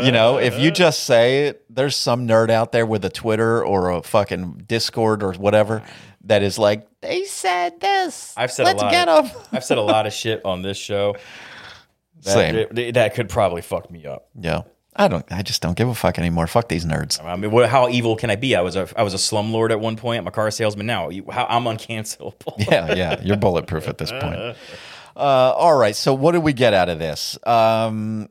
you 0.04 0.12
know, 0.12 0.38
if 0.38 0.58
you 0.60 0.70
just 0.72 1.04
say 1.04 1.48
it, 1.48 1.66
there's 1.68 1.96
some 1.96 2.28
nerd 2.28 2.50
out 2.52 2.72
there 2.72 2.86
with 2.86 3.04
a 3.04 3.10
Twitter 3.10 3.64
or 3.66 3.90
a 3.90 4.04
fucking 4.04 4.64
Discord 4.68 5.24
or 5.24 5.34
whatever 5.34 5.82
that 6.26 6.44
is 6.44 6.60
like, 6.60 6.88
they 7.02 7.24
said 7.26 7.80
this. 7.80 8.34
I've 8.38 8.52
said 8.52 8.66
Let's 8.66 8.82
a 8.82 8.86
lot. 8.86 8.92
get 8.92 9.10
of, 9.10 9.34
them. 9.34 9.42
I've 9.52 9.64
said 9.66 9.78
a 9.80 9.82
lot 9.82 10.06
of 10.06 10.14
shit 10.14 10.46
on 10.46 10.62
this 10.62 10.78
show. 10.78 11.16
That, 12.22 12.32
Same. 12.34 12.68
that- 12.72 12.94
that 12.94 13.16
could 13.16 13.30
probably 13.30 13.62
fuck 13.64 13.90
me 13.90 14.06
up. 14.06 14.30
Yeah. 14.40 14.62
I 14.96 15.08
don't. 15.08 15.26
I 15.32 15.42
just 15.42 15.64
don't 15.64 15.76
give 15.76 15.90
a 15.90 15.96
fuck 15.96 16.20
anymore. 16.20 16.46
Fuck 16.46 16.70
these 16.70 16.86
nerds. 16.86 17.20
I 17.24 17.36
mean, 17.36 17.50
what, 17.50 17.68
how 17.68 17.90
evil 17.90 18.16
can 18.16 18.30
I 18.30 18.36
be? 18.36 18.56
I 18.56 18.62
was 18.62 18.76
a 18.76 18.88
I 18.96 19.02
was 19.02 19.16
a 19.16 19.18
slumlord 19.18 19.72
at 19.72 19.80
one 19.80 19.96
point. 19.96 20.20
I'm 20.20 20.28
a 20.28 20.32
car 20.32 20.52
salesman 20.52 20.86
now. 20.86 21.10
You, 21.10 21.26
how, 21.32 21.48
I'm 21.50 21.64
uncancelable. 21.64 22.54
Yeah, 22.60 22.94
yeah. 22.94 23.20
You're 23.24 23.38
bulletproof 23.48 23.88
at 23.88 23.98
this 23.98 24.12
point. 24.12 24.56
Uh, 25.16 25.20
all 25.56 25.76
right. 25.76 25.96
So, 25.96 26.14
what 26.14 26.32
did 26.32 26.44
we 26.44 26.54
get 26.54 26.74
out 26.74 26.90
of 26.90 27.00
this? 27.00 27.38
Um, 27.46 28.30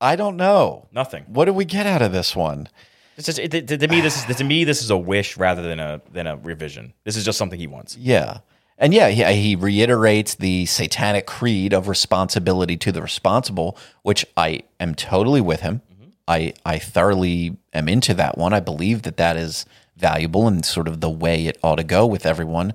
I 0.00 0.16
don't 0.16 0.36
know. 0.36 0.88
Nothing. 0.92 1.24
What 1.28 1.46
did 1.46 1.54
we 1.54 1.64
get 1.64 1.86
out 1.86 2.02
of 2.02 2.12
this 2.12 2.34
one? 2.34 2.68
It's 3.16 3.26
just, 3.26 3.38
it, 3.38 3.68
to, 3.68 3.78
to 3.78 3.88
me, 3.88 4.00
this 4.00 4.28
is 4.28 4.36
to 4.36 4.44
me 4.44 4.64
this 4.64 4.82
is 4.82 4.90
a 4.90 4.96
wish 4.96 5.36
rather 5.36 5.62
than 5.62 5.78
a 5.80 6.00
than 6.12 6.26
a 6.26 6.36
revision. 6.36 6.94
This 7.04 7.16
is 7.16 7.24
just 7.24 7.38
something 7.38 7.58
he 7.58 7.66
wants. 7.66 7.96
Yeah. 7.96 8.38
And 8.76 8.92
yeah, 8.92 9.08
he, 9.08 9.22
he 9.40 9.56
reiterates 9.56 10.34
the 10.34 10.66
satanic 10.66 11.26
creed 11.26 11.72
of 11.72 11.86
responsibility 11.88 12.76
to 12.78 12.90
the 12.90 13.02
responsible, 13.02 13.78
which 14.02 14.26
I 14.36 14.62
am 14.80 14.96
totally 14.96 15.40
with 15.40 15.60
him. 15.60 15.80
I, 16.26 16.54
I 16.64 16.78
thoroughly 16.78 17.56
am 17.72 17.88
into 17.88 18.14
that 18.14 18.36
one. 18.36 18.52
I 18.52 18.60
believe 18.60 19.02
that 19.02 19.16
that 19.18 19.36
is 19.36 19.64
valuable 19.96 20.48
and 20.48 20.64
sort 20.64 20.88
of 20.88 21.00
the 21.00 21.10
way 21.10 21.46
it 21.46 21.58
ought 21.62 21.76
to 21.76 21.84
go 21.84 22.06
with 22.06 22.26
everyone. 22.26 22.74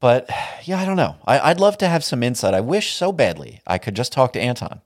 But 0.00 0.30
yeah, 0.64 0.78
I 0.78 0.84
don't 0.84 0.96
know. 0.96 1.16
I, 1.26 1.50
I'd 1.50 1.60
love 1.60 1.78
to 1.78 1.88
have 1.88 2.04
some 2.04 2.22
insight. 2.22 2.54
I 2.54 2.60
wish 2.60 2.92
so 2.94 3.12
badly 3.12 3.60
I 3.66 3.78
could 3.78 3.96
just 3.96 4.12
talk 4.12 4.32
to 4.34 4.40
Anton. 4.40 4.80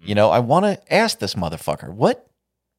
You 0.00 0.08
hmm. 0.08 0.14
know, 0.14 0.30
I 0.30 0.38
want 0.38 0.64
to 0.66 0.92
ask 0.94 1.18
this 1.18 1.34
motherfucker, 1.34 1.92
what 1.92 2.28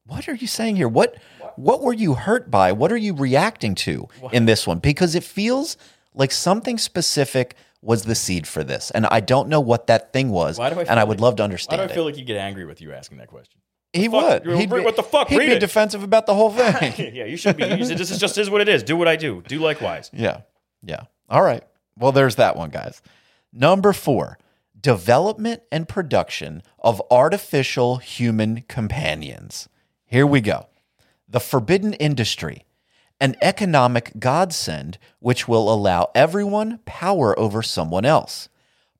what 0.06 0.28
are 0.28 0.34
you 0.34 0.46
saying 0.46 0.76
here? 0.76 0.88
What 0.88 1.16
what 1.56 1.82
were 1.82 1.92
you 1.92 2.14
hurt 2.14 2.50
by? 2.50 2.72
What 2.72 2.92
are 2.92 2.96
you 2.96 3.14
reacting 3.14 3.74
to 3.76 4.08
in 4.32 4.46
this 4.46 4.66
one? 4.66 4.78
Because 4.78 5.14
it 5.14 5.24
feels 5.24 5.76
like 6.14 6.32
something 6.32 6.78
specific 6.78 7.56
was 7.82 8.04
the 8.04 8.14
seed 8.14 8.46
for 8.46 8.64
this, 8.64 8.90
and 8.90 9.06
I 9.06 9.20
don't 9.20 9.48
know 9.48 9.60
what 9.60 9.86
that 9.88 10.12
thing 10.12 10.30
was. 10.30 10.58
Why 10.58 10.70
do 10.70 10.80
I 10.80 10.84
and 10.84 10.98
I 10.98 11.04
would 11.04 11.18
like- 11.18 11.22
love 11.22 11.36
to 11.36 11.42
understand. 11.42 11.80
Why 11.80 11.86
do 11.86 11.90
I 11.90 11.92
it. 11.92 11.94
feel 11.94 12.04
like 12.04 12.16
you 12.16 12.24
get 12.24 12.36
angry 12.36 12.64
with 12.64 12.80
you 12.80 12.92
asking 12.92 13.18
that 13.18 13.28
question? 13.28 13.60
he 13.92 14.08
fuck? 14.08 14.44
would. 14.44 14.60
You're- 14.60 14.84
what 14.84 14.96
the 14.96 15.02
fuck? 15.02 15.28
He'd 15.28 15.38
Read 15.38 15.46
be 15.46 15.52
it. 15.54 15.60
defensive 15.60 16.02
about 16.02 16.26
the 16.26 16.34
whole 16.34 16.50
thing. 16.50 17.14
yeah, 17.14 17.24
you 17.24 17.36
should 17.36 17.56
be. 17.56 17.64
You 17.64 17.84
should, 17.84 17.98
this 17.98 18.10
is 18.10 18.18
just 18.18 18.38
is 18.38 18.48
what 18.48 18.60
it 18.60 18.68
is. 18.68 18.82
Do 18.82 18.96
what 18.96 19.08
I 19.08 19.16
do. 19.16 19.42
Do 19.46 19.58
likewise. 19.58 20.10
Yeah. 20.12 20.40
Yeah. 20.82 21.02
All 21.28 21.42
right. 21.42 21.62
Well, 21.98 22.12
there's 22.12 22.36
that 22.36 22.56
one, 22.56 22.70
guys. 22.70 23.02
Number 23.52 23.92
four 23.92 24.38
development 24.78 25.62
and 25.72 25.88
production 25.88 26.62
of 26.78 27.02
artificial 27.10 27.96
human 27.96 28.62
companions. 28.68 29.68
Here 30.04 30.26
we 30.26 30.40
go. 30.40 30.68
The 31.28 31.40
forbidden 31.40 31.94
industry, 31.94 32.66
an 33.18 33.34
economic 33.42 34.12
godsend 34.18 34.98
which 35.18 35.48
will 35.48 35.72
allow 35.72 36.10
everyone 36.14 36.78
power 36.84 37.36
over 37.38 37.62
someone 37.62 38.04
else. 38.04 38.48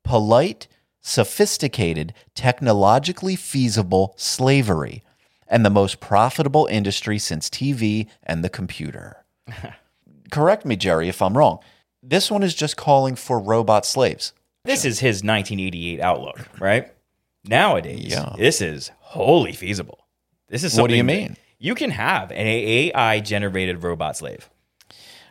Polite, 0.02 0.66
sophisticated, 1.00 2.14
technologically 2.34 3.36
feasible 3.36 4.14
slavery, 4.16 5.04
and 5.46 5.64
the 5.64 5.70
most 5.70 6.00
profitable 6.00 6.66
industry 6.66 7.18
since 7.18 7.48
TV 7.48 8.08
and 8.24 8.42
the 8.42 8.48
computer 8.48 9.24
correct 10.30 10.64
me, 10.64 10.76
Jerry, 10.76 11.08
if 11.08 11.22
I'm 11.22 11.36
wrong. 11.36 11.58
This 12.08 12.30
one 12.30 12.42
is 12.42 12.54
just 12.54 12.76
calling 12.76 13.16
for 13.16 13.40
robot 13.40 13.84
slaves. 13.84 14.32
This 14.64 14.84
is 14.84 15.00
his 15.00 15.24
1988 15.24 16.00
outlook, 16.00 16.38
right? 16.60 16.92
Nowadays, 17.44 18.06
Yeah. 18.12 18.32
this 18.36 18.60
is 18.60 18.90
wholly 19.00 19.52
feasible. 19.52 20.06
This 20.48 20.62
is 20.64 20.78
What 20.80 20.88
do 20.90 20.96
you 20.96 21.04
mean? 21.04 21.36
You 21.58 21.74
can 21.74 21.90
have 21.90 22.30
an 22.30 22.46
AI 22.46 23.20
generated 23.20 23.82
robot 23.82 24.16
slave. 24.16 24.48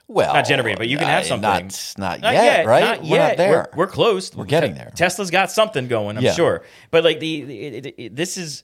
Well, 0.08 0.34
Not 0.34 0.46
generated, 0.46 0.78
but 0.78 0.88
you 0.88 0.98
can 0.98 1.08
have 1.08 1.26
something. 1.26 1.72
Not, 1.98 2.20
not, 2.22 2.34
yet, 2.34 2.66
right? 2.68 2.82
Not 2.84 3.02
We're 3.04 3.08
yet. 3.18 3.28
not 3.30 3.38
there. 3.38 3.52
We're, 3.74 3.80
we're 3.80 3.88
close. 3.88 4.36
We're 4.36 4.46
getting 4.46 4.76
there. 4.76 4.92
Tesla's 4.96 5.32
got 5.32 5.52
something 5.52 5.88
going, 5.88 6.18
I'm 6.18 6.24
Yeah. 6.24 6.34
sure. 6.34 6.64
But 6.92 7.04
like 7.04 7.20
the, 7.20 7.42
the 7.44 7.58
it- 7.60 7.96
it- 7.98 8.16
this 8.16 8.38
is, 8.38 8.64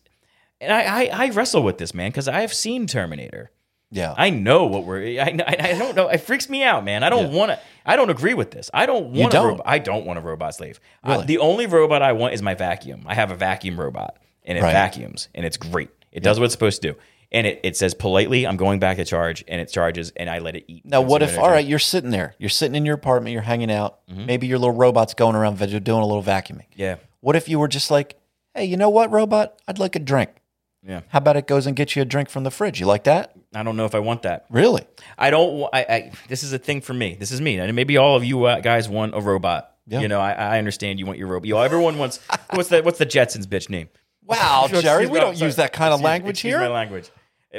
and 0.60 0.72
I, 0.72 1.06
I, 1.06 1.26
I 1.26 1.30
wrestle 1.30 1.64
with 1.64 1.78
this 1.80 1.94
man 1.94 2.10
because 2.12 2.28
I 2.28 2.42
have 2.42 2.54
seen 2.54 2.86
Terminator. 2.88 3.52
Yeah. 3.92 4.14
I 4.18 4.30
know 4.30 4.66
what 4.66 4.86
we're. 4.86 5.02
I, 5.22 5.36
I, 5.48 5.56
I 5.60 5.74
don't 5.78 5.96
know. 5.96 6.08
It 6.10 6.20
freaks 6.22 6.50
me 6.50 6.64
out, 6.64 6.84
man. 6.84 7.04
I 7.04 7.10
don't 7.10 7.32
Yeah. 7.32 7.38
want 7.38 7.52
to. 7.52 7.60
I 7.86 7.96
don't 7.96 8.10
agree 8.10 8.34
with 8.34 8.52
this. 8.52 8.70
I 8.74 8.86
don't 8.86 9.12
want. 9.12 9.32
don't? 9.34 9.46
A 9.46 9.50
robot, 9.50 9.66
I 9.68 9.80
don't 9.80 10.06
want 10.06 10.18
a 10.20 10.22
robot 10.22 10.56
slave. 10.56 10.80
Really? 11.06 11.26
the 11.26 11.38
only 11.40 11.66
robot 11.68 12.02
I 12.02 12.14
want 12.14 12.34
is 12.34 12.42
my 12.42 12.54
vacuum. 12.56 13.04
I 13.06 13.16
have 13.16 13.32
a 13.32 13.36
vacuum 13.36 13.80
robot, 13.80 14.18
and 14.46 14.58
it 14.58 14.62
Right. 14.62 14.72
vacuums, 14.74 15.28
and 15.36 15.46
it's 15.46 15.58
great. 15.58 15.90
It 16.12 16.24
does 16.24 16.40
what 16.40 16.46
it's 16.46 16.54
supposed 16.54 16.82
to 16.82 16.92
do, 16.94 16.98
and 17.32 17.48
it, 17.48 17.60
it 17.64 17.78
says 17.78 17.94
politely, 17.94 18.46
"I'm 18.46 18.58
going 18.58 18.80
back 18.80 18.98
to 18.98 19.06
charge," 19.06 19.44
and 19.48 19.60
it 19.62 19.66
charges, 19.72 20.12
and 20.16 20.30
I 20.30 20.40
let 20.40 20.56
it 20.56 20.66
eat. 20.68 20.86
now, 20.86 21.02
what 21.02 21.22
if, 21.24 21.30
energy. 21.30 21.42
all 21.42 21.50
right, 21.52 21.66
you're 21.66 21.80
sitting 21.80 22.12
there, 22.12 22.36
you're 22.38 22.50
sitting 22.50 22.76
in 22.76 22.86
your 22.86 22.96
apartment, 22.96 23.34
you're 23.34 23.42
hanging 23.42 23.72
out, 23.72 24.00
Mm-hmm. 24.10 24.26
maybe 24.26 24.48
your 24.48 24.60
little 24.60 24.76
robot's 24.76 25.14
going 25.14 25.36
around 25.36 25.58
doing 25.58 26.02
a 26.02 26.06
little 26.06 26.24
vacuuming. 26.24 26.66
Yeah, 26.76 26.96
What 27.22 27.36
if 27.36 27.48
you 27.50 27.60
were 27.60 27.68
just 27.70 27.90
like, 27.92 28.18
hey, 28.54 28.66
you 28.66 28.76
know 28.78 28.90
what, 28.90 29.10
robot? 29.12 29.56
I'd 29.68 29.80
like 29.80 29.96
a 29.96 30.00
drink. 30.00 30.30
Yeah. 30.84 31.02
How 31.10 31.18
about 31.20 31.38
it 31.38 31.48
goes 31.48 31.68
and 31.68 31.76
gets 31.76 31.96
you 31.96 32.02
a 32.02 32.06
drink 32.06 32.30
from 32.30 32.44
the 32.44 32.52
fridge? 32.52 32.80
You 32.80 32.86
like 32.86 33.04
that? 33.04 33.34
I 33.54 33.64
don't 33.64 33.78
know 33.78 33.86
if 33.86 33.94
I 33.94 34.00
want 34.00 34.24
that. 34.24 34.46
Really? 34.50 34.84
I 35.18 35.30
don't. 35.30 35.70
I, 35.74 35.86
I 35.90 36.12
this 36.28 36.44
is 36.44 36.54
a 36.54 36.60
thing 36.60 36.82
for 36.82 36.94
me. 36.94 37.16
This 37.20 37.32
is 37.32 37.40
me, 37.42 37.60
and 37.60 37.76
maybe 37.76 37.98
all 37.98 38.16
of 38.16 38.24
you 38.24 38.46
uh, 38.46 38.60
guys 38.62 38.90
want 38.90 39.16
a 39.16 39.22
robot. 39.22 39.76
Yeah. 39.88 40.00
You 40.00 40.08
know, 40.08 40.20
I, 40.20 40.32
I 40.34 40.58
understand 40.58 41.00
you 41.00 41.06
want 41.06 41.18
your 41.20 41.28
robot. 41.28 41.48
You 41.48 41.58
everyone 41.58 41.98
wants. 41.98 42.20
What's 42.52 42.70
the 42.70 42.82
What's 42.82 42.98
the 43.00 43.06
Jetsons 43.06 43.46
bitch 43.46 43.70
name? 43.70 43.90
Wow, 44.26 44.68
Jerry, 44.72 45.08
we 45.08 45.20
don't 45.20 45.40
use 45.40 45.58
that 45.58 45.74
kind 45.74 45.94
of 45.94 46.02
language 46.02 46.38
excuse 46.38 46.54
here. 46.54 46.60
My 46.62 46.68
language. 46.70 47.10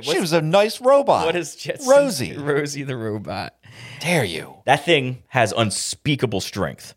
She 0.02 0.18
was 0.18 0.32
a 0.32 0.40
nice 0.40 0.80
robot. 0.80 1.26
What 1.26 1.36
is 1.36 1.54
Jetsons? 1.54 1.86
Rosie. 1.86 2.36
Rosie 2.38 2.82
the 2.82 2.96
robot. 2.96 3.54
Dare 4.00 4.24
you? 4.24 4.56
That 4.64 4.84
thing 4.84 5.22
has 5.28 5.52
unspeakable 5.52 6.40
strength. 6.40 6.94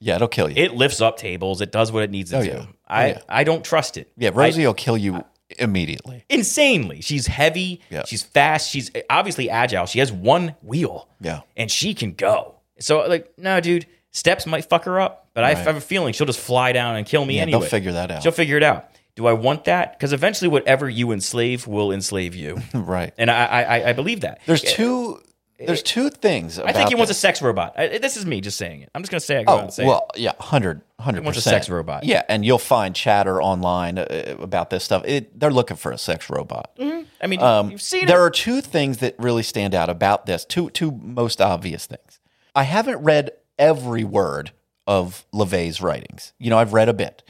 Yeah, 0.00 0.14
it'll 0.16 0.28
kill 0.28 0.48
you. 0.48 0.62
It 0.62 0.74
lifts 0.74 1.00
up 1.00 1.18
tables. 1.18 1.60
It 1.60 1.72
does 1.72 1.92
what 1.92 2.04
it 2.04 2.10
needs 2.10 2.30
to 2.30 2.38
Oh, 2.38 2.42
do. 2.42 2.48
yeah. 2.48 2.60
Oh, 2.60 2.72
I 2.86 3.06
yeah. 3.08 3.18
I 3.28 3.44
don't 3.44 3.64
trust 3.64 3.98
it. 3.98 4.10
yeah, 4.16 4.30
Rosie 4.32 4.64
will 4.64 4.72
kill 4.72 4.96
you 4.96 5.24
immediately. 5.58 6.24
insanely. 6.28 7.00
She's 7.00 7.26
heavy. 7.26 7.80
Yeah. 7.90 8.04
She's 8.06 8.22
fast. 8.22 8.70
She's 8.70 8.90
obviously 9.10 9.50
agile. 9.50 9.86
She 9.86 9.98
has 9.98 10.10
one 10.12 10.54
wheel. 10.62 11.08
Yeah. 11.20 11.40
And 11.56 11.70
she 11.70 11.94
can 11.94 12.12
go. 12.12 12.56
So, 12.80 13.06
like, 13.08 13.32
no, 13.36 13.60
dude, 13.60 13.86
steps 14.12 14.46
might 14.46 14.64
fuck 14.64 14.84
her 14.84 15.00
up, 15.00 15.28
but 15.34 15.44
I 15.44 15.54
have 15.54 15.76
a 15.76 15.80
feeling 15.80 16.12
she'll 16.12 16.26
just 16.26 16.40
fly 16.40 16.72
down 16.72 16.96
and 16.96 17.04
kill 17.06 17.24
me 17.24 17.36
Yeah, 17.36 17.42
anyway. 17.42 17.60
they'll 17.60 17.68
figure 17.68 17.92
that 17.92 18.10
out. 18.10 18.22
She'll 18.22 18.32
figure 18.32 18.56
it 18.56 18.62
out. 18.62 18.88
Do 19.16 19.26
I 19.26 19.32
want 19.32 19.64
that? 19.64 19.98
Because 19.98 20.12
eventually, 20.12 20.48
whatever 20.48 20.88
you 20.88 21.10
enslave 21.10 21.66
will 21.66 21.90
enslave 21.90 22.36
you. 22.36 22.58
Right. 22.74 23.12
and 23.18 23.30
I, 23.32 23.44
I, 23.46 23.88
I 23.88 23.92
believe 23.92 24.20
that. 24.20 24.40
There's 24.46 24.62
two. 24.62 25.20
There's 25.66 25.82
two 25.82 26.08
things. 26.10 26.58
I 26.58 26.72
think 26.72 26.88
he 26.88 26.94
wants 26.94 27.10
a 27.10 27.14
sex 27.14 27.42
robot. 27.42 27.74
I, 27.76 27.98
this 27.98 28.16
is 28.16 28.24
me 28.24 28.40
just 28.40 28.56
saying 28.58 28.82
it. 28.82 28.90
I'm 28.94 29.02
just 29.02 29.10
going 29.10 29.18
to 29.20 29.26
say 29.26 29.38
I 29.38 29.42
go 29.44 29.52
out 29.52 29.58
Oh 29.58 29.62
and 29.64 29.72
say 29.72 29.84
well, 29.84 30.08
yeah, 30.14 30.32
100 30.36 30.82
100 30.96 31.24
wants 31.24 31.38
a 31.38 31.42
sex 31.42 31.68
robot. 31.68 32.04
Yeah, 32.04 32.22
and 32.28 32.44
you'll 32.44 32.58
find 32.58 32.94
chatter 32.94 33.42
online 33.42 33.98
uh, 33.98 34.36
about 34.38 34.70
this 34.70 34.84
stuff. 34.84 35.02
It, 35.04 35.38
they're 35.38 35.50
looking 35.50 35.76
for 35.76 35.90
a 35.90 35.98
sex 35.98 36.30
robot. 36.30 36.70
it. 36.76 37.06
I 37.20 37.26
mean, 37.26 37.40
Um, 37.40 37.70
you've 37.72 37.82
seen 37.82 38.06
there 38.06 38.18
it. 38.20 38.26
are 38.26 38.30
two 38.30 38.60
things 38.60 38.98
that 38.98 39.16
really 39.18 39.42
stand 39.42 39.74
out 39.74 39.90
about 39.90 40.26
this. 40.26 40.44
Two 40.44 40.70
two 40.70 40.92
most 40.92 41.40
obvious 41.40 41.86
things. 41.86 42.20
I 42.54 42.62
haven't 42.62 42.98
read 43.02 43.30
every 43.58 44.04
word 44.04 44.52
of 44.86 45.26
LaVey's 45.32 45.80
writings. 45.80 46.32
You 46.38 46.50
know, 46.50 46.58
I've 46.58 46.72
read 46.72 46.88
a 46.88 46.94
bit, 46.94 47.22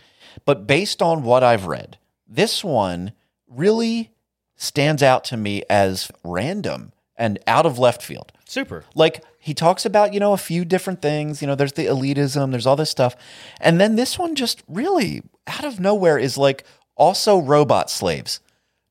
but 0.45 0.66
based 0.66 1.01
on 1.01 1.22
what 1.22 1.43
I've 1.43 1.66
read, 1.66 1.97
this 2.29 2.62
one 2.62 3.12
really 3.49 4.11
stands 4.57 5.03
out 5.03 5.24
to 5.24 5.37
me 5.37 5.62
as 5.70 6.11
random 6.22 6.93
and 7.19 7.39
out 7.47 7.66
of 7.66 7.79
left 7.79 8.03
field. 8.03 8.33
Super. 8.47 8.85
Like 8.95 9.23
he 9.39 9.53
talks 9.53 9.85
about, 9.85 10.14
you 10.14 10.21
know, 10.21 10.33
a 10.33 10.39
few 10.39 10.64
different 10.64 11.03
things. 11.03 11.43
You 11.43 11.49
know, 11.49 11.55
there's 11.55 11.73
the 11.73 11.87
elitism, 11.87 12.51
there's 12.51 12.66
all 12.66 12.77
this 12.77 12.91
stuff. 12.91 13.16
And 13.61 13.81
then 13.81 13.97
this 13.97 14.19
one 14.19 14.35
just 14.35 14.62
really 14.69 15.23
out 15.47 15.64
of 15.64 15.81
nowhere 15.81 16.19
is 16.19 16.39
like 16.39 16.64
also 16.97 17.39
robot 17.39 17.91
slaves. 17.91 18.41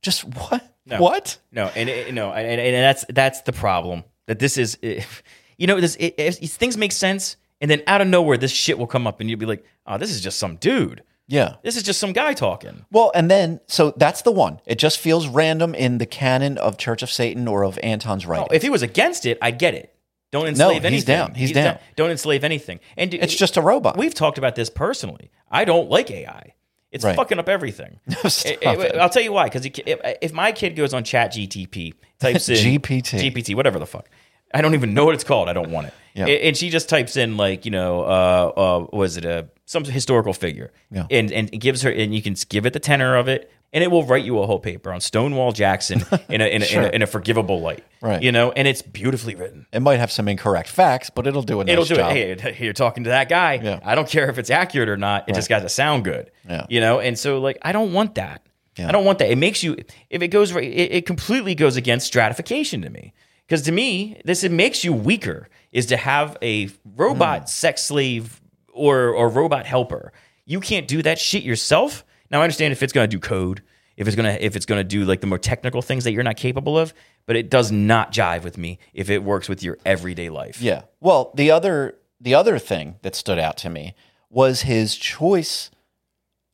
Just 0.02 0.24
what? 0.24 0.74
What? 1.00 1.38
No, 1.52 1.66
and 1.76 1.90
it, 1.90 2.14
no, 2.14 2.32
and, 2.32 2.62
and 2.62 2.76
that's 2.76 3.06
that's 3.10 3.42
the 3.42 3.52
problem. 3.52 4.04
That 4.28 4.40
this 4.40 4.58
is, 4.58 4.78
you 4.82 5.68
know, 5.68 5.82
this 5.82 5.96
it, 5.96 6.16
it, 6.18 6.36
things 6.36 6.78
make 6.78 6.94
sense, 6.94 7.36
and 7.60 7.70
then 7.70 7.82
out 7.88 8.00
of 8.00 8.08
nowhere, 8.08 8.38
this 8.38 8.52
shit 8.52 8.78
will 8.78 8.88
come 8.88 9.06
up, 9.06 9.20
and 9.20 9.30
you'll 9.30 9.40
be 9.40 9.46
like, 9.46 9.66
"Oh, 9.86 9.98
this 9.98 10.12
is 10.12 10.22
just 10.22 10.40
some 10.40 10.56
dude. 10.56 11.04
Yeah. 11.28 11.56
This 11.64 11.76
is 11.78 11.84
just 11.84 12.00
some 12.00 12.14
guy 12.14 12.34
talking." 12.34 12.86
Well, 12.92 13.12
and 13.14 13.30
then 13.30 13.60
so 13.68 13.92
that's 13.98 14.22
the 14.22 14.32
one. 14.32 14.60
It 14.66 14.78
just 14.80 15.00
feels 15.00 15.28
random 15.28 15.76
in 15.76 15.98
the 15.98 16.06
canon 16.06 16.58
of 16.58 16.78
Church 16.78 17.04
of 17.04 17.12
Satan 17.12 17.48
or 17.48 17.64
of 17.64 17.78
Anton's 17.84 18.26
writing. 18.26 18.48
If 18.52 18.62
he 18.62 18.70
was 18.70 18.82
against 18.82 19.26
it, 19.26 19.38
I'd 19.42 19.60
get 19.60 19.74
it. 19.74 19.94
Don't 20.32 20.48
enslave 20.48 20.84
he's 20.84 20.86
anything. 20.86 20.94
He's 20.94 21.06
down. 21.06 21.34
He's 21.36 21.52
down. 21.54 21.80
Don't 21.96 22.12
enslave 22.12 22.44
anything. 22.44 22.80
And 22.98 23.14
it's 23.14 23.34
just 23.36 23.56
a 23.58 23.62
robot. 23.62 23.98
we've 23.98 24.14
talked 24.14 24.38
about 24.38 24.56
this 24.56 24.70
personally. 24.70 25.32
I 25.50 25.64
don't 25.66 25.90
like 25.90 26.12
AI. 26.12 26.54
It's 26.92 27.04
Right. 27.04 27.16
fucking 27.16 27.38
up 27.40 27.48
everything. 27.50 28.00
Stop 28.28 28.46
eh, 28.46 28.56
eh, 28.62 28.72
It- 28.74 28.80
it- 28.80 28.96
it. 28.96 29.00
I'll 29.00 29.10
tell 29.10 29.22
you 29.24 29.32
why. 29.34 29.46
Because 29.46 29.66
if, 29.66 29.80
if 30.22 30.34
my 30.34 30.52
kid 30.52 30.76
goes 30.76 30.94
on 30.94 31.04
Chat 31.06 31.32
GTP, 31.34 31.94
types 32.20 32.48
in 32.50 32.56
GPT. 32.56 33.20
GPT, 33.32 33.56
whatever 33.56 33.80
the 33.80 33.86
fuck, 33.86 34.10
I 34.54 34.62
don't 34.62 34.74
even 34.74 34.94
know 34.94 35.06
what 35.06 35.16
it's 35.16 35.24
called. 35.24 35.50
I 35.50 35.54
don't 35.54 35.72
want 35.72 35.88
it. 35.88 35.94
Yeah. 36.14 36.26
And 36.26 36.58
she 36.58 36.70
just 36.70 36.90
types 36.90 37.16
in 37.16 37.38
like 37.38 37.66
you 37.66 37.72
know, 37.72 38.02
uh, 38.02 38.52
uh, 38.58 38.88
was 38.98 39.18
it 39.18 39.26
a 39.26 39.50
some 39.66 39.84
historical 39.84 40.34
figure? 40.34 40.72
Yeah. 40.92 41.06
And 41.12 41.32
and 41.32 41.54
it 41.54 41.58
gives 41.58 41.82
her, 41.84 41.92
and 41.92 42.14
you 42.16 42.22
can 42.22 42.36
give 42.50 42.66
it 42.66 42.74
the 42.74 42.80
tenor 42.80 43.16
of 43.18 43.28
it, 43.28 43.52
and 43.72 43.84
it 43.84 43.92
will 43.92 44.04
write 44.04 44.24
you 44.24 44.40
a 44.40 44.48
whole 44.48 44.60
paper 44.60 44.92
on 44.92 45.00
Stonewall 45.00 45.52
Jackson 45.52 46.04
in 46.30 46.42
a 46.42 46.46
in 46.46 46.64
a, 46.64 46.66
in, 46.66 46.84
a, 46.84 46.88
in 46.88 47.02
a 47.04 47.08
forgivable 47.08 47.62
light. 47.62 47.84
Right. 48.02 48.22
You 48.24 48.32
know, 48.32 48.52
and 48.52 48.68
it's 48.68 48.82
beautifully 48.82 49.36
written. 49.36 49.68
it 49.72 49.82
might 49.82 50.00
have 50.00 50.12
some 50.12 50.28
incorrect 50.28 50.70
facts, 50.70 51.12
but 51.12 51.28
it'll 51.28 51.44
do 51.44 51.62
a 51.62 51.66
nice 51.66 51.74
It'll 51.74 51.86
do 51.86 51.96
job. 51.96 52.16
it. 52.16 52.42
Hey, 52.42 52.64
you're 52.64 52.74
talking 52.74 53.04
to 53.04 53.10
that 53.12 53.30
guy. 53.30 53.60
Yeah. 53.62 53.80
I 53.84 53.94
don't 53.94 54.08
care 54.10 54.30
if 54.30 54.40
it's 54.40 54.50
accurate 54.50 54.90
or 54.90 54.98
not. 54.98 55.30
It 55.30 55.36
just 55.36 55.50
got 55.50 55.60
to 55.60 55.70
sound 55.70 56.04
good. 56.04 56.32
Yeah. 56.50 56.66
You 56.70 56.80
know, 56.80 57.00
and 57.00 57.20
so 57.20 57.40
like 57.40 57.60
I 57.62 57.74
don't 57.74 57.94
want 57.94 58.16
that. 58.16 58.42
Yeah. 58.76 58.88
I 58.88 58.92
don't 58.92 59.06
want 59.06 59.20
that. 59.20 59.30
It 59.30 59.38
makes 59.38 59.62
you 59.62 59.78
if 60.10 60.22
it 60.24 60.30
goes 60.30 60.52
right, 60.54 60.64
it, 60.64 60.92
it 60.94 61.06
completely 61.06 61.54
goes 61.54 61.76
against 61.76 62.08
stratification 62.08 62.82
to 62.82 62.90
me. 62.90 63.14
Because 63.48 63.62
to 63.64 63.72
me, 63.72 64.20
this 64.26 64.44
it 64.44 64.52
makes 64.52 64.84
you 64.84 64.92
weaker 64.94 65.48
is 65.72 65.86
to 65.88 65.98
have 65.98 66.38
a 66.42 66.70
robot 66.96 67.42
Hmm. 67.42 67.46
sex 67.48 67.84
slave 67.84 68.42
or 68.74 69.10
or 69.10 69.30
robot 69.30 69.66
helper. 69.66 70.12
You 70.46 70.60
can't 70.60 70.88
do 70.88 71.02
that 71.02 71.18
shit 71.20 71.44
yourself. 71.44 72.04
Now 72.30 72.42
I 72.42 72.44
understand 72.44 72.72
if 72.74 72.84
it's 72.84 72.94
going 72.94 73.10
to 73.10 73.16
do 73.16 73.20
code, 73.20 73.62
if 73.96 74.08
it's 74.08 74.16
going 74.16 74.26
to 74.36 74.46
if 74.46 74.56
it's 74.56 74.66
going 74.66 74.80
to 74.80 74.84
do 74.84 75.06
like 75.06 75.22
the 75.22 75.28
more 75.28 75.40
technical 75.40 75.82
things 75.82 76.04
that 76.04 76.12
you're 76.12 76.24
not 76.24 76.38
capable 76.38 76.78
of, 76.78 76.94
but 77.26 77.36
it 77.36 77.50
does 77.50 77.72
not 77.72 78.12
jive 78.12 78.44
with 78.44 78.58
me 78.58 78.80
if 78.94 79.10
it 79.10 79.24
works 79.24 79.48
with 79.50 79.64
your 79.64 79.78
everyday 79.86 80.30
life. 80.30 80.62
Yeah. 80.62 80.82
Well, 81.00 81.32
the 81.36 81.52
other 81.52 81.96
the 82.20 82.36
other 82.36 82.60
thing 82.60 82.96
that 83.02 83.16
stood 83.16 83.40
out 83.40 83.58
to 83.58 83.70
me 83.70 83.94
was 84.30 84.62
his 84.64 84.96
choice 84.98 85.72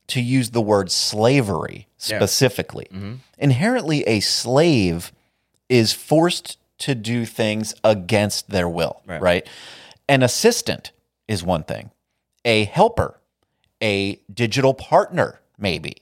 to 0.07 0.21
use 0.21 0.51
the 0.51 0.61
word 0.61 0.91
slavery 0.91 1.87
specifically. 1.97 2.87
Inherently 3.39 4.03
a 4.03 4.19
slave 4.19 5.11
is 5.69 5.91
forced 5.93 6.57
to 6.79 6.95
do 6.95 7.25
things 7.25 7.73
against 7.83 8.49
their 8.49 8.67
will, 8.67 9.01
right. 9.05 9.21
Right. 9.21 9.47
An 10.09 10.23
assistant 10.23 10.91
is 11.27 11.43
one 11.43 11.63
thing. 11.63 11.91
A 12.45 12.65
helper, 12.65 13.19
a 13.81 14.19
digital 14.33 14.73
partner 14.73 15.39
maybe. 15.57 15.97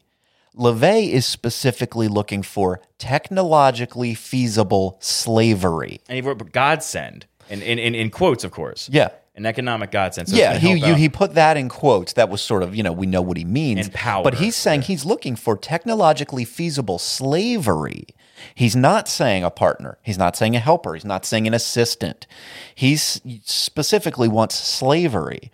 LaVey 0.58 1.10
is 1.10 1.26
specifically 1.26 2.08
looking 2.08 2.44
for 2.44 2.82
technologically 2.98 4.14
feasible 4.14 4.98
slavery. 5.00 6.02
and 6.10 6.16
he 6.16 6.22
wrote 6.22 6.52
godsend 6.52 7.26
in, 7.50 7.62
in, 7.62 7.80
in, 7.80 7.96
in 7.96 8.10
quotes, 8.10 8.44
of 8.44 8.52
course. 8.52 8.90
Yeah. 8.92 9.10
An 9.36 9.46
economic 9.46 9.92
godsend. 9.92 10.28
So 10.28 10.36
yeah, 10.36 10.58
he 10.58 10.74
you, 10.74 10.94
he 10.96 11.08
put 11.08 11.36
that 11.36 11.56
in 11.56 11.70
quotes. 11.70 12.14
That 12.14 12.30
was 12.30 12.42
sort 12.42 12.64
of 12.64 12.76
you 12.76 12.84
know 12.84 12.92
we 12.92 13.08
know 13.08 13.22
what 13.22 13.38
he 13.38 13.46
means. 13.46 13.86
And 13.86 13.94
power. 13.96 14.24
But 14.24 14.36
he's 14.36 14.58
saying 14.58 14.82
he's 14.84 15.06
looking 15.06 15.38
for 15.38 15.56
technologically 15.56 16.44
feasible 16.44 17.00
slavery. 17.00 18.08
He's 18.56 18.76
not 18.76 19.08
saying 19.08 19.44
a 19.44 19.50
partner. 19.50 19.98
He's 20.02 20.18
not 20.18 20.36
saying 20.36 20.56
a 20.56 20.60
helper. 20.60 20.94
He's 20.94 21.06
not 21.06 21.26
saying 21.26 21.48
an 21.48 21.54
assistant. 21.54 22.28
He's 22.76 23.22
specifically 23.44 24.28
wants 24.28 24.56
slavery, 24.56 25.52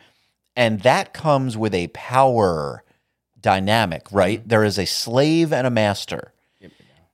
and 0.55 0.81
that 0.81 1.13
comes 1.13 1.57
with 1.57 1.73
a 1.73 1.87
power 1.89 2.83
dynamic, 3.39 4.11
right? 4.11 4.39
Mm-hmm. 4.39 4.49
There 4.49 4.63
is 4.63 4.77
a 4.77 4.85
slave 4.85 5.53
and 5.53 5.67
a 5.67 5.71
master, 5.71 6.33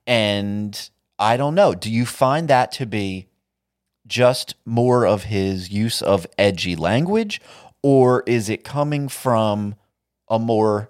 and 0.06 0.90
I 1.18 1.36
don't 1.36 1.54
know. 1.54 1.74
Do 1.74 1.90
you 1.90 2.06
find 2.06 2.48
that 2.48 2.72
to 2.72 2.86
be? 2.86 3.28
just 4.06 4.54
more 4.64 5.06
of 5.06 5.24
his 5.24 5.70
use 5.70 6.02
of 6.02 6.26
edgy 6.38 6.76
language, 6.76 7.40
or 7.82 8.22
is 8.26 8.48
it 8.48 8.64
coming 8.64 9.08
from 9.08 9.74
a 10.28 10.38
more, 10.38 10.88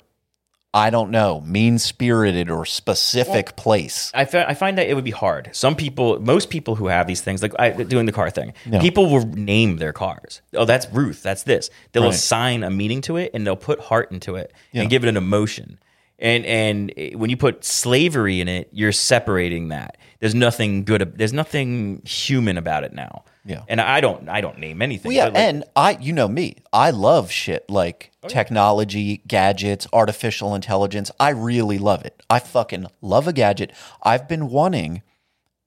I 0.74 0.90
don't 0.90 1.10
know, 1.12 1.40
mean 1.42 1.78
spirited 1.78 2.50
or 2.50 2.66
specific 2.66 3.54
place? 3.54 4.10
I, 4.12 4.24
fi- 4.24 4.44
I 4.44 4.54
find 4.54 4.76
that 4.76 4.88
it 4.90 4.94
would 4.94 5.04
be 5.04 5.12
hard. 5.12 5.50
Some 5.52 5.76
people, 5.76 6.18
most 6.20 6.50
people 6.50 6.74
who 6.74 6.88
have 6.88 7.06
these 7.06 7.20
things, 7.20 7.42
like 7.42 7.52
I, 7.58 7.70
doing 7.70 8.06
the 8.06 8.12
car 8.12 8.28
thing, 8.28 8.54
people 8.80 9.08
will 9.08 9.24
name 9.24 9.76
their 9.76 9.92
cars. 9.92 10.42
Oh, 10.52 10.64
that's 10.64 10.86
Ruth. 10.92 11.22
That's 11.22 11.44
this. 11.44 11.70
They'll 11.92 12.02
Right. 12.02 12.12
assign 12.12 12.64
a 12.64 12.70
meaning 12.70 13.00
to 13.02 13.16
it 13.16 13.30
and 13.34 13.46
they'll 13.46 13.54
put 13.56 13.78
heart 13.78 14.10
into 14.10 14.34
it 14.34 14.52
Yeah. 14.72 14.80
and 14.82 14.90
give 14.90 15.04
it 15.04 15.08
an 15.08 15.16
emotion. 15.16 15.78
And 16.18 16.46
and 16.46 16.92
when 17.18 17.30
you 17.30 17.36
put 17.36 17.64
slavery 17.64 18.40
in 18.40 18.48
it, 18.48 18.68
you're 18.72 18.92
separating 18.92 19.68
that. 19.68 19.98
There's 20.20 20.34
nothing 20.34 20.84
good. 20.84 21.18
There's 21.18 21.32
nothing 21.32 22.02
human 22.04 22.56
about 22.56 22.84
it 22.84 22.92
now. 22.92 23.24
Yeah. 23.44 23.64
And 23.68 23.80
I 23.80 24.00
don't. 24.00 24.28
I 24.28 24.40
don't 24.40 24.58
name 24.58 24.80
anything. 24.80 25.10
Well, 25.10 25.16
yeah, 25.16 25.24
like, 25.26 25.36
and 25.36 25.64
I, 25.76 25.98
you 26.00 26.12
know 26.12 26.28
me, 26.28 26.56
I 26.72 26.90
love 26.90 27.30
shit 27.30 27.68
like 27.68 28.10
technology, 28.28 29.22
gadgets, 29.26 29.86
artificial 29.92 30.54
intelligence. 30.54 31.10
I 31.20 31.30
really 31.30 31.78
love 31.78 32.04
it. 32.06 32.22
I 32.30 32.38
fucking 32.38 32.86
love 33.02 33.28
a 33.28 33.32
gadget. 33.34 33.72
I've 34.02 34.28
been 34.28 34.48
wanting, 34.48 35.02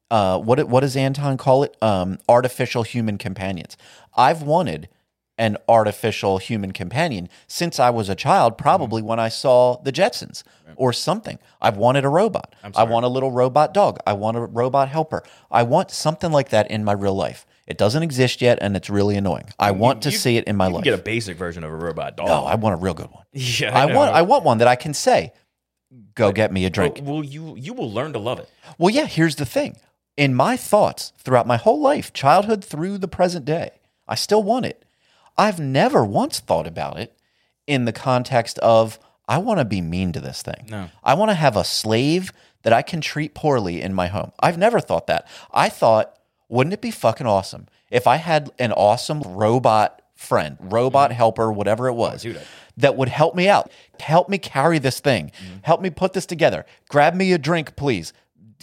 uh, 0.09 0.39
what 0.39 0.67
what 0.69 0.79
does 0.79 0.97
Anton 0.97 1.37
call 1.37 1.63
it? 1.63 1.77
Um, 1.81 2.17
artificial 2.27 2.81
human 2.81 3.19
companions. 3.19 3.77
I've 4.15 4.41
wanted 4.41 4.89
an 5.37 5.57
artificial 5.67 6.39
human 6.39 6.71
companion 6.71 7.29
since 7.47 7.79
I 7.79 7.89
was 7.91 8.09
a 8.09 8.15
child, 8.15 8.57
probably 8.57 9.01
when 9.01 9.19
I 9.19 9.29
saw 9.29 9.77
the 9.83 9.91
Jetsons 9.91 10.43
or 10.75 10.91
something. 10.91 11.37
I've 11.61 11.77
wanted 11.77 12.05
a 12.05 12.09
robot. 12.09 12.55
I 12.75 12.83
want 12.83 13.05
a 13.05 13.09
little 13.09 13.31
robot 13.31 13.73
dog. 13.73 13.99
I 14.07 14.13
want 14.13 14.37
a 14.37 14.41
robot 14.41 14.89
helper. 14.89 15.23
I 15.51 15.63
want 15.63 15.91
something 15.91 16.31
like 16.31 16.49
that 16.49 16.69
in 16.71 16.83
my 16.83 16.93
real 16.93 17.13
life. 17.15 17.45
It 17.67 17.77
doesn't 17.77 18.01
exist 18.01 18.41
yet, 18.41 18.57
and 18.61 18.77
it's 18.77 18.89
really 18.89 19.17
annoying. 19.17 19.49
I 19.59 19.71
want 19.71 20.01
to 20.03 20.09
you- 20.09 20.17
see 20.17 20.37
it 20.37 20.45
in 20.45 20.55
my 20.55 20.67
life. 20.67 20.85
you 20.85 20.91
get 20.91 20.99
a 20.99 21.03
basic 21.03 21.37
version 21.37 21.63
of 21.63 21.71
a 21.71 21.75
robot 21.75 22.15
dog. 22.17 22.27
no, 22.27 22.45
I 22.45 22.55
want 22.55 22.73
a 22.73 22.77
real 22.77 22.93
good 22.93 23.11
one. 23.11 23.23
yeah, 23.33 23.77
I 23.77 23.85
know. 23.87 23.95
want 23.97 24.15
I 24.15 24.21
want 24.21 24.43
one 24.45 24.57
that 24.59 24.67
I 24.69 24.75
can 24.77 24.93
say, 24.93 25.33
"Go 26.15 26.31
get 26.31 26.51
me 26.51 26.65
a 26.65 26.69
drink." 26.69 27.01
Well, 27.03 27.23
you 27.23 27.55
you 27.57 27.73
will 27.73 27.91
learn 27.91 28.13
to 28.13 28.19
love 28.19 28.39
it. 28.39 28.49
Well, 28.77 28.89
yeah, 28.89 29.05
here's 29.05 29.35
the 29.35 29.45
thing. 29.45 29.77
In 30.15 30.33
my 30.33 30.55
thoughts 30.57 31.11
throughout 31.19 31.45
my 31.45 31.57
whole 31.57 31.79
life, 31.79 32.13
childhood 32.13 32.63
through 32.63 32.97
the 32.99 33.07
present 33.07 33.45
day, 33.45 33.71
I 34.07 34.15
still 34.15 34.41
want 34.41 34.65
it. 34.65 34.83
I've 35.37 35.59
never 35.59 36.03
once 36.03 36.39
thought 36.39 36.67
about 36.67 36.97
it 36.99 37.17
in 37.65 37.85
the 37.85 37.93
context 37.93 38.57
of 38.59 38.99
I 39.27 39.37
want 39.39 39.59
to 39.59 39.65
be 39.65 39.81
mean 39.81 40.11
to 40.13 40.19
this 40.19 40.41
thing. 40.41 40.67
No. 40.69 40.89
I 41.03 41.13
want 41.13 41.29
to 41.31 41.35
have 41.35 41.57
a 41.57 41.63
slave 41.63 42.31
that 42.63 42.73
I 42.73 42.81
can 42.81 43.01
treat 43.01 43.33
poorly 43.35 43.81
in 43.81 43.93
my 43.93 44.07
home. 44.07 44.31
I've 44.39 44.57
never 44.57 44.79
thought 44.79 45.07
that. 45.07 45.27
I 45.53 45.69
thought, 45.69 46.17
wouldn't 46.49 46.73
it 46.73 46.81
be 46.81 46.91
fucking 46.91 47.27
awesome 47.27 47.67
if 47.91 48.07
I 48.07 48.15
had 48.17 48.51
an 48.57 48.71
awesome 48.71 49.21
robot 49.21 50.01
friend, 50.15 50.57
robot 50.59 51.11
helper, 51.11 51.51
whatever 51.51 51.87
it 51.87 51.93
was, 51.93 52.25
I- 52.25 52.37
that 52.77 52.95
would 52.95 53.09
help 53.09 53.35
me 53.35 53.47
out, 53.49 53.71
help 53.99 54.29
me 54.29 54.37
carry 54.37 54.79
this 54.79 54.99
thing, 54.99 55.31
Mm-hmm. 55.43 55.57
help 55.63 55.81
me 55.81 55.89
put 55.89 56.13
this 56.13 56.25
together, 56.25 56.65
grab 56.89 57.13
me 57.15 57.31
a 57.33 57.37
drink, 57.37 57.75
please. 57.75 58.13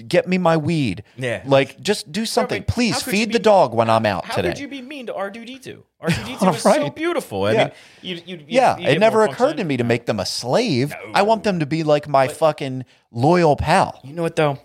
Get 0.08 0.26
me 0.26 0.38
my 0.38 0.56
weed. 0.56 1.04
Yeah. 1.16 1.42
Like, 1.46 1.80
just 1.80 2.10
do 2.10 2.26
something. 2.26 2.62
But 2.62 2.74
Please 2.74 3.00
feed 3.02 3.28
be- 3.28 3.34
the 3.34 3.38
dog 3.38 3.72
when 3.74 3.88
I'm 3.88 4.04
out 4.06 4.24
How 4.24 4.34
today. 4.36 4.48
How 4.48 4.54
could 4.54 4.60
you 4.60 4.68
be 4.68 4.82
mean 4.82 5.06
to 5.06 5.12
R2D2? 5.12 5.82
R2D2 6.02 6.54
is 6.56 6.62
so 6.62 6.90
beautiful. 6.90 7.44
I 7.44 7.52
Yeah. 7.52 7.64
mean, 7.64 7.72
you, 8.02 8.14
you, 8.26 8.36
you, 8.38 8.44
Yeah, 8.48 8.76
it 8.78 8.98
never 8.98 9.22
occurred 9.24 9.56
to 9.58 9.64
me 9.64 9.76
to 9.76 9.84
make 9.84 10.06
them 10.06 10.18
a 10.20 10.26
slave. 10.26 10.92
I 11.14 11.22
want 11.22 11.44
them 11.44 11.60
to 11.60 11.66
be 11.66 11.82
like 11.84 12.08
my 12.08 12.28
fucking 12.28 12.84
loyal 13.10 13.56
pal. 13.56 14.00
You 14.04 14.12
know 14.12 14.22
what 14.22 14.36
though? 14.36 14.58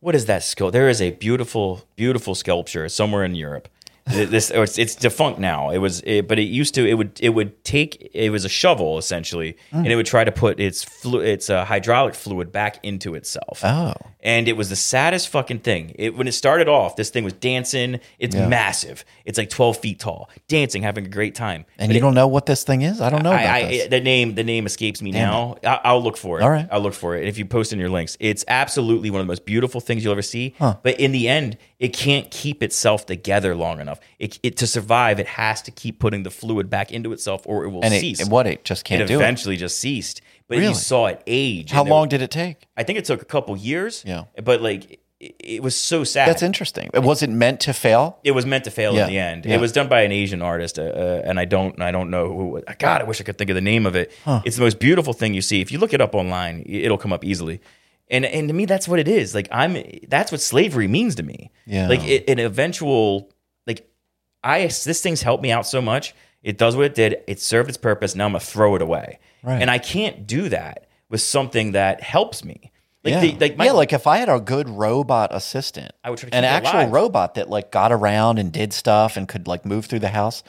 What 0.00 0.14
is 0.14 0.26
that 0.26 0.44
skill? 0.44 0.70
There 0.70 0.88
is 0.88 1.02
a 1.02 1.10
beautiful, 1.10 1.82
beautiful 1.96 2.36
sculpture 2.36 2.88
somewhere 2.88 3.24
in 3.24 3.34
Europe. 3.34 3.68
This 4.08 4.50
or 4.50 4.62
it's, 4.64 4.78
it's 4.78 4.94
defunct 4.94 5.38
now. 5.38 5.70
It 5.70 5.78
was, 5.78 6.00
it, 6.00 6.26
but 6.28 6.38
it 6.38 6.44
used 6.44 6.74
to. 6.76 6.86
It 6.88 6.94
would, 6.94 7.18
it 7.20 7.30
would 7.30 7.62
take. 7.64 8.10
It 8.14 8.30
was 8.30 8.44
a 8.44 8.48
shovel 8.48 8.98
essentially, 8.98 9.56
Mm. 9.72 9.78
and 9.78 9.86
it 9.88 9.96
would 9.96 10.06
try 10.06 10.24
to 10.24 10.32
put 10.32 10.58
its 10.60 10.82
flu, 10.84 11.20
its 11.20 11.50
uh, 11.50 11.64
hydraulic 11.64 12.14
fluid 12.14 12.50
back 12.52 12.78
into 12.82 13.14
itself. 13.14 13.62
Oh. 13.64 13.92
and 14.22 14.48
it 14.48 14.56
was 14.56 14.68
the 14.68 14.76
saddest 14.76 15.28
fucking 15.28 15.60
thing. 15.60 15.92
It, 15.96 16.16
when 16.16 16.26
it 16.26 16.32
started 16.32 16.68
off, 16.68 16.96
this 16.96 17.10
thing 17.10 17.22
was 17.24 17.34
dancing. 17.34 18.00
It's 18.18 18.34
massive. 18.34 19.04
It's 19.24 19.36
like 19.38 19.50
twelve 19.50 19.76
feet 19.78 19.98
tall, 20.00 20.30
dancing, 20.48 20.82
having 20.82 21.06
a 21.06 21.08
great 21.08 21.34
time. 21.34 21.64
And 21.78 21.92
you 21.92 22.00
don't 22.00 22.14
know 22.14 22.26
what 22.28 22.46
this 22.46 22.64
thing 22.64 22.82
is? 22.82 23.00
I 23.00 23.10
don't 23.10 23.22
know 23.22 23.32
I, 23.32 23.56
I, 23.84 23.88
the 23.88 24.00
name 24.00 24.34
the 24.34 24.44
name 24.44 24.66
escapes 24.66 25.02
me 25.02 25.10
now. 25.12 25.56
I, 25.64 25.80
I'll 25.84 26.02
look 26.02 26.16
for 26.16 26.40
it. 26.40 26.42
All 26.42 26.50
right. 26.50 26.66
I'll 26.72 26.80
look 26.80 26.94
for 26.94 27.14
it. 27.16 27.20
And 27.20 27.28
If 27.28 27.36
you 27.38 27.44
post 27.44 27.72
in 27.72 27.78
your 27.78 27.90
links, 27.90 28.16
it's 28.20 28.44
absolutely 28.48 29.10
one 29.10 29.20
of 29.20 29.26
the 29.26 29.30
most 29.30 29.44
beautiful 29.44 29.80
things 29.80 30.02
you'll 30.02 30.12
ever 30.12 30.22
see. 30.22 30.54
But 30.58 30.98
in 30.98 31.12
the 31.12 31.28
end, 31.28 31.58
it 31.78 31.92
can't 31.92 32.30
keep 32.30 32.62
itself 32.62 33.06
together 33.06 33.54
long 33.54 33.80
enough. 33.80 34.00
It, 34.18 34.38
it 34.42 34.56
to 34.58 34.66
survive, 34.66 35.20
it 35.20 35.26
has 35.28 35.62
to 35.62 35.70
keep 35.70 35.98
putting 36.00 36.24
the 36.24 36.30
fluid 36.30 36.68
back 36.68 36.90
into 36.90 37.12
itself, 37.12 37.42
or 37.46 37.64
it 37.64 37.70
will 37.70 37.84
and 37.84 37.94
cease. 37.94 38.18
it, 38.18 38.24
and 38.24 38.32
what 38.32 38.46
it 38.46 38.64
just 38.64 38.84
can't 38.84 39.02
it 39.02 39.06
do 39.06 39.14
it. 39.14 39.16
eventually 39.16 39.56
just 39.56 39.78
ceased. 39.78 40.20
But 40.48 40.58
Really? 40.58 40.70
you 40.70 40.74
saw 40.74 41.06
it 41.06 41.22
age. 41.26 41.70
How 41.70 41.84
there- 41.84 41.90
long 41.92 42.08
did 42.08 42.22
it 42.22 42.30
take? 42.30 42.66
I 42.76 42.82
think 42.82 42.98
it 42.98 43.04
took 43.04 43.22
a 43.22 43.24
couple 43.26 43.56
years. 43.56 44.02
Yeah. 44.06 44.24
But 44.42 44.60
like, 44.62 44.98
it, 45.20 45.34
it 45.40 45.62
was 45.62 45.76
so 45.76 46.04
sad. 46.04 46.28
That's 46.28 46.42
interesting. 46.42 46.90
It 46.94 47.02
Was 47.02 47.22
it 47.22 47.30
meant 47.30 47.60
to 47.60 47.72
fail? 47.72 48.18
It 48.24 48.30
was 48.32 48.46
meant 48.46 48.64
to 48.64 48.70
fail 48.70 48.94
Yeah. 48.94 49.04
in 49.06 49.10
the 49.12 49.18
end. 49.18 49.44
Yeah. 49.46 49.56
It 49.56 49.60
was 49.60 49.72
done 49.72 49.88
by 49.88 50.02
an 50.02 50.10
Asian 50.12 50.42
artist, 50.42 50.78
uh, 50.78 50.82
uh, 50.82 51.22
and 51.24 51.38
I 51.38 51.44
don't, 51.44 51.80
I 51.82 51.90
don't 51.90 52.10
know 52.10 52.28
who. 52.34 52.62
God, 52.78 53.02
I 53.02 53.04
wish 53.04 53.20
I 53.20 53.24
could 53.24 53.36
think 53.36 53.50
of 53.50 53.54
the 53.54 53.60
name 53.60 53.84
of 53.86 53.94
it. 53.94 54.10
It's 54.44 54.56
the 54.56 54.62
most 54.62 54.78
beautiful 54.78 55.12
thing 55.12 55.34
you 55.34 55.42
see. 55.42 55.60
If 55.60 55.70
you 55.70 55.78
look 55.78 55.92
it 55.92 56.00
up 56.00 56.14
online, 56.14 56.64
it'll 56.66 56.98
come 56.98 57.12
up 57.12 57.24
easily. 57.24 57.60
And 58.10 58.24
and 58.24 58.48
to 58.48 58.54
me, 58.54 58.64
that's 58.64 58.88
what 58.88 58.98
it 58.98 59.08
is. 59.08 59.34
Like 59.34 59.48
I'm, 59.50 59.82
that's 60.08 60.32
what 60.32 60.40
slavery 60.40 60.88
means 60.88 61.14
to 61.16 61.22
me. 61.22 61.50
Yeah. 61.66 61.88
Like 61.88 62.02
it, 62.04 62.28
an 62.28 62.38
eventual, 62.38 63.30
like 63.66 63.90
I, 64.42 64.62
this 64.66 65.02
thing's 65.02 65.22
helped 65.22 65.42
me 65.42 65.50
out 65.50 65.66
so 65.66 65.80
much. 65.80 66.14
It 66.42 66.56
does 66.56 66.76
what 66.76 66.86
it 66.86 66.94
did. 66.94 67.22
It 67.26 67.40
served 67.40 67.68
its 67.68 67.78
purpose. 67.78 68.14
Now 68.14 68.26
I'm 68.26 68.32
gonna 68.32 68.40
throw 68.40 68.74
it 68.76 68.82
away. 68.82 69.18
Right. 69.42 69.60
And 69.60 69.70
I 69.70 69.78
can't 69.78 70.26
do 70.26 70.48
that 70.48 70.88
with 71.08 71.20
something 71.20 71.72
that 71.72 72.00
helps 72.02 72.44
me. 72.44 72.72
Like 73.04 73.14
yeah. 73.14 73.20
the, 73.20 73.36
like 73.38 73.56
my, 73.56 73.66
yeah, 73.66 73.72
like 73.72 73.92
if 73.92 74.06
I 74.06 74.18
had 74.18 74.28
a 74.28 74.40
good 74.40 74.68
robot 74.68 75.30
assistant, 75.32 75.92
I 76.02 76.10
would 76.10 76.18
try 76.18 76.30
to 76.30 76.34
an 76.34 76.44
actual 76.44 76.80
alive. 76.80 76.92
robot 76.92 77.34
that 77.34 77.48
like 77.48 77.70
got 77.70 77.92
around 77.92 78.38
and 78.38 78.52
did 78.52 78.72
stuff 78.72 79.16
and 79.16 79.28
could 79.28 79.46
like 79.46 79.64
move 79.64 79.86
through 79.86 80.00
the 80.00 80.08
house, 80.08 80.42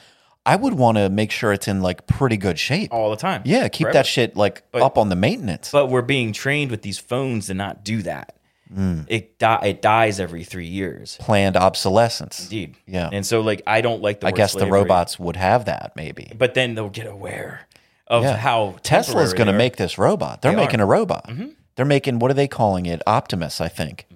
I 0.46 0.56
would 0.56 0.74
want 0.74 0.96
to 0.96 1.08
make 1.10 1.30
sure 1.30 1.52
it's 1.52 1.68
in 1.68 1.82
like 1.82 2.06
pretty 2.06 2.36
good 2.36 2.58
shape. 2.58 2.92
all 2.92 3.10
the 3.10 3.16
time. 3.16 3.42
yeah, 3.44 3.68
keep 3.68 3.84
Forever. 3.86 3.98
that 3.98 4.06
shit 4.06 4.36
like 4.36 4.62
up 4.74 4.96
on 4.98 5.08
the 5.10 5.16
maintenance. 5.16 5.70
But 5.70 5.86
we're 5.86 6.02
being 6.02 6.32
trained 6.32 6.70
with 6.70 6.82
these 6.82 6.98
phones 6.98 7.46
to 7.48 7.54
not 7.54 7.84
do 7.84 8.02
that. 8.02 8.34
Hmm. 8.72 9.00
It 9.08 9.38
di- 9.38 9.60
it 9.64 9.82
dies 9.82 10.20
every 10.20 10.44
three 10.44 10.66
years. 10.66 11.16
Planned 11.20 11.56
obsolescence. 11.56 12.44
Indeed. 12.44 12.76
Yeah. 12.86 13.10
And 13.12 13.26
so 13.26 13.40
like 13.40 13.62
I 13.66 13.80
don't 13.80 14.00
like 14.00 14.20
the 14.20 14.28
I 14.28 14.30
word 14.30 14.36
guess 14.36 14.52
the 14.52 14.60
slavery, 14.60 14.78
robots 14.80 15.18
would 15.18 15.36
have 15.36 15.64
that 15.64 15.92
maybe. 15.96 16.32
But 16.38 16.54
then 16.54 16.74
they'll 16.74 16.88
get 16.88 17.06
aware 17.06 17.66
of 18.06 18.22
Yeah. 18.22 18.36
how 18.36 18.76
Tesla's 18.82 19.32
temporary 19.32 19.36
going 19.38 19.46
to 19.46 19.52
they 19.52 19.56
are. 19.56 19.58
make 19.58 19.76
this 19.76 19.98
robot. 19.98 20.40
They're 20.42 20.52
They 20.52 20.54
are. 20.54 20.58
Mm-hmm. 20.60 20.66
making 20.66 20.80
a 20.80 20.86
robot. 20.86 21.30
They're 21.76 21.84
making 21.84 22.18
what 22.20 22.30
are 22.30 22.34
they 22.34 22.48
calling 22.48 22.86
it? 22.86 23.02
Optimus, 23.06 23.60
I 23.60 23.68
think. 23.68 24.06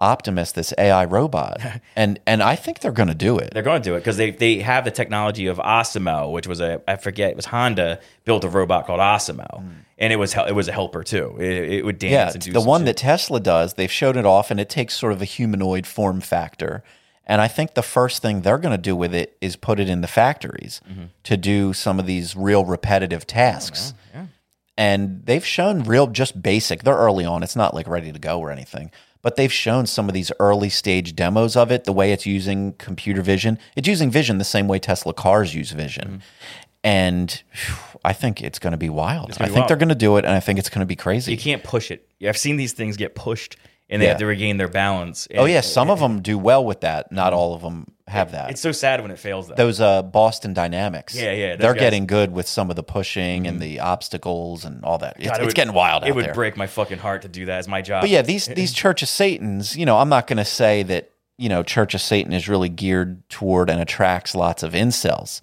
Optimus, 0.00 0.52
this 0.52 0.72
AI 0.78 1.04
robot, 1.04 1.60
and 1.96 2.20
and 2.26 2.42
I 2.42 2.54
think 2.56 2.80
they're 2.80 2.92
going 2.92 3.08
to 3.08 3.14
do 3.14 3.36
it. 3.38 3.50
They're 3.52 3.62
going 3.64 3.82
to 3.82 3.88
do 3.90 3.94
it 3.96 4.00
because 4.00 4.16
they 4.16 4.30
they 4.30 4.58
have 4.60 4.84
the 4.84 4.90
technology 4.92 5.46
of 5.48 5.58
ASIMO, 5.58 6.32
which 6.32 6.46
was 6.46 6.60
a 6.60 6.80
I 6.86 6.96
forget 6.96 7.30
it 7.30 7.36
was 7.36 7.46
Honda 7.46 7.98
built 8.24 8.44
a 8.44 8.48
robot 8.48 8.86
called 8.86 9.00
ASIMO, 9.00 9.64
and 9.98 10.12
it 10.12 10.16
was 10.16 10.34
it 10.36 10.54
was 10.54 10.68
a 10.68 10.72
helper 10.72 11.02
too. 11.02 11.36
It, 11.40 11.72
it 11.72 11.84
would 11.84 11.98
dance. 11.98 12.12
Yeah, 12.12 12.30
and 12.32 12.40
do 12.40 12.52
the 12.52 12.60
one 12.60 12.82
shit. 12.82 12.86
that 12.86 12.96
Tesla 12.98 13.40
does, 13.40 13.74
they've 13.74 13.90
showed 13.90 14.16
it 14.16 14.24
off, 14.24 14.50
and 14.52 14.60
it 14.60 14.68
takes 14.68 14.94
sort 14.94 15.12
of 15.12 15.20
a 15.20 15.24
humanoid 15.26 15.86
form 15.86 16.20
factor. 16.20 16.84
And 17.26 17.40
I 17.42 17.48
think 17.48 17.74
the 17.74 17.82
first 17.82 18.22
thing 18.22 18.40
they're 18.40 18.56
going 18.56 18.74
to 18.74 18.80
do 18.82 18.96
with 18.96 19.14
it 19.14 19.36
is 19.42 19.54
put 19.56 19.78
it 19.80 19.88
in 19.90 20.00
the 20.00 20.06
factories 20.08 20.80
Mm-hmm. 20.90 21.04
to 21.24 21.36
do 21.36 21.72
some 21.74 21.98
of 22.00 22.06
these 22.06 22.34
real 22.36 22.64
repetitive 22.64 23.26
tasks. 23.26 23.92
And 24.76 25.26
they've 25.26 25.44
shown 25.44 25.82
real, 25.82 26.06
just 26.06 26.40
basic. 26.40 26.84
They're 26.84 26.94
early 26.96 27.24
on; 27.24 27.42
it's 27.42 27.56
not 27.56 27.74
like 27.74 27.88
ready 27.88 28.12
to 28.12 28.18
go 28.20 28.38
or 28.38 28.52
anything. 28.52 28.92
But 29.22 29.36
they've 29.36 29.52
shown 29.52 29.86
some 29.86 30.08
of 30.08 30.14
these 30.14 30.30
early 30.38 30.68
stage 30.68 31.16
demos 31.16 31.56
of 31.56 31.70
it, 31.72 31.84
the 31.84 31.92
way 31.92 32.12
it's 32.12 32.24
using 32.26 32.72
computer 32.74 33.20
vision. 33.20 33.58
It's 33.76 33.88
using 33.88 34.10
vision 34.10 34.38
the 34.38 34.44
same 34.44 34.68
way 34.68 34.78
Tesla 34.78 35.12
cars 35.12 35.54
use 35.54 35.72
vision. 35.72 36.04
Mm-hmm. 36.08 36.18
And 36.84 37.42
phew, 37.52 37.98
I 38.04 38.12
think 38.12 38.40
it's 38.42 38.58
going 38.58 38.70
to 38.70 38.76
be 38.76 38.88
wild. 38.88 39.32
I 39.32 39.34
gonna 39.34 39.34
think 39.34 39.48
be 39.48 39.52
wild. 39.60 39.68
they're 39.70 39.76
going 39.76 39.88
to 39.88 39.94
do 39.96 40.16
it, 40.16 40.24
and 40.24 40.32
I 40.32 40.40
think 40.40 40.58
it's 40.58 40.68
going 40.70 40.80
to 40.80 40.86
be 40.86 40.96
crazy. 40.96 41.32
you 41.32 41.38
can't 41.38 41.64
push 41.64 41.90
it. 41.90 42.08
I've 42.26 42.36
seen 42.38 42.56
these 42.56 42.72
things 42.72 42.96
get 42.96 43.14
pushed, 43.16 43.56
and 43.90 44.00
they 44.00 44.06
Yeah. 44.06 44.10
have 44.12 44.20
to 44.20 44.26
regain 44.26 44.56
their 44.56 44.68
balance. 44.68 45.26
Oh 45.36 45.44
yeah, 45.46 45.60
some 45.62 45.90
of 45.90 45.98
them 45.98 46.22
do 46.22 46.38
well 46.38 46.64
with 46.64 46.80
that. 46.82 47.10
Not 47.10 47.32
all 47.32 47.54
of 47.54 47.62
them 47.62 47.88
have 48.08 48.32
that. 48.32 48.50
It's 48.50 48.60
so 48.60 48.72
sad 48.72 49.00
when 49.02 49.10
it 49.10 49.18
fails 49.18 49.48
though. 49.48 49.54
Those 49.54 49.80
uh, 49.80 50.02
Boston 50.02 50.54
Dynamics. 50.54 51.14
Yeah, 51.14 51.32
yeah, 51.32 51.56
They're 51.56 51.56
guys- 51.56 51.68
Mm-hmm. 51.74 51.78
getting 51.80 52.06
good 52.06 52.32
with 52.32 52.48
some 52.48 52.70
of 52.70 52.76
the 52.76 52.82
pushing 52.82 53.46
and 53.46 53.60
the 53.60 53.80
obstacles 53.80 54.64
and 54.64 54.84
all 54.84 54.98
that. 54.98 55.16
It's, 55.18 55.26
God, 55.26 55.34
it 55.36 55.38
it's 55.42 55.46
would- 55.46 55.54
getting 55.54 55.74
wild 55.74 56.02
out 56.02 56.08
It 56.08 56.14
would 56.14 56.24
there. 56.26 56.34
break 56.34 56.56
my 56.56 56.66
fucking 56.66 56.98
heart 56.98 57.22
to 57.22 57.28
do 57.28 57.46
that 57.46 57.58
as 57.58 57.68
my 57.68 57.82
job. 57.82 58.00
But 58.02 58.10
yeah, 58.10 58.22
these 58.22 58.46
these 58.46 58.72
Church 58.82 59.02
of 59.02 59.08
Satan's. 59.08 59.76
You 59.76 59.86
know, 59.86 59.98
I'm 59.98 60.08
not 60.08 60.26
going 60.26 60.38
to 60.38 60.44
say 60.44 60.82
that 60.84 61.10
you 61.36 61.48
know 61.48 61.62
Church 61.62 61.94
of 61.94 62.00
Satan 62.00 62.32
is 62.32 62.48
really 62.48 62.68
geared 62.68 63.28
toward 63.28 63.70
and 63.70 63.80
attracts 63.80 64.34
lots 64.34 64.62
of 64.62 64.72
incels. 64.72 65.40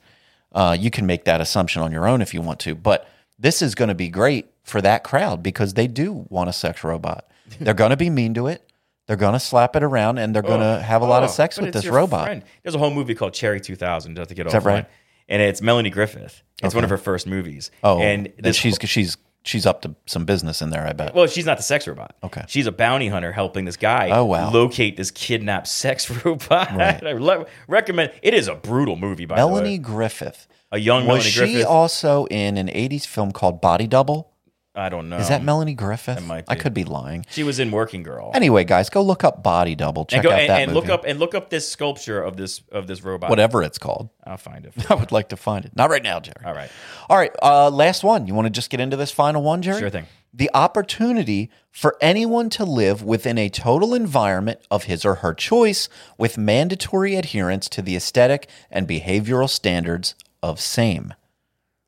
Uh, 0.52 0.76
you 0.80 0.90
can 0.90 1.06
make 1.06 1.26
that 1.26 1.42
assumption 1.42 1.82
on 1.82 1.92
your 1.92 2.08
own 2.08 2.22
if 2.22 2.34
you 2.34 2.42
want 2.42 2.60
to, 2.62 2.76
but 2.76 3.08
this 3.38 3.62
is 3.62 3.76
going 3.76 3.90
to 3.90 3.96
be 3.96 4.08
great 4.10 4.48
for 4.64 4.82
that 4.82 5.04
crowd 5.04 5.44
because 5.44 5.74
they 5.74 5.86
do 5.88 6.26
want 6.30 6.50
a 6.50 6.54
sex 6.54 6.84
robot. 6.84 7.28
They're 7.60 7.74
going 7.74 7.90
to 7.92 7.98
be 7.98 8.10
mean 8.10 8.34
to 8.36 8.48
it. 8.48 8.65
They're 9.08 9.18
to 9.34 9.40
slap 9.40 9.76
it 9.76 9.84
around 9.84 10.18
and 10.18 10.34
they're 10.36 10.42
to 10.62 10.82
have 10.82 11.02
a 11.02 11.06
lot 11.06 11.24
of 11.24 11.30
Oh, 11.30 11.34
sex 11.34 11.60
with 11.60 11.74
this 11.74 11.86
robot. 11.88 12.26
friend. 12.26 12.44
There's 12.64 12.76
a 12.76 12.80
whole 12.80 12.92
movie 12.92 13.14
called 13.16 13.34
Cherry 13.34 13.62
2000. 13.62 14.16
Just 14.16 14.30
to 14.30 14.36
get 14.36 14.48
off 14.48 14.54
that 14.54 14.64
right? 14.64 14.86
And 15.28 15.42
it's 15.42 15.62
Melanie 15.62 15.90
Griffith. 15.90 16.42
It's 16.64 16.74
one 16.76 16.84
of 16.84 16.90
her 16.90 16.98
first 16.98 17.28
movies. 17.28 17.72
Oh, 17.84 18.00
and 18.00 18.32
this 18.38 18.56
she's 18.56 18.78
she's 18.84 19.18
she's 19.44 19.66
up 19.68 19.82
to 19.84 19.96
some 20.08 20.26
business 20.26 20.62
in 20.62 20.70
there. 20.72 20.86
I 20.88 20.94
bet. 20.94 21.14
well, 21.14 21.28
she's 21.28 21.46
not 21.46 21.58
the 21.58 21.64
sex 21.64 21.88
robot. 21.88 22.16
Okay. 22.24 22.44
she's 22.48 22.66
a 22.68 22.72
bounty 22.72 23.08
hunter 23.10 23.32
helping 23.32 23.66
this 23.66 23.78
guy. 23.78 24.10
Oh, 24.12 24.26
wow. 24.26 24.52
locate 24.52 24.98
this 24.98 25.12
kidnapped 25.12 25.68
sex 25.68 26.10
robot. 26.26 26.72
I 26.72 27.12
le- 27.14 27.46
recommend. 27.68 28.12
It 28.24 28.34
is 28.34 28.48
a 28.48 28.56
brutal 28.56 28.96
movie. 28.96 29.26
By 29.26 29.36
Melanie 29.36 29.78
the 29.78 29.84
way, 29.84 29.96
Griffith. 29.96 30.48
a 30.72 30.80
young 30.80 31.06
Was 31.06 31.26
Melanie 31.36 31.54
she 31.54 31.64
also 31.64 32.26
in 32.26 32.58
an 32.58 32.68
'80s 32.68 33.06
film 33.06 33.32
called 33.32 33.62
Body 33.62 33.86
Double? 33.88 34.32
I 34.76 34.90
don't 34.90 35.10
know. 35.10 35.18
Is 35.18 35.30
that 35.30 35.44
Melanie 35.44 35.74
Griffith? 35.74 36.22
might 36.24 36.46
I 36.48 36.56
be. 36.56 36.62
could 36.62 36.74
be 36.74 36.84
lying. 36.84 37.26
She 37.30 37.44
was 37.44 37.60
in 37.60 37.72
Working 37.72 38.04
Girl. 38.04 38.32
Anyway, 38.34 38.64
guys, 38.66 38.90
go 38.90 39.02
look 39.02 39.24
up 39.24 39.42
Body 39.42 39.76
Double. 39.76 40.06
Check 40.06 40.18
and 40.18 40.24
go 40.24 40.32
out 40.32 40.40
and, 40.40 40.50
that 40.50 40.62
and 40.62 40.74
movie. 40.74 40.88
look 40.88 40.94
up 40.94 41.06
and 41.08 41.20
look 41.20 41.34
up 41.34 41.50
this 41.50 41.70
sculpture 41.70 42.22
of 42.22 42.36
this 42.38 42.62
of 42.72 42.88
this 42.88 43.04
robot. 43.04 43.30
whatever 43.30 43.64
it's 43.64 43.78
called. 43.78 44.10
I'll 44.26 44.38
find 44.38 44.66
it. 44.66 44.74
I 44.92 44.96
would 44.96 45.12
like 45.12 45.30
to 45.30 45.38
find 45.38 45.66
it. 45.66 45.76
Not 45.76 45.90
right 45.90 46.04
now, 46.04 46.20
Jerry. 46.20 46.44
All 46.46 46.54
right. 46.54 46.70
All 47.10 47.18
right. 47.18 47.32
Uh, 47.42 47.70
last 47.70 48.04
one. 48.04 48.28
You 48.28 48.34
want 48.34 48.48
to 48.48 48.50
just 48.52 48.70
get 48.70 48.80
into 48.80 48.98
this 48.98 49.12
final 49.12 49.42
one, 49.42 49.62
Jerry? 49.62 49.80
Sure 49.80 49.90
thing. 49.90 50.08
The 50.34 50.52
opportunity 50.54 51.50
for 51.72 51.96
anyone 52.02 52.50
to 52.52 52.66
live 52.66 53.02
within 53.02 53.38
a 53.38 53.48
total 53.48 53.94
environment 53.94 54.60
of 54.70 54.84
his 54.84 55.06
or 55.06 55.16
her 55.16 55.34
choice 55.34 55.88
with 56.18 56.38
mandatory 56.38 57.16
adherence 57.16 57.70
to 57.70 57.82
the 57.82 57.96
aesthetic 57.96 58.50
and 58.70 58.86
behavioral 58.86 59.50
standards 59.50 60.14
of 60.44 60.60
same. 60.60 61.14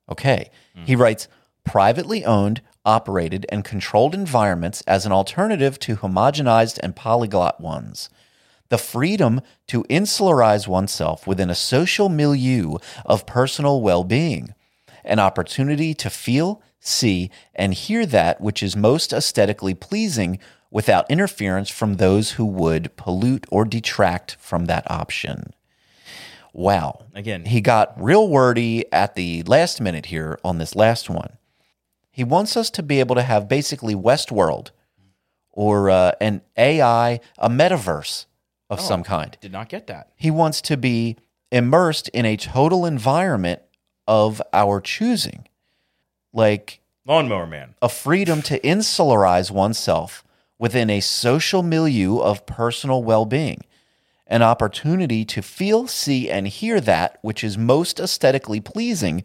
Okay. 0.09 0.49
He 0.85 0.95
writes 0.95 1.27
privately 1.65 2.23
owned, 2.23 2.61
operated, 2.87 3.45
and 3.49 3.65
controlled 3.65 4.15
environments 4.15 4.81
as 4.87 5.05
an 5.05 5.11
alternative 5.11 5.77
to 5.79 5.97
homogenized 5.97 6.79
and 6.81 6.95
polyglot 6.95 7.59
ones. 7.59 8.09
The 8.69 8.77
freedom 8.77 9.41
to 9.67 9.83
insularize 9.83 10.67
oneself 10.67 11.27
within 11.27 11.49
a 11.49 11.55
social 11.55 12.09
milieu 12.09 12.77
of 13.05 13.25
personal 13.25 13.81
well 13.81 14.03
being. 14.03 14.55
An 15.03 15.19
opportunity 15.19 15.93
to 15.95 16.09
feel, 16.09 16.61
see, 16.79 17.29
and 17.53 17.73
hear 17.73 18.05
that 18.05 18.41
which 18.41 18.63
is 18.63 18.75
most 18.75 19.13
aesthetically 19.13 19.73
pleasing 19.73 20.39
without 20.71 21.09
interference 21.09 21.69
from 21.69 21.95
those 21.95 22.31
who 22.31 22.45
would 22.45 22.95
pollute 22.97 23.45
or 23.49 23.65
detract 23.65 24.35
from 24.39 24.65
that 24.65 24.89
option. 24.89 25.53
Wow. 26.53 27.05
Again. 27.13 27.45
he 27.45 27.61
got 27.61 28.01
real 28.01 28.27
wordy 28.27 28.91
at 28.91 29.15
the 29.15 29.43
last 29.43 29.79
minute 29.79 30.07
here 30.07 30.39
on 30.43 30.57
this 30.57 30.75
last 30.75 31.09
one. 31.09 31.37
He 32.17 32.23
wants 32.23 32.57
us 32.57 32.71
to 32.71 32.81
be 32.81 32.99
able 32.99 33.13
to 33.13 33.21
have 33.21 33.47
basically 33.47 33.93
Westworld 33.93 34.71
or 35.51 35.91
uh, 35.91 36.13
an 36.19 36.41
AI, 36.57 37.19
a 37.37 37.47
metaverse 37.47 38.25
of 38.71 38.81
some 38.81 39.03
kind. 39.03 39.37
Did 39.39 39.51
not 39.51 39.69
get 39.69 39.85
that. 39.85 40.09
He 40.15 40.31
wants 40.31 40.59
to 40.61 40.77
be 40.77 41.17
immersed 41.51 42.09
in 42.09 42.25
a 42.25 42.35
total 42.35 42.87
environment 42.87 43.61
of 44.07 44.41
our 44.51 44.81
choosing. 44.81 45.47
Like 46.33 46.81
Lawnmower 47.05 47.45
man. 47.45 47.75
a 47.83 47.87
freedom 47.87 48.41
to 48.41 48.59
insularize 48.61 49.51
oneself 49.51 50.23
within 50.57 50.89
a 50.89 51.01
social 51.01 51.61
milieu 51.61 52.17
of 52.17 52.47
personal 52.47 53.03
well 53.03 53.25
being, 53.25 53.61
an 54.25 54.41
opportunity 54.41 55.23
to 55.23 55.43
feel, 55.43 55.85
see, 55.85 56.31
and 56.31 56.47
hear 56.47 56.81
that 56.81 57.19
which 57.21 57.43
is 57.43 57.59
most 57.59 57.99
aesthetically 57.99 58.59
pleasing 58.59 59.23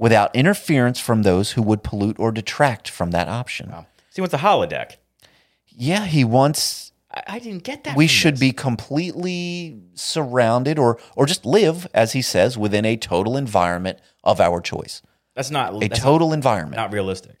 without 0.00 0.34
interference 0.34 0.98
from 0.98 1.22
those 1.22 1.52
who 1.52 1.62
would 1.62 1.84
pollute 1.84 2.18
or 2.18 2.32
detract 2.32 2.88
from 2.88 3.10
that 3.12 3.28
option. 3.28 3.72
See, 4.10 4.20
what's 4.22 4.34
a 4.34 4.38
holodeck? 4.38 4.96
Yeah, 5.68 6.06
he 6.06 6.24
wants. 6.24 6.90
I, 7.12 7.22
I 7.34 7.38
didn't 7.38 7.62
get 7.64 7.84
that. 7.84 7.96
We 7.96 8.06
should 8.08 8.34
this. 8.34 8.40
be 8.40 8.52
completely 8.52 9.78
surrounded 9.94 10.78
or 10.78 10.98
or 11.16 11.26
just 11.26 11.44
live, 11.46 11.86
as 11.94 12.12
he 12.12 12.22
says, 12.22 12.56
within 12.58 12.84
a 12.84 12.96
total 12.96 13.36
environment 13.36 13.98
of 14.24 14.40
our 14.40 14.60
choice. 14.60 15.02
That's 15.34 15.50
not. 15.50 15.74
A 15.82 15.88
that's 15.88 16.00
total 16.00 16.32
environment. 16.32 16.76
not 16.76 16.92
realistic. 16.92 17.36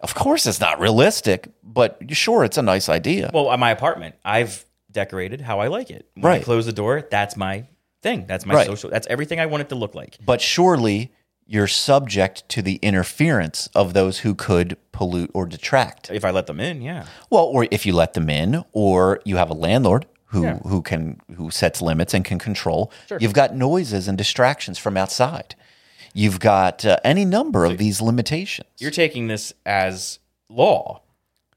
Of 0.00 0.14
course, 0.14 0.46
it's 0.46 0.60
not 0.60 0.78
realistic, 0.80 1.48
but 1.62 1.98
sure, 2.10 2.44
it's 2.44 2.56
a 2.58 2.62
nice 2.62 2.88
idea. 2.88 3.30
Well, 3.32 3.50
at 3.50 3.58
my 3.58 3.70
apartment, 3.70 4.14
I've 4.24 4.64
decorated 4.90 5.40
how 5.40 5.58
I 5.60 5.68
like 5.68 5.90
it. 5.90 6.06
When 6.14 6.24
I 6.26 6.28
Right. 6.36 6.44
close 6.44 6.66
the 6.66 6.72
door, 6.72 7.06
that's 7.10 7.36
my 7.36 7.66
thing. 8.02 8.26
That's 8.26 8.44
my 8.46 8.54
Right. 8.54 8.66
social. 8.66 8.90
That's 8.90 9.06
everything 9.08 9.40
I 9.40 9.46
want 9.46 9.62
it 9.62 9.68
to 9.70 9.74
look 9.74 9.94
like. 9.94 10.18
but 10.24 10.40
surely 10.40 11.12
you're 11.46 11.66
subject 11.66 12.48
to 12.50 12.62
the 12.62 12.76
interference 12.76 13.68
of 13.74 13.94
those 13.94 14.20
who 14.20 14.34
could 14.34 14.76
pollute 14.92 15.30
or 15.34 15.46
detract. 15.46 16.10
If 16.10 16.24
I 16.24 16.30
let 16.30 16.46
them 16.46 16.60
in, 16.60 16.82
yeah. 16.82 17.06
Well, 17.30 17.44
or 17.44 17.66
if 17.70 17.84
you 17.84 17.92
let 17.92 18.14
them 18.14 18.30
in, 18.30 18.64
or 18.72 19.20
you 19.24 19.36
have 19.36 19.50
a 19.50 19.54
landlord 19.54 20.06
who 20.32 20.48
who 20.66 20.82
can 20.82 21.20
who 21.36 21.50
sets 21.50 21.82
limits 21.82 22.14
and 22.14 22.24
can 22.24 22.38
control. 22.38 22.90
You've 23.20 23.34
got 23.34 23.54
noises 23.54 24.08
and 24.08 24.16
distractions 24.16 24.78
from 24.78 24.96
outside. 24.96 25.54
You've 26.14 26.40
got 26.40 26.84
uh, 26.84 26.98
any 27.04 27.24
number 27.24 27.64
of 27.64 27.78
these 27.78 28.00
limitations. 28.00 28.68
You're 28.78 28.90
taking 28.90 29.28
this 29.28 29.52
as 29.64 30.18
law. 30.48 31.02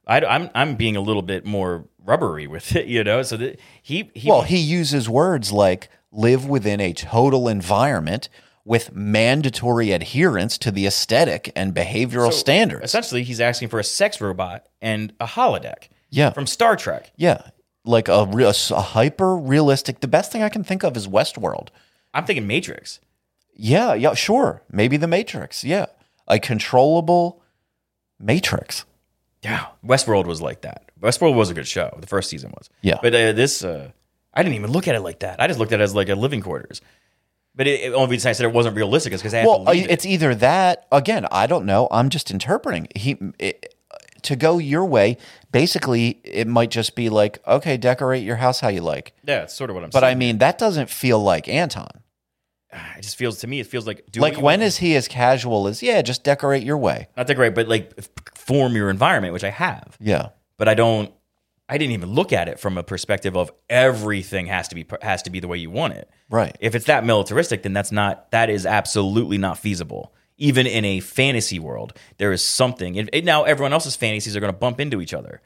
I, 0.07 0.17
am 0.17 0.25
I'm, 0.25 0.49
I'm 0.53 0.75
being 0.75 0.95
a 0.95 1.01
little 1.01 1.21
bit 1.21 1.45
more 1.45 1.85
rubbery 2.03 2.47
with 2.47 2.75
it, 2.75 2.87
you 2.87 3.03
know. 3.03 3.21
So 3.23 3.37
that 3.37 3.59
he 3.81 4.11
he 4.13 4.29
Well, 4.29 4.43
he 4.43 4.57
uses 4.57 5.09
words 5.09 5.51
like 5.51 5.89
live 6.11 6.45
within 6.45 6.79
a 6.79 6.93
total 6.93 7.47
environment 7.47 8.29
with 8.65 8.93
mandatory 8.93 9.91
adherence 9.91 10.57
to 10.57 10.71
the 10.71 10.87
aesthetic 10.87 11.51
and 11.55 11.73
behavioral 11.73 12.31
so 12.31 12.37
standards. 12.37 12.83
Essentially, 12.83 13.23
he's 13.23 13.39
asking 13.39 13.69
for 13.69 13.79
a 13.79 13.83
sex 13.83 14.19
robot 14.19 14.65
and 14.81 15.13
a 15.19 15.25
holodeck. 15.27 15.89
Yeah. 16.09 16.31
from 16.31 16.47
Star 16.47 16.75
Trek. 16.75 17.11
Yeah, 17.17 17.41
like 17.83 18.07
a, 18.07 18.25
real, 18.25 18.49
a 18.71 18.81
hyper 18.81 19.35
realistic. 19.35 19.99
The 19.99 20.07
best 20.07 20.31
thing 20.31 20.43
I 20.43 20.49
can 20.49 20.63
think 20.63 20.83
of 20.83 20.95
is 20.97 21.07
Westworld. 21.07 21.69
I'm 22.13 22.25
thinking 22.25 22.47
Matrix. 22.47 22.99
Yeah, 23.53 23.93
yeah, 23.93 24.13
sure. 24.13 24.61
Maybe 24.71 24.97
the 24.97 25.07
Matrix. 25.07 25.63
Yeah, 25.63 25.87
a 26.27 26.39
controllable 26.39 27.41
Matrix. 28.19 28.85
Yeah, 29.43 29.67
Westworld 29.85 30.25
was 30.25 30.41
like 30.41 30.61
that. 30.61 30.89
Westworld 31.01 31.35
was 31.35 31.49
a 31.49 31.53
good 31.53 31.67
show. 31.67 31.95
The 31.99 32.07
first 32.07 32.29
season 32.29 32.51
was. 32.51 32.69
Yeah. 32.81 32.97
but 33.01 33.13
uh, 33.13 33.33
this 33.33 33.63
uh, 33.63 33.91
I 34.33 34.41
didn't 34.43 34.55
even 34.55 34.71
look 34.71 34.87
at 34.87 34.95
it 34.95 35.01
like 35.01 35.19
that. 35.19 35.41
I 35.41 35.47
just 35.47 35.59
looked 35.59 35.71
at 35.71 35.79
it 35.79 35.83
as 35.83 35.93
like 35.93 36.09
a 36.09 36.15
living 36.15 36.41
quarters. 36.41 36.81
But 37.55 37.67
it, 37.67 37.81
it 37.81 37.93
only 37.93 38.11
reason 38.11 38.29
I 38.29 38.33
said 38.33 38.45
it 38.45 38.53
wasn't 38.53 38.75
realistic 38.75 39.13
is 39.13 39.21
because 39.21 39.33
I 39.33 39.37
had 39.39 39.47
Well, 39.47 39.63
to 39.65 39.71
leave 39.71 39.83
uh, 39.83 39.85
it. 39.85 39.91
it's 39.91 40.05
either 40.05 40.35
that. 40.35 40.85
Again, 40.91 41.25
I 41.31 41.47
don't 41.47 41.65
know. 41.65 41.87
I'm 41.91 42.09
just 42.09 42.29
interpreting. 42.31 42.87
He 42.95 43.17
it, 43.39 43.73
to 44.23 44.35
go 44.35 44.57
your 44.57 44.83
way. 44.85 45.17
Basically, 45.51 46.19
it 46.23 46.47
might 46.47 46.69
just 46.71 46.95
be 46.95 47.09
like, 47.09 47.39
okay, 47.47 47.77
decorate 47.77 48.23
your 48.23 48.35
house 48.37 48.59
how 48.59 48.67
you 48.67 48.81
like. 48.81 49.13
Yeah, 49.23 49.43
it's 49.43 49.53
sort 49.53 49.69
of 49.69 49.75
what 49.75 49.83
I'm 49.85 49.91
saying. 49.91 50.01
But 50.01 50.03
I 50.07 50.15
mean, 50.15 50.39
that 50.39 50.57
doesn't 50.57 50.89
feel 50.89 51.19
like 51.19 51.47
Anton. 51.47 51.87
it 52.97 53.01
just 53.03 53.15
feels 53.15 53.37
to 53.39 53.47
me, 53.47 53.59
it 53.61 53.67
feels 53.67 53.87
like 53.87 54.03
do 54.11 54.19
Like 54.19 54.33
what 54.33 54.39
you 54.39 54.43
when 54.45 54.59
want. 54.59 54.67
is 54.67 54.77
he 54.77 54.95
as 54.97 55.07
casual 55.07 55.67
as 55.67 55.81
yeah, 55.81 56.01
just 56.01 56.23
decorate 56.23 56.63
your 56.63 56.77
way? 56.77 57.07
not 57.15 57.27
that 57.27 57.35
great, 57.35 57.55
but 57.55 57.67
like 57.69 57.93
form 58.35 58.75
your 58.75 58.89
environment, 58.89 59.31
which 59.33 59.43
I 59.45 59.49
have. 59.51 59.95
Yeah. 60.01 60.29
But 60.57 60.67
I 60.67 60.73
don't. 60.73 61.13
I 61.67 61.77
didn't 61.77 61.93
even 61.93 62.09
look 62.09 62.31
at 62.31 62.47
it 62.47 62.59
from 62.59 62.77
a 62.77 62.83
perspective 62.83 63.35
of 63.35 63.51
everything 63.69 64.45
has 64.47 64.67
to 64.67 64.75
be 64.75 64.85
has 65.01 65.23
to 65.23 65.29
be 65.29 65.39
the 65.39 65.47
way 65.47 65.57
you 65.57 65.71
want 65.71 65.93
it. 65.93 66.09
Right. 66.29 66.55
If 66.59 66.75
it's 66.75 66.85
that 66.85 67.05
militaristic, 67.05 67.63
then 67.63 67.73
that's 67.73 67.91
not 67.91 68.29
that 68.31 68.49
is 68.49 68.65
absolutely 68.65 69.37
not 69.37 69.57
feasible. 69.57 70.13
Even 70.37 70.67
in 70.67 70.85
a 70.85 70.99
fantasy 70.99 71.59
world, 71.59 71.97
there 72.17 72.31
is 72.31 72.43
something. 72.43 72.99
And 72.99 73.09
and 73.13 73.25
now 73.25 73.43
everyone 73.43 73.73
else's 73.73 73.95
fantasies 73.95 74.35
are 74.35 74.39
going 74.39 74.53
to 74.53 74.59
bump 74.59 74.79
into 74.79 75.01
each 75.01 75.13
other. 75.13 75.41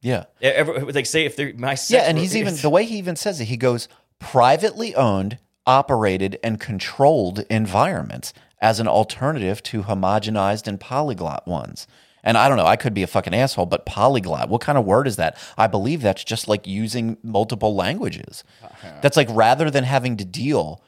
Yeah. 0.00 0.24
Every, 0.40 0.80
like 0.92 1.06
say 1.06 1.24
if 1.24 1.36
they're 1.36 1.52
my 1.54 1.76
Yeah, 1.88 2.00
and 2.00 2.18
he's 2.18 2.36
even 2.36 2.56
the 2.56 2.70
way 2.70 2.84
he 2.84 2.96
even 2.96 3.16
says 3.16 3.40
it, 3.40 3.46
he 3.46 3.56
goes 3.56 3.88
privately 4.18 4.94
owned, 4.94 5.38
operated, 5.66 6.38
and 6.42 6.58
controlled 6.58 7.40
environments 7.50 8.32
as 8.60 8.80
an 8.80 8.88
alternative 8.88 9.62
to 9.64 9.82
homogenized 9.82 10.66
and 10.66 10.80
polyglot 10.80 11.46
ones. 11.46 11.86
And 12.24 12.38
I 12.38 12.48
don't 12.48 12.56
know, 12.56 12.66
I 12.66 12.76
could 12.76 12.94
be 12.94 13.02
a 13.02 13.06
fucking 13.06 13.34
asshole, 13.34 13.66
but 13.66 13.84
polyglot, 13.86 14.48
what 14.48 14.62
kind 14.62 14.78
of 14.78 14.86
word 14.86 15.06
is 15.06 15.16
that? 15.16 15.36
I 15.56 15.66
believe 15.66 16.00
that's 16.00 16.24
just 16.24 16.48
like 16.48 16.66
using 16.66 17.18
multiple 17.22 17.76
languages. 17.76 18.42
Uh-huh. 18.62 18.88
That's 19.02 19.16
like 19.16 19.28
rather 19.30 19.70
than 19.70 19.84
having 19.84 20.16
to 20.16 20.24
deal 20.24 20.82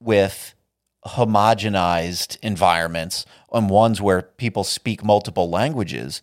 with 0.00 0.54
homogenized 1.06 2.38
environments 2.42 3.26
and 3.52 3.68
ones 3.68 4.00
where 4.00 4.22
people 4.22 4.64
speak 4.64 5.04
multiple 5.04 5.50
languages, 5.50 6.22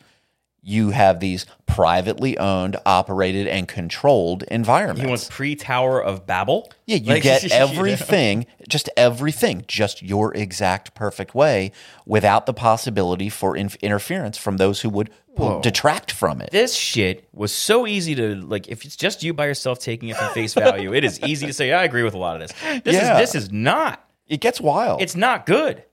you 0.63 0.91
have 0.91 1.19
these 1.19 1.45
privately 1.65 2.37
owned, 2.37 2.77
operated, 2.85 3.47
and 3.47 3.67
controlled 3.67 4.43
environments. 4.43 5.01
he 5.01 5.07
wants 5.07 5.27
pre 5.29 5.55
Tower 5.55 6.01
of 6.03 6.27
Babel. 6.27 6.71
yeah, 6.85 6.97
you 6.97 7.13
Like, 7.13 7.23
get 7.23 7.43
you 7.43 7.49
know? 7.49 7.55
everything, 7.55 8.45
just 8.69 8.89
everything, 8.95 9.65
just 9.67 10.01
your 10.03 10.33
exact 10.35 10.93
perfect 10.93 11.33
way 11.33 11.71
without 12.05 12.45
the 12.45 12.53
possibility 12.53 13.29
for 13.29 13.55
in- 13.57 13.71
interference 13.81 14.37
from 14.37 14.57
those 14.57 14.81
who 14.81 14.89
would 14.89 15.09
detract 15.63 16.11
from 16.11 16.41
it. 16.41 16.51
This 16.51 16.75
shit 16.75 17.27
was 17.33 17.51
so 17.53 17.87
easy 17.87 18.13
to 18.15 18.35
like. 18.35 18.67
If 18.67 18.85
it's 18.85 18.95
just 18.95 19.23
you 19.23 19.33
by 19.33 19.47
yourself 19.47 19.79
taking 19.79 20.09
it 20.09 20.17
from 20.17 20.31
face 20.33 20.53
value, 20.53 20.93
it 20.93 21.03
is 21.03 21.19
easy 21.21 21.47
to 21.47 21.53
say 21.53 21.71
I 21.73 21.83
agree 21.85 22.03
with 22.03 22.13
a 22.13 22.17
lot 22.19 22.39
of 22.39 22.47
this. 22.47 22.81
This 22.83 22.95
Yeah. 22.95 23.13
is 23.19 23.31
this 23.33 23.43
is 23.45 23.51
not. 23.51 24.05
It 24.27 24.41
gets 24.41 24.61
wild. 24.61 25.01
It's 25.01 25.15
not 25.15 25.45
good. 25.47 25.83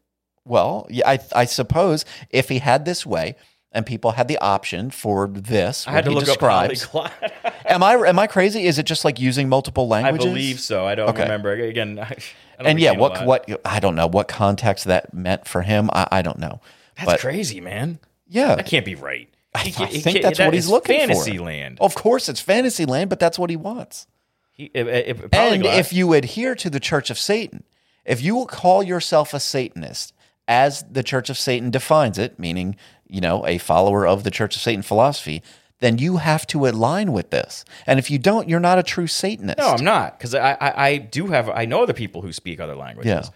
Well, 0.45 0.87
yeah, 0.91 1.09
I, 1.09 1.19
I 1.35 1.45
suppose 1.45 2.05
if 2.31 2.49
he 2.49 2.59
had 2.59 2.85
this 2.85 3.05
way 3.07 3.37
and 3.73 3.85
people 3.85 4.13
had 4.13 4.29
the 4.29 4.39
option 4.39 4.91
for 4.91 5.29
this, 5.29 5.87
I 5.87 5.93
had 5.93 6.05
to 6.05 6.11
look 6.11 6.25
describes, 6.25 6.85
up 6.85 6.91
polyglot. 6.91 7.33
am 7.67 7.83
I 7.83 7.95
am 7.95 8.19
I 8.19 8.27
crazy? 8.27 8.65
Is 8.67 8.79
it 8.79 8.85
just 8.85 9.05
like 9.05 9.21
using 9.21 9.49
multiple 9.49 9.89
languages? 9.89 10.25
I 10.27 10.29
believe 10.29 10.61
so. 10.61 10.87
I 10.87 10.95
don't 10.95 11.11
Okay. 11.11 11.23
remember 11.23 11.53
again. 11.53 11.99
I, 11.99 12.03
I 12.59 12.63
don't 12.63 12.67
And 12.67 12.81
yeah, 12.81 12.93
what 12.93 13.25
what 13.25 13.49
I 13.65 13.81
don't 13.81 13.95
know 13.95 14.07
what 14.07 14.29
context 14.29 14.85
that 14.87 15.13
meant 15.15 15.47
for 15.47 15.63
him. 15.63 15.91
I, 15.93 16.09
I 16.11 16.23
don't 16.23 16.39
know. 16.39 16.61
That's 16.97 17.07
but 17.13 17.21
crazy, 17.21 17.61
man. 17.61 17.99
yeah, 18.27 18.57
That 18.57 18.67
can't 18.67 18.85
be 18.85 18.95
right. 18.95 19.29
I, 19.55 19.59
He 19.61 19.85
I 19.85 19.87
he 19.87 20.01
think 20.01 20.23
that's 20.23 20.39
that 20.39 20.47
what 20.47 20.55
he's 20.55 20.69
looking 20.69 20.97
fantasy 20.99 21.37
for. 21.39 21.45
land. 21.45 21.79
Of 21.81 21.95
course, 21.95 22.29
it's 22.29 22.41
fantasy 22.41 22.85
land, 22.85 23.09
but 23.11 23.19
that's 23.21 23.39
what 23.39 23.51
he 23.51 23.57
wants. 23.57 24.07
He, 24.53 24.71
if, 24.75 24.87
if, 24.89 25.33
And 25.33 25.65
if 25.65 25.93
you 25.93 26.13
adhere 26.15 26.55
to 26.57 26.69
the 26.69 26.81
Church 26.81 27.11
of 27.11 27.19
Satan, 27.19 27.63
if 28.05 28.21
you 28.21 28.35
will 28.35 28.47
call 28.47 28.83
yourself 28.83 29.33
a 29.33 29.39
Satanist 29.41 30.13
as 30.49 30.85
the 30.91 31.03
Church 31.05 31.31
of 31.31 31.39
Satan 31.39 31.71
defines 31.71 32.19
it, 32.19 32.39
meaning, 32.39 32.75
you 33.09 33.21
know, 33.21 33.47
a 33.47 33.59
follower 33.59 34.07
of 34.07 34.25
the 34.25 34.31
Church 34.31 34.57
of 34.57 34.63
Satan 34.63 34.83
philosophy, 34.83 35.43
then 35.81 35.99
you 35.99 36.17
have 36.17 36.47
to 36.49 36.67
align 36.67 37.13
with 37.13 37.31
this. 37.31 37.65
And 37.87 37.99
if 37.99 38.11
you 38.11 38.19
don't, 38.19 38.49
you're 38.49 38.61
not 38.61 38.79
a 38.79 38.83
true 38.83 39.07
Satanist. 39.07 39.59
no, 39.59 39.71
I'm 39.71 39.85
not 39.85 40.19
because 40.19 40.35
I, 40.35 40.53
I 40.61 40.87
I 40.89 40.97
do 40.99 41.29
have 41.29 41.49
I 41.49 41.65
know 41.65 41.83
other 41.83 41.93
people 41.93 42.23
who 42.23 42.33
speak 42.33 42.61
other 42.61 42.77
languages. 42.77 43.11
Yeah. 43.11 43.31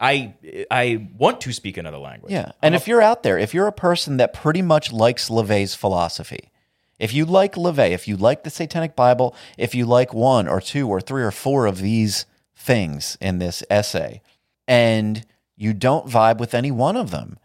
I 0.00 0.34
I 0.70 1.08
want 1.16 1.40
to 1.42 1.52
speak 1.52 1.76
another 1.76 1.98
language. 1.98 2.32
Yeah. 2.32 2.52
And 2.62 2.74
if 2.74 2.88
you're 2.88 3.02
out 3.02 3.22
there, 3.22 3.38
if 3.38 3.54
you're 3.54 3.66
a 3.66 3.72
person 3.72 4.16
that 4.16 4.32
pretty 4.34 4.62
much 4.62 4.92
likes 4.92 5.28
LaVey's 5.28 5.74
philosophy, 5.74 6.50
if 6.98 7.12
you 7.12 7.24
like 7.24 7.54
LeVay, 7.54 7.90
if 7.90 8.08
you 8.08 8.16
like 8.16 8.44
the 8.44 8.50
Satanic 8.50 8.96
Bible, 8.96 9.34
if 9.58 9.74
you 9.74 9.86
like 9.86 10.14
one 10.14 10.48
or 10.48 10.60
two 10.60 10.88
or 10.88 11.00
three 11.00 11.22
or 11.22 11.30
four 11.30 11.66
of 11.66 11.78
these 11.78 12.26
things 12.56 13.18
in 13.20 13.38
this 13.38 13.62
essay, 13.68 14.22
and 14.66 15.24
you 15.56 15.72
don't 15.72 16.08
vibe 16.08 16.38
with 16.38 16.54
any 16.54 16.70
one 16.70 16.96
of 16.96 17.10
them, 17.10 17.38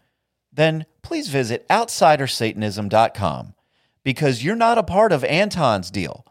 then 0.52 0.86
please 1.02 1.28
visit 1.28 1.66
outsidersatanism.com 1.68 3.54
because 4.02 4.44
you're 4.44 4.56
not 4.56 4.78
a 4.78 4.82
part 4.82 5.12
of 5.12 5.24
Anton's 5.24 5.90
deal. 5.90 6.24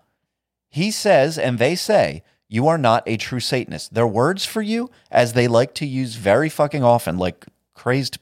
He 0.70 0.92
says, 0.92 1.38
and 1.38 1.58
they 1.58 1.76
say, 1.76 2.24
you 2.48 2.68
are 2.68 2.78
not 2.78 3.04
a 3.06 3.18
true 3.18 3.40
Satanist. 3.40 3.94
Their 3.94 4.08
words 4.08 4.46
for 4.46 4.62
you, 4.62 4.90
as 5.12 5.34
they 5.34 5.48
like 5.48 5.74
to 5.76 5.86
use 5.86 6.16
very 6.16 6.50
fucking 6.50 6.84
often, 6.84 7.18
like 7.18 7.46
crazed 7.76 8.18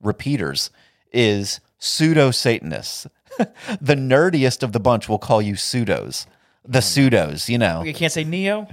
repeaters, 0.00 0.70
is 1.12 1.60
pseudo 1.78 2.30
Satanists. 2.30 3.06
the 3.80 3.94
nerdiest 3.94 4.62
of 4.62 4.72
the 4.72 4.80
bunch 4.80 5.08
will 5.08 5.18
call 5.18 5.42
you 5.42 5.54
pseudos. 5.54 6.26
The 6.64 6.80
hmm. 6.80 6.84
pseudos, 6.84 7.48
you 7.48 7.58
know. 7.58 7.82
you 7.82 7.94
can't 7.94 8.12
say 8.12 8.24
neo 8.24 8.66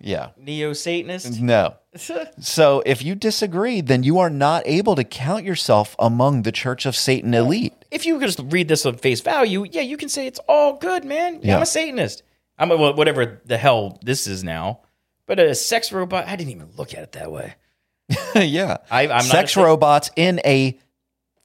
Yeah. 0.00 0.30
neo 0.36 0.72
Satanist. 0.72 1.40
No. 1.40 1.76
So 2.40 2.82
if 2.84 3.02
you 3.02 3.14
disagree, 3.14 3.80
then 3.80 4.02
you 4.02 4.18
are 4.18 4.30
not 4.30 4.62
able 4.66 4.94
to 4.96 5.04
count 5.04 5.44
yourself 5.44 5.94
among 5.98 6.42
the 6.42 6.52
Church 6.52 6.86
of 6.86 6.96
Satan 6.96 7.32
elite. 7.34 7.72
if 7.90 8.04
you 8.06 8.18
just 8.20 8.40
read 8.44 8.68
this 8.68 8.84
on 8.86 8.96
face 8.96 9.20
value, 9.20 9.64
yeah, 9.70 9.82
you 9.82 9.96
can 9.96 10.08
say 10.08 10.26
it's 10.26 10.40
all 10.48 10.74
good, 10.76 11.04
man. 11.04 11.34
Yeah, 11.36 11.40
Yeah. 11.42 11.56
I'm 11.56 11.62
a 11.62 11.66
Satanist. 11.66 12.22
I'm 12.58 12.70
a, 12.70 12.92
whatever 12.92 13.40
the 13.44 13.56
hell 13.56 13.98
this 14.02 14.26
is 14.26 14.42
now. 14.44 14.80
But 15.26 15.38
a 15.40 15.54
sex 15.54 15.90
robot, 15.92 16.26
I 16.28 16.36
didn't 16.36 16.50
even 16.52 16.68
look 16.76 16.92
at 16.94 17.02
it 17.02 17.12
that 17.12 17.30
way. 17.32 17.54
yeah. 18.34 18.78
I- 18.90 19.02
I'm 19.04 19.08
not 19.08 19.24
Sex 19.24 19.56
robots 19.56 20.10
in 20.16 20.40
a 20.44 20.78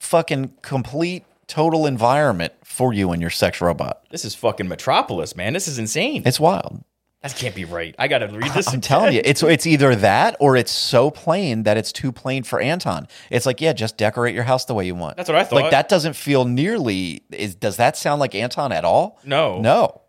fucking 0.00 0.52
complete 0.62 1.24
total 1.46 1.86
environment 1.86 2.52
for 2.64 2.92
you 2.92 3.10
and 3.12 3.20
your 3.20 3.30
sex 3.30 3.60
robot. 3.60 4.04
This 4.10 4.24
is 4.24 4.34
fucking 4.34 4.68
Metropolis, 4.68 5.34
man. 5.34 5.52
This 5.52 5.66
is 5.68 5.78
insane. 5.78 6.22
It's 6.26 6.38
wild. 6.40 6.82
That 7.22 7.36
can't 7.36 7.54
be 7.54 7.66
right. 7.66 7.94
I 7.98 8.08
gotta 8.08 8.28
read 8.28 8.52
this. 8.54 8.68
I'm 8.68 8.74
again. 8.74 8.80
telling 8.80 9.14
you, 9.14 9.20
it's 9.24 9.42
it's 9.56 9.66
either 9.66 9.94
that 9.96 10.36
or 10.40 10.56
it's 10.56 10.72
so 10.72 11.10
plain 11.10 11.64
that 11.64 11.76
it's 11.76 11.92
too 11.92 12.12
plain 12.12 12.42
for 12.44 12.60
Anton. 12.60 13.06
It's 13.28 13.44
like, 13.44 13.60
yeah, 13.60 13.74
just 13.74 13.98
decorate 13.98 14.34
your 14.34 14.44
house 14.44 14.64
the 14.64 14.72
way 14.74 14.86
you 14.86 14.94
want. 14.94 15.16
That's 15.18 15.28
what 15.28 15.36
I 15.36 15.44
thought. 15.44 15.60
Like 15.60 15.70
that 15.72 15.88
doesn't 15.90 16.14
feel 16.14 16.44
nearly 16.46 17.22
is 17.30 17.54
does 17.54 17.76
that 17.76 17.96
sound 17.98 18.20
like 18.20 18.34
Anton 18.34 18.72
at 18.72 18.84
all? 18.86 19.18
No. 19.24 19.60
No. 19.60 20.00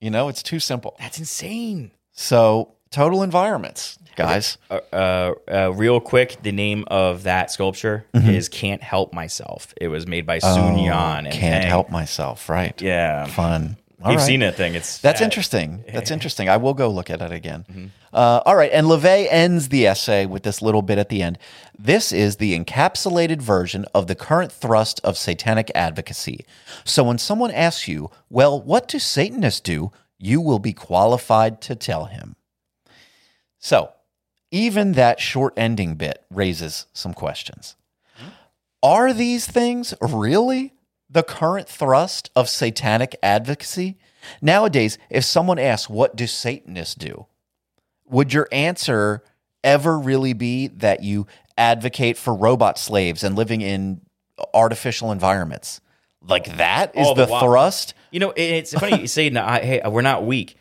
You 0.00 0.10
know, 0.10 0.28
it's 0.28 0.42
too 0.42 0.60
simple. 0.60 0.96
That's 1.00 1.18
insane. 1.18 1.90
So, 2.12 2.74
total 2.90 3.22
environments, 3.24 3.98
guys. 4.16 4.56
Uh, 4.70 4.78
uh, 4.92 5.34
uh, 5.50 5.72
real 5.74 6.00
quick, 6.00 6.38
the 6.42 6.52
name 6.52 6.84
of 6.86 7.24
that 7.24 7.50
sculpture 7.50 8.06
is 8.14 8.48
"Can't 8.48 8.82
Help 8.82 9.12
Myself." 9.12 9.74
It 9.80 9.88
was 9.88 10.06
made 10.06 10.24
by 10.24 10.38
Sun 10.38 10.78
Yuan. 10.78 11.26
And 11.26 11.28
Oh, 11.28 11.30
Can't 11.30 11.62
Hang. 11.62 11.66
help 11.70 11.90
myself, 11.90 12.48
right? 12.48 12.80
Yeah, 12.80 13.26
Fun. 13.26 13.76
All 14.02 14.12
you've 14.12 14.20
right. 14.20 14.26
seen 14.26 14.40
that 14.40 14.54
thing. 14.54 14.74
It's 14.74 14.98
That's 14.98 15.18
sad. 15.18 15.24
interesting. 15.24 15.84
That's 15.92 16.10
interesting. 16.12 16.48
I 16.48 16.56
will 16.56 16.74
go 16.74 16.88
look 16.88 17.10
at 17.10 17.20
it 17.20 17.32
again. 17.32 17.64
Mm-hmm. 17.68 17.86
Uh, 18.12 18.40
all 18.46 18.54
right. 18.54 18.70
And 18.72 18.86
LaVey 18.86 19.26
ends 19.28 19.70
the 19.70 19.86
essay 19.86 20.24
with 20.24 20.44
this 20.44 20.62
little 20.62 20.82
bit 20.82 20.98
at 20.98 21.08
the 21.08 21.20
end. 21.20 21.36
This 21.76 22.12
is 22.12 22.36
the 22.36 22.58
encapsulated 22.58 23.42
version 23.42 23.84
of 23.94 24.06
the 24.06 24.14
current 24.14 24.52
thrust 24.52 25.00
of 25.02 25.18
satanic 25.18 25.72
advocacy. 25.74 26.46
So 26.84 27.02
when 27.02 27.18
someone 27.18 27.50
asks 27.50 27.88
you, 27.88 28.10
well, 28.30 28.60
what 28.60 28.86
do 28.86 28.98
Satanists 29.00 29.60
do? 29.60 29.90
You 30.18 30.40
will 30.40 30.60
be 30.60 30.72
qualified 30.72 31.60
to 31.62 31.74
tell 31.74 32.06
him. 32.06 32.36
So 33.58 33.92
even 34.50 34.92
that 34.92 35.20
short 35.20 35.54
ending 35.56 35.96
bit 35.96 36.24
raises 36.30 36.86
some 36.92 37.14
questions. 37.14 37.74
Are 38.82 39.12
these 39.12 39.46
things 39.46 39.92
really 40.00 40.72
the 41.10 41.22
current 41.22 41.68
thrust 41.68 42.30
of 42.36 42.48
satanic 42.48 43.16
advocacy? 43.22 43.96
Nowadays, 44.42 44.98
if 45.10 45.24
someone 45.24 45.58
asks, 45.58 45.88
What 45.88 46.16
do 46.16 46.26
Satanists 46.26 46.94
do? 46.94 47.26
would 48.10 48.32
your 48.32 48.48
answer 48.52 49.22
ever 49.62 49.98
really 49.98 50.32
be 50.32 50.68
that 50.68 51.02
you 51.02 51.26
advocate 51.56 52.16
for 52.16 52.34
robot 52.34 52.78
slaves 52.78 53.22
and 53.22 53.36
living 53.36 53.60
in 53.60 54.00
artificial 54.54 55.12
environments? 55.12 55.80
Like 56.22 56.56
that 56.56 56.96
is 56.96 57.06
All 57.06 57.14
the, 57.14 57.26
the 57.26 57.38
thrust? 57.40 57.94
You 58.10 58.20
know, 58.20 58.32
it's 58.36 58.72
funny 58.72 59.02
you 59.02 59.06
say, 59.06 59.30
no, 59.30 59.44
I, 59.44 59.60
"Hey, 59.60 59.82
we're 59.86 60.02
not 60.02 60.24
weak," 60.24 60.56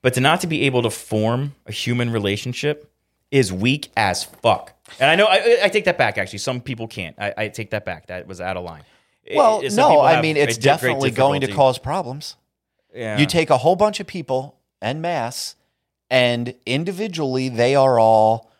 but 0.00 0.14
to 0.14 0.20
not 0.20 0.40
to 0.40 0.46
be 0.46 0.62
able 0.62 0.82
to 0.82 0.90
form 0.90 1.54
a 1.66 1.72
human 1.72 2.10
relationship 2.10 2.90
is 3.30 3.52
weak 3.52 3.90
as 3.96 4.24
fuck. 4.24 4.72
And 5.00 5.10
I 5.10 5.16
know 5.16 5.26
I, 5.26 5.58
I 5.64 5.68
take 5.68 5.84
that 5.84 5.98
back. 5.98 6.18
Actually, 6.18 6.38
some 6.38 6.60
people 6.60 6.86
can't. 6.86 7.16
I, 7.18 7.34
I 7.36 7.48
take 7.48 7.70
that 7.70 7.84
back. 7.84 8.06
That 8.06 8.26
was 8.26 8.40
out 8.40 8.56
of 8.56 8.64
line. 8.64 8.82
Well, 9.34 9.60
it- 9.62 9.72
no, 9.74 10.00
I 10.00 10.20
mean, 10.20 10.36
it's 10.36 10.58
definitely 10.58 11.10
going 11.10 11.40
to 11.42 11.48
cause 11.52 11.78
problems. 11.78 12.36
Yeah. 12.94 13.18
You 13.18 13.26
take 13.26 13.50
a 13.50 13.56
whole 13.58 13.76
bunch 13.76 14.00
of 14.00 14.06
people 14.06 14.58
en 14.82 15.00
masse, 15.00 15.56
and 16.10 16.54
individually, 16.66 17.48
they 17.48 17.74
are 17.74 17.98
all 17.98 18.50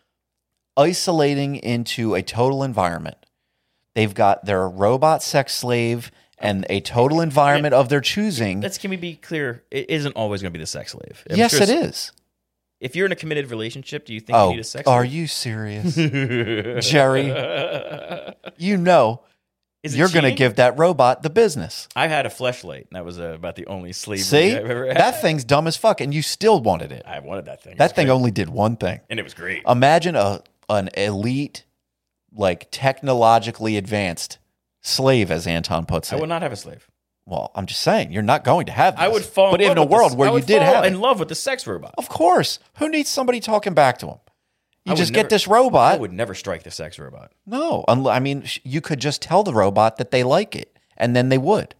isolating 0.75 1.55
into 1.57 2.15
a 2.15 2.23
total 2.23 2.63
environment. 2.63 3.17
They've 3.93 4.13
got 4.13 4.45
their 4.45 4.67
robot 4.67 5.21
sex 5.21 5.53
slave 5.53 6.09
and 6.39 6.65
a 6.69 6.79
total 6.81 7.21
environment 7.21 7.75
of 7.75 7.89
their 7.89 8.01
choosing. 8.01 8.61
Let's 8.61 8.79
can 8.79 8.89
we 8.89 8.95
be 8.97 9.15
clear? 9.15 9.63
It 9.69 9.89
isn't 9.89 10.13
always 10.13 10.41
going 10.41 10.51
to 10.51 10.57
be 10.57 10.63
the 10.63 10.67
sex 10.67 10.93
slave. 10.93 11.23
I'm 11.29 11.37
yes, 11.37 11.51
sure 11.51 11.61
it 11.61 11.69
is. 11.69 12.11
If 12.79 12.95
you're 12.95 13.05
in 13.05 13.11
a 13.11 13.15
committed 13.15 13.51
relationship, 13.51 14.05
do 14.05 14.13
you 14.13 14.19
think 14.19 14.29
you 14.31 14.35
Oh, 14.35 14.49
need 14.51 14.59
a 14.59 14.63
sex? 14.63 14.85
Slave? 14.85 14.93
Are 14.95 15.03
slave? 15.05 15.13
you 15.13 15.27
serious, 15.27 15.95
Jerry? 16.89 17.27
You 18.57 18.77
know 18.77 19.21
Is 19.83 19.97
you're 19.97 20.07
going 20.09 20.23
to 20.23 20.31
give 20.31 20.55
that 20.55 20.79
robot 20.79 21.23
the 21.23 21.29
business. 21.29 21.89
I 21.95 22.07
had 22.07 22.25
a 22.25 22.29
fleshlight, 22.29 22.83
and 22.87 22.87
that 22.93 23.03
was 23.03 23.19
uh, 23.19 23.33
about 23.35 23.55
the 23.57 23.67
only 23.67 23.91
slavery 23.91 24.23
See, 24.23 24.55
I've 24.55 24.65
ever 24.69 24.87
had. 24.87 24.95
that 24.97 25.21
thing's 25.21 25.43
dumb 25.43 25.67
as 25.67 25.75
fuck, 25.75 25.99
and 25.99 26.13
you 26.13 26.21
still 26.21 26.61
wanted 26.61 26.91
it. 26.93 27.03
I 27.05 27.19
wanted 27.19 27.45
that 27.45 27.61
thing. 27.61 27.73
It 27.73 27.77
That 27.79 27.93
thing 27.95 28.07
great. 28.07 28.13
only 28.13 28.31
did 28.31 28.47
one 28.49 28.77
thing. 28.77 29.01
and 29.09 29.19
it 29.19 29.23
was 29.23 29.33
great. 29.33 29.61
Imagine 29.67 30.15
a 30.15 30.41
an 30.69 30.89
elite, 30.95 31.65
like 32.33 32.71
technologically 32.71 33.75
advanced 33.77 34.37
slave, 34.81 35.29
as 35.31 35.45
Anton 35.45 35.85
puts 35.85 36.11
it. 36.11 36.15
I 36.15 36.19
would 36.19 36.29
not 36.29 36.41
have 36.41 36.53
a 36.53 36.55
slave. 36.55 36.87
well, 37.25 37.51
I'm 37.53 37.65
just 37.65 37.81
saying 37.81 38.13
you're 38.13 38.23
not 38.23 38.45
going 38.45 38.65
to 38.67 38.71
have. 38.71 38.95
This. 38.95 39.03
I 39.03 39.07
would 39.09 39.23
fall. 39.25 39.51
but 39.51 39.59
in 39.61 39.71
in 39.71 39.77
a 39.77 39.81
with 39.81 39.89
world 39.91 40.11
the, 40.13 40.15
where 40.15 40.29
I 40.29 40.31
you 40.31 40.35
would 40.35 40.45
did 40.45 40.61
fall 40.61 40.73
have 40.75 40.85
in 40.85 40.93
it, 40.93 40.97
love 40.99 41.19
with 41.19 41.27
the 41.27 41.35
sex 41.35 41.67
robot. 41.67 41.93
of 41.97 42.07
course, 42.07 42.59
who 42.77 42.87
needs 42.87 43.09
somebody 43.09 43.41
talking 43.41 43.73
back 43.73 43.97
to 43.99 44.07
him? 44.07 44.17
You 44.85 44.95
just 44.95 45.11
never- 45.13 45.23
get 45.23 45.29
this 45.29 45.47
robot. 45.47 45.95
I 45.95 45.97
would 45.97 46.11
never 46.11 46.35
strike 46.35 46.63
the 46.63 46.71
sex 46.71 46.99
robot. 46.99 47.31
No, 47.45 47.85
I 47.87 48.19
mean, 48.19 48.43
sh- 48.43 48.59
you 48.63 48.81
could 48.81 48.99
just 48.99 49.21
tell 49.21 49.43
the 49.43 49.53
robot 49.53 49.97
that 49.97 50.11
they 50.11 50.23
like 50.23 50.55
it, 50.55 50.77
and 50.97 51.15
then 51.15 51.29
they 51.29 51.37
would. 51.37 51.75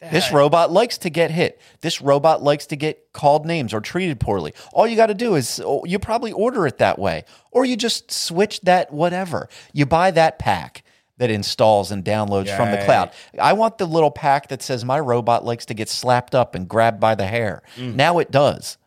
This 0.00 0.32
robot 0.32 0.70
likes 0.70 0.98
to 0.98 1.10
get 1.10 1.30
hit. 1.30 1.60
This 1.80 2.00
robot 2.00 2.42
likes 2.42 2.66
to 2.66 2.76
get 2.76 3.12
called 3.12 3.46
names 3.46 3.74
or 3.74 3.80
treated 3.80 4.20
poorly. 4.20 4.52
All 4.72 4.86
you 4.86 4.94
got 4.94 5.06
to 5.06 5.14
do 5.14 5.34
is 5.34 5.60
oh, 5.64 5.84
you 5.84 5.98
probably 5.98 6.30
order 6.32 6.66
it 6.66 6.78
that 6.78 6.98
way, 6.98 7.24
or 7.50 7.64
you 7.64 7.76
just 7.76 8.12
switch 8.12 8.60
that 8.60 8.92
whatever. 8.92 9.48
You 9.72 9.86
buy 9.86 10.10
that 10.12 10.38
pack 10.38 10.84
that 11.16 11.30
installs 11.30 11.90
and 11.90 12.04
downloads 12.04 12.54
from 12.56 12.70
the 12.70 12.76
cloud. 12.84 13.10
I 13.40 13.54
want 13.54 13.78
the 13.78 13.86
little 13.86 14.12
pack 14.12 14.48
that 14.48 14.62
says 14.62 14.84
my 14.84 15.00
robot 15.00 15.44
likes 15.44 15.66
to 15.66 15.74
get 15.74 15.88
slapped 15.88 16.32
up 16.34 16.54
and 16.54 16.68
grabbed 16.68 17.00
by 17.00 17.16
the 17.16 17.26
hair. 17.26 17.62
Mm. 17.76 17.96
Now 17.96 18.18
it 18.18 18.30
does. 18.30 18.78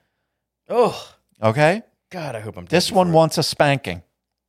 Oh 0.70 1.14
Okay? 1.44 1.82
God, 2.12 2.36
I 2.36 2.40
hope 2.42 2.58
I'm. 2.58 2.66
This 2.66 2.92
one 2.92 3.12
wants 3.14 3.38
a 3.40 3.44
spanking. 3.44 4.04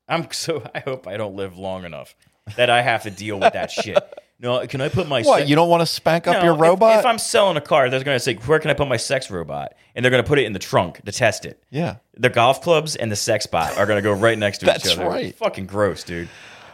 I'm 0.08 0.28
so. 0.32 0.62
I 0.74 0.80
hope 0.80 1.06
I 1.08 1.16
don't 1.16 1.34
live 1.36 1.56
long 1.56 1.84
enough 1.84 2.14
that 2.56 2.68
I 2.68 2.82
have 2.82 3.04
to 3.04 3.10
deal 3.10 3.38
with 3.40 3.54
that 3.54 3.70
shit. 3.70 3.96
No, 4.40 4.66
can 4.66 4.80
I 4.80 4.88
put 4.88 5.06
my 5.06 5.22
What, 5.22 5.38
sex- 5.38 5.48
you 5.50 5.54
don't 5.54 5.68
want 5.68 5.82
to 5.82 5.86
spank 5.86 6.26
up 6.26 6.38
No, 6.38 6.42
your 6.44 6.54
robot? 6.54 6.98
If, 6.98 7.06
I'm 7.06 7.18
selling 7.18 7.56
a 7.56 7.60
car, 7.60 7.88
they're 7.88 8.02
going 8.02 8.16
to 8.16 8.20
say, 8.20 8.34
"Where 8.34 8.58
can 8.58 8.70
I 8.70 8.74
put 8.74 8.88
my 8.88 8.96
sex 8.96 9.30
robot?" 9.30 9.74
And 9.94 10.04
they're 10.04 10.10
going 10.10 10.22
to 10.22 10.26
put 10.28 10.40
it 10.40 10.44
in 10.44 10.52
the 10.52 10.58
trunk 10.58 11.04
to 11.04 11.12
test 11.12 11.44
it. 11.46 11.62
yeah. 11.70 11.96
The 12.16 12.28
golf 12.28 12.60
clubs 12.60 12.96
and 12.96 13.10
the 13.10 13.16
sex 13.16 13.46
bot 13.46 13.78
are 13.78 13.86
going 13.86 13.96
to 13.98 14.02
go 14.02 14.12
right 14.12 14.36
next 14.36 14.58
to 14.58 14.66
That's 14.66 14.84
each 14.86 14.98
other. 14.98 15.08
right. 15.08 15.34
Fucking 15.36 15.66
gross, 15.66 16.02
dude. 16.02 16.28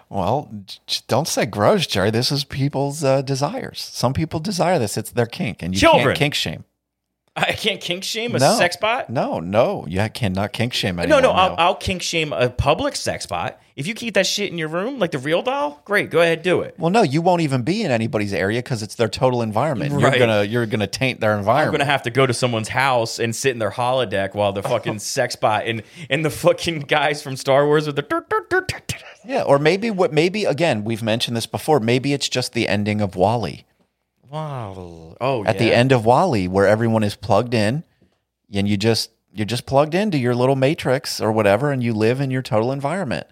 Well, 0.08 0.50
don't 1.06 1.28
say 1.28 1.44
gross, 1.44 1.86
Jerry. 1.86 2.10
This 2.10 2.32
is 2.32 2.42
people's 2.44 3.04
uh, 3.04 3.20
desires. 3.20 3.78
Some 3.92 4.14
people 4.14 4.40
desire 4.40 4.78
this. 4.78 4.96
It's 4.96 5.10
their 5.10 5.26
kink, 5.26 5.62
and 5.62 5.74
you 5.74 5.80
Children. 5.80 6.06
can't 6.06 6.18
kink 6.18 6.34
shame. 6.34 6.64
I 7.48 7.52
can't 7.52 7.80
kink 7.80 8.04
shame 8.04 8.34
a 8.34 8.38
No. 8.38 8.56
sex 8.56 8.76
bot. 8.76 9.10
No, 9.10 9.40
no, 9.40 9.84
you 9.88 10.06
cannot 10.12 10.52
kink 10.52 10.72
shame 10.72 10.96
No, 10.96 11.02
anyone. 11.02 11.22
no, 11.22 11.30
I'll, 11.30 11.54
I'll 11.58 11.74
kink 11.74 12.02
shame 12.02 12.32
a 12.32 12.50
public 12.50 12.96
sex 12.96 13.26
bot. 13.26 13.60
If 13.76 13.86
you 13.86 13.94
keep 13.94 14.14
that 14.14 14.26
shit 14.26 14.50
in 14.50 14.58
your 14.58 14.66
room, 14.66 14.98
like 14.98 15.12
the 15.12 15.18
real 15.18 15.40
doll, 15.40 15.80
great, 15.84 16.10
go 16.10 16.20
ahead, 16.20 16.42
do 16.42 16.62
it. 16.62 16.74
well, 16.78 16.90
no, 16.90 17.02
you 17.02 17.22
won't 17.22 17.42
even 17.42 17.62
be 17.62 17.82
in 17.84 17.92
anybody's 17.92 18.32
area 18.34 18.58
because 18.58 18.82
it's 18.82 18.96
their 18.96 19.08
total 19.08 19.40
environment. 19.40 19.92
Right. 19.92 20.18
You're 20.18 20.26
gonna 20.26 20.42
you're 20.42 20.66
gonna 20.66 20.88
taint 20.88 21.20
their 21.20 21.38
environment. 21.38 21.68
I'm 21.74 21.78
gonna 21.78 21.90
have 21.90 22.02
to 22.02 22.10
go 22.10 22.26
to 22.26 22.34
someone's 22.34 22.68
house 22.70 23.20
and 23.20 23.34
sit 23.36 23.52
in 23.52 23.60
their 23.60 23.70
holodeck 23.70 24.34
while 24.34 24.52
the 24.52 24.64
fucking 24.64 24.98
sex 24.98 25.36
bot 25.36 25.66
and 25.66 25.84
and 26.10 26.24
the 26.24 26.30
fucking 26.30 26.80
guys 26.80 27.22
from 27.22 27.36
Star 27.36 27.66
Wars 27.66 27.86
with 27.86 27.94
the 27.94 28.02
yeah, 29.24 29.42
or 29.42 29.58
maybe 29.58 29.90
what? 29.90 30.12
Maybe 30.12 30.44
again, 30.44 30.84
we've 30.84 31.02
mentioned 31.02 31.36
this 31.36 31.46
before. 31.46 31.80
Maybe 31.80 32.12
it's 32.12 32.28
just 32.28 32.54
the 32.54 32.66
ending 32.66 33.00
of 33.00 33.14
WALL-E. 33.14 33.64
Wow. 34.30 35.16
Oh, 35.20 35.44
At 35.44 35.58
the 35.58 35.72
end 35.72 35.92
of 35.92 36.04
WALL-E, 36.04 36.48
where 36.48 36.66
everyone 36.66 37.02
is 37.02 37.14
plugged 37.14 37.54
in, 37.54 37.84
and 38.52 38.68
you 38.68 38.76
just 38.76 39.10
you're 39.32 39.46
just 39.46 39.66
plugged 39.66 39.94
into 39.94 40.18
your 40.18 40.34
little 40.34 40.56
matrix 40.56 41.20
or 41.20 41.32
whatever, 41.32 41.70
and 41.70 41.82
you 41.82 41.92
live 41.94 42.20
in 42.20 42.30
your 42.30 42.42
total 42.42 42.72
environment. 42.72 43.26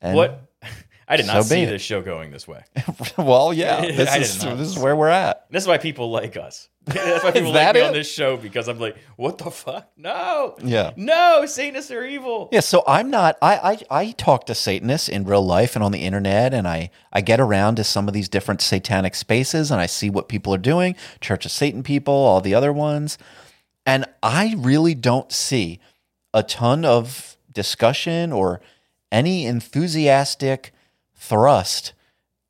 And 0.00 0.16
What? 0.16 0.48
I 1.08 1.16
did 1.16 1.26
not 1.26 1.44
So 1.44 1.54
see 1.54 1.64
this 1.64 1.82
show 1.82 2.00
going 2.00 2.30
this 2.30 2.48
way. 2.48 2.64
well, 3.18 3.52
yeah, 3.52 3.80
this 3.86 4.16
is 4.16 4.42
this 4.42 4.68
is 4.68 4.78
where 4.78 4.96
we're 4.96 5.08
at. 5.08 5.46
This 5.50 5.64
is 5.64 5.68
why 5.68 5.78
people 5.78 6.10
like 6.10 6.36
us. 6.36 6.68
That's 6.86 7.22
why 7.22 7.30
people 7.30 7.52
that 7.52 7.66
like 7.66 7.74
me 7.74 7.80
it? 7.80 7.86
on 7.86 7.92
this 7.92 8.10
show 8.10 8.36
because 8.36 8.66
I'm 8.66 8.80
like, 8.80 8.96
what 9.16 9.38
the 9.38 9.52
fuck? 9.52 9.88
No. 9.96 10.56
Yeah. 10.64 10.90
No, 10.96 11.46
Satanists 11.46 11.92
are 11.92 12.04
evil. 12.04 12.48
Yeah, 12.50 12.58
so 12.58 12.82
I'm 12.88 13.08
not. 13.08 13.38
I, 13.40 13.78
I 13.90 14.00
I 14.00 14.10
talk 14.12 14.46
to 14.46 14.54
Satanists 14.54 15.08
in 15.08 15.24
real 15.24 15.46
life 15.46 15.76
and 15.76 15.84
on 15.84 15.92
the 15.92 16.00
internet, 16.00 16.52
and 16.52 16.66
I 16.66 16.90
I 17.12 17.20
get 17.20 17.38
around 17.38 17.76
to 17.76 17.84
some 17.84 18.08
of 18.08 18.14
these 18.14 18.28
different 18.28 18.60
satanic 18.60 19.14
spaces, 19.14 19.70
and 19.70 19.80
I 19.80 19.86
see 19.86 20.10
what 20.10 20.28
people 20.28 20.52
are 20.54 20.58
doing. 20.58 20.96
Church 21.20 21.44
of 21.46 21.52
Satan 21.52 21.84
people, 21.84 22.14
all 22.14 22.40
the 22.40 22.54
other 22.54 22.72
ones, 22.72 23.16
and 23.86 24.04
I 24.20 24.56
really 24.58 24.96
don't 24.96 25.30
see 25.30 25.78
a 26.34 26.42
ton 26.42 26.84
of 26.84 27.36
discussion 27.52 28.32
or 28.32 28.60
any 29.12 29.46
enthusiastic 29.46 30.72
thrust 31.14 31.92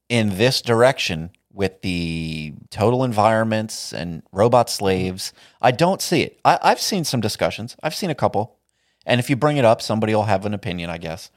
in 0.09 0.39
this 0.39 0.63
direction 0.63 1.31
with 1.53 1.83
the 1.83 2.55
total 2.71 3.05
environments 3.05 3.93
and 3.93 4.23
robot 4.33 4.71
slaves. 4.71 5.33
I 5.61 5.71
don't 5.71 6.01
see 6.01 6.23
it. 6.23 6.41
I, 6.45 6.59
I've 6.63 6.81
seen 6.81 7.05
some 7.05 7.21
discussions. 7.21 7.77
I've 7.83 7.95
seen 7.95 8.11
a 8.11 8.15
couple. 8.15 8.57
And 9.07 9.19
if 9.19 9.29
you 9.29 9.37
bring 9.37 9.57
it 9.57 9.65
up, 9.65 9.83
somebody 9.83 10.15
will 10.15 10.25
have 10.25 10.47
an 10.47 10.55
opinion, 10.55 10.89
I 10.91 10.99
guess. 10.99 11.31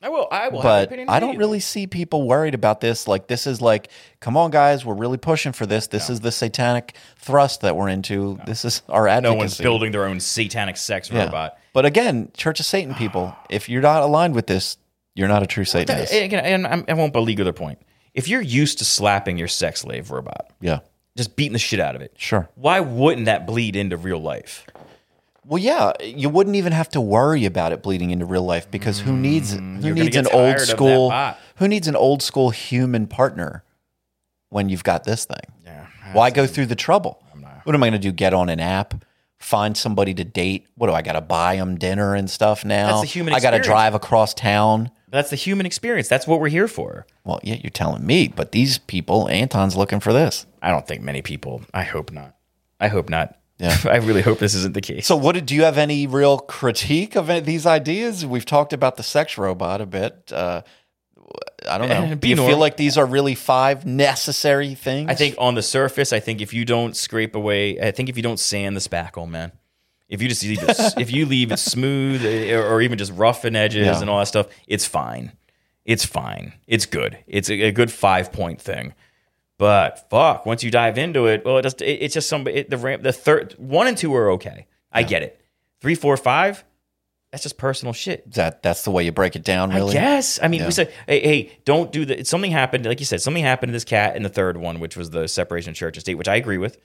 I 0.00 0.08
will. 0.10 0.28
I 0.30 0.48
will. 0.48 0.60
have 0.60 0.70
an 0.70 0.78
but 0.82 0.88
opinion 0.88 1.08
I 1.08 1.18
don't 1.18 1.36
really 1.38 1.58
see 1.58 1.88
people 1.88 2.26
worried 2.28 2.54
about 2.54 2.80
this. 2.80 3.08
Like 3.08 3.26
this 3.26 3.48
is 3.48 3.60
like, 3.60 3.90
come 4.20 4.36
on, 4.36 4.52
guys, 4.52 4.84
we're 4.84 4.94
really 4.94 5.18
pushing 5.18 5.50
for 5.52 5.66
this. 5.66 5.88
This 5.88 6.08
is 6.08 6.20
the 6.20 6.30
satanic 6.30 6.94
thrust 7.16 7.62
that 7.62 7.74
we're 7.74 7.88
into. 7.88 8.38
This 8.46 8.64
is 8.64 8.82
our 8.88 9.08
No 9.20 9.34
one's 9.34 9.58
building 9.58 9.90
their 9.90 10.04
own 10.04 10.20
satanic 10.20 10.76
sex 10.76 11.10
Yeah. 11.10 11.24
robot. 11.24 11.58
But 11.72 11.84
again, 11.84 12.30
Church 12.36 12.60
of 12.60 12.66
Satan 12.66 12.94
people, 12.94 13.34
if 13.50 13.68
you're 13.68 13.82
not 13.82 14.02
aligned 14.02 14.36
with 14.36 14.46
this, 14.46 14.76
you're 15.16 15.28
not 15.28 15.42
a 15.42 15.46
true 15.46 15.64
Satanist. 15.64 16.12
And 16.12 16.24
Again, 16.24 16.44
and 16.44 16.66
I'm- 16.88 16.96
won't 16.96 17.12
beleaguer 17.12 17.42
the 17.42 17.52
point. 17.52 17.80
If 18.14 18.28
you're 18.28 18.42
used 18.42 18.78
to 18.78 18.84
slapping 18.84 19.38
your 19.38 19.48
sex 19.48 19.80
slave 19.80 20.10
robot, 20.10 20.50
yeah, 20.60 20.80
just 21.16 21.36
beating 21.36 21.52
the 21.52 21.58
shit 21.58 21.80
out 21.80 21.94
of 21.96 22.02
it, 22.02 22.12
sure. 22.16 22.48
why 22.54 22.80
wouldn't 22.80 23.26
that 23.26 23.46
bleed 23.46 23.76
into 23.76 23.96
real 23.96 24.20
life? 24.20 24.66
Well, 25.44 25.58
yeah, 25.58 25.92
you 26.02 26.28
wouldn't 26.28 26.56
even 26.56 26.72
have 26.72 26.90
to 26.90 27.00
worry 27.00 27.46
about 27.46 27.72
it 27.72 27.82
bleeding 27.82 28.10
into 28.10 28.26
real 28.26 28.42
life 28.42 28.70
because 28.70 29.00
who 29.00 29.16
needs 29.16 29.52
who 29.54 29.60
Mm, 29.60 29.82
you're 29.84 29.94
needs 29.94 30.16
an 30.16 30.26
old 30.30 30.60
school 30.60 31.10
who 31.56 31.68
needs 31.68 31.88
an 31.88 31.96
old 31.96 32.22
school 32.22 32.50
human 32.50 33.06
partner 33.06 33.64
when 34.50 34.68
you've 34.68 34.84
got 34.84 35.04
this 35.04 35.24
thing? 35.24 35.40
Yeah. 35.64 35.86
Why 36.12 36.30
go 36.30 36.46
through 36.46 36.66
the 36.66 36.76
trouble? 36.76 37.22
What 37.64 37.74
am 37.74 37.82
I 37.82 37.88
going 37.90 38.00
to 38.00 38.08
do? 38.08 38.12
Get 38.12 38.32
on 38.32 38.48
an 38.48 38.60
app, 38.60 39.04
find 39.38 39.76
somebody 39.76 40.14
to 40.14 40.24
date? 40.24 40.66
What 40.76 40.86
do 40.86 40.94
I 40.94 41.02
got 41.02 41.12
to 41.12 41.20
buy 41.20 41.56
them 41.56 41.76
dinner 41.78 42.14
and 42.14 42.30
stuff 42.30 42.64
now? 42.64 43.00
That's 43.00 43.12
human 43.12 43.34
I 43.34 43.40
got 43.40 43.50
to 43.50 43.60
drive 43.60 43.94
across 43.94 44.32
town. 44.34 44.90
That's 45.10 45.30
the 45.30 45.36
human 45.36 45.66
experience. 45.66 46.08
That's 46.08 46.26
what 46.26 46.40
we're 46.40 46.48
here 46.48 46.68
for. 46.68 47.06
Well, 47.24 47.40
yeah, 47.42 47.56
you're 47.62 47.70
telling 47.70 48.06
me, 48.06 48.28
but 48.28 48.52
these 48.52 48.78
people, 48.78 49.28
Anton's 49.28 49.76
looking 49.76 50.00
for 50.00 50.12
this. 50.12 50.46
I 50.60 50.70
don't 50.70 50.86
think 50.86 51.02
many 51.02 51.22
people. 51.22 51.62
I 51.72 51.82
hope 51.84 52.12
not. 52.12 52.36
I 52.80 52.88
hope 52.88 53.08
not. 53.08 53.38
Yeah. 53.58 53.76
I 53.84 53.96
really 53.96 54.22
hope 54.22 54.38
this 54.38 54.54
isn't 54.54 54.74
the 54.74 54.80
case. 54.80 55.06
So, 55.06 55.16
what 55.16 55.44
do 55.44 55.54
you 55.54 55.64
have 55.64 55.78
any 55.78 56.06
real 56.06 56.38
critique 56.38 57.16
of 57.16 57.26
these 57.44 57.66
ideas? 57.66 58.24
We've 58.24 58.44
talked 58.44 58.72
about 58.72 58.96
the 58.96 59.02
sex 59.02 59.38
robot 59.38 59.80
a 59.80 59.86
bit. 59.86 60.32
Uh, 60.32 60.62
I 61.68 61.78
don't 61.78 61.88
know. 61.88 62.02
Eh, 62.04 62.14
Do 62.14 62.28
you 62.28 62.36
feel 62.36 62.58
like 62.58 62.76
these 62.76 62.96
are 62.96 63.04
really 63.04 63.34
five 63.34 63.84
necessary 63.84 64.74
things? 64.74 65.10
I 65.10 65.14
think 65.14 65.34
on 65.38 65.54
the 65.54 65.62
surface, 65.62 66.12
I 66.12 66.20
think 66.20 66.40
if 66.40 66.54
you 66.54 66.64
don't 66.64 66.96
scrape 66.96 67.34
away, 67.34 67.80
I 67.80 67.90
think 67.90 68.08
if 68.08 68.16
you 68.16 68.22
don't 68.22 68.38
sand 68.38 68.76
the 68.76 68.80
spackle, 68.80 69.28
man, 69.28 69.52
if 70.08 70.22
you 70.22 70.28
just 70.28 70.42
leave 70.42 70.62
it, 70.62 70.94
if 70.98 71.10
you 71.12 71.26
leave 71.26 71.52
it 71.52 71.58
smooth 71.58 72.24
eh, 72.24 72.54
or, 72.56 72.80
even 72.80 72.98
just 72.98 73.12
rough 73.12 73.44
in 73.44 73.54
edges 73.56 73.86
Yeah. 73.86 74.00
and 74.00 74.08
all 74.08 74.18
that 74.18 74.26
stuff, 74.28 74.46
it's 74.66 74.86
fine. 74.86 75.32
It's 75.84 76.04
fine. 76.04 76.52
It's 76.66 76.86
good. 76.86 77.18
It's 77.26 77.48
a, 77.50 77.62
a 77.62 77.72
good 77.72 77.90
five 77.90 78.32
point 78.32 78.60
thing. 78.60 78.94
But 79.58 80.08
fuck, 80.10 80.46
once 80.46 80.62
you 80.62 80.70
dive 80.70 80.98
into 80.98 81.26
it, 81.26 81.44
well, 81.44 81.58
it 81.58 81.62
just 81.62 81.82
it, 81.82 82.02
it's 82.02 82.14
just 82.14 82.28
some 82.28 82.46
it, 82.46 82.70
the 82.70 82.76
ramp. 82.76 83.02
The 83.02 83.12
third 83.12 83.54
one 83.58 83.86
and 83.86 83.96
two 83.96 84.14
are 84.14 84.30
okay. 84.32 84.66
I 84.92 85.02
get 85.02 85.22
it. 85.22 85.40
Three, 85.80 85.94
four, 85.94 86.16
five. 86.16 86.64
That's 87.30 87.42
just 87.42 87.58
personal 87.58 87.92
shit. 87.92 88.30
that 88.32 88.62
that's 88.62 88.84
the 88.84 88.90
way 88.90 89.04
you 89.04 89.12
break 89.12 89.36
it 89.36 89.44
down. 89.44 89.70
Really, 89.70 89.98
I. 89.98 90.22
I 90.42 90.48
mean, 90.48 90.60
Yeah. 90.60 90.66
we 90.66 90.72
said, 90.72 90.92
hey, 91.06 91.20
hey, 91.20 91.58
don't 91.66 91.92
do 91.92 92.06
that. 92.06 92.26
Something 92.26 92.50
happened, 92.52 92.86
like 92.86 93.00
you 93.00 93.06
said, 93.06 93.20
something 93.20 93.42
happened 93.44 93.68
to 93.68 93.72
this 93.74 93.84
cat 93.84 94.16
in 94.16 94.22
the 94.22 94.30
third 94.30 94.56
one, 94.56 94.80
which 94.80 94.96
was 94.96 95.10
the 95.10 95.28
separation 95.28 95.70
of 95.70 95.76
church 95.76 95.96
and 95.96 96.00
state, 96.00 96.14
which 96.14 96.28
I 96.28 96.36
agree 96.36 96.56
with. 96.56 96.78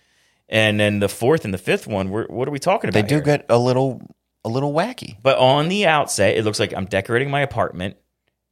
And 0.54 0.80
then 0.80 1.00
the 1.00 1.10
fourth 1.10 1.44
and 1.46 1.54
the 1.54 1.58
fifth 1.58 1.88
one, 1.88 2.10
we're, 2.12 2.28
what 2.28 2.48
are 2.48 2.52
we 2.52 2.60
talking 2.60 2.88
about? 2.90 3.02
they 3.02 3.08
do 3.08 3.16
here? 3.16 3.24
get 3.24 3.46
a 3.50 3.58
little 3.58 4.02
a 4.46 4.50
little 4.50 4.72
wacky. 4.72 5.18
But 5.22 5.38
on 5.40 5.68
the 5.68 5.88
outset, 5.88 6.38
it 6.38 6.46
looks 6.46 6.60
like 6.60 6.74
I'm 6.74 6.86
decorating 6.86 7.30
my 7.32 7.42
apartment. 7.42 7.98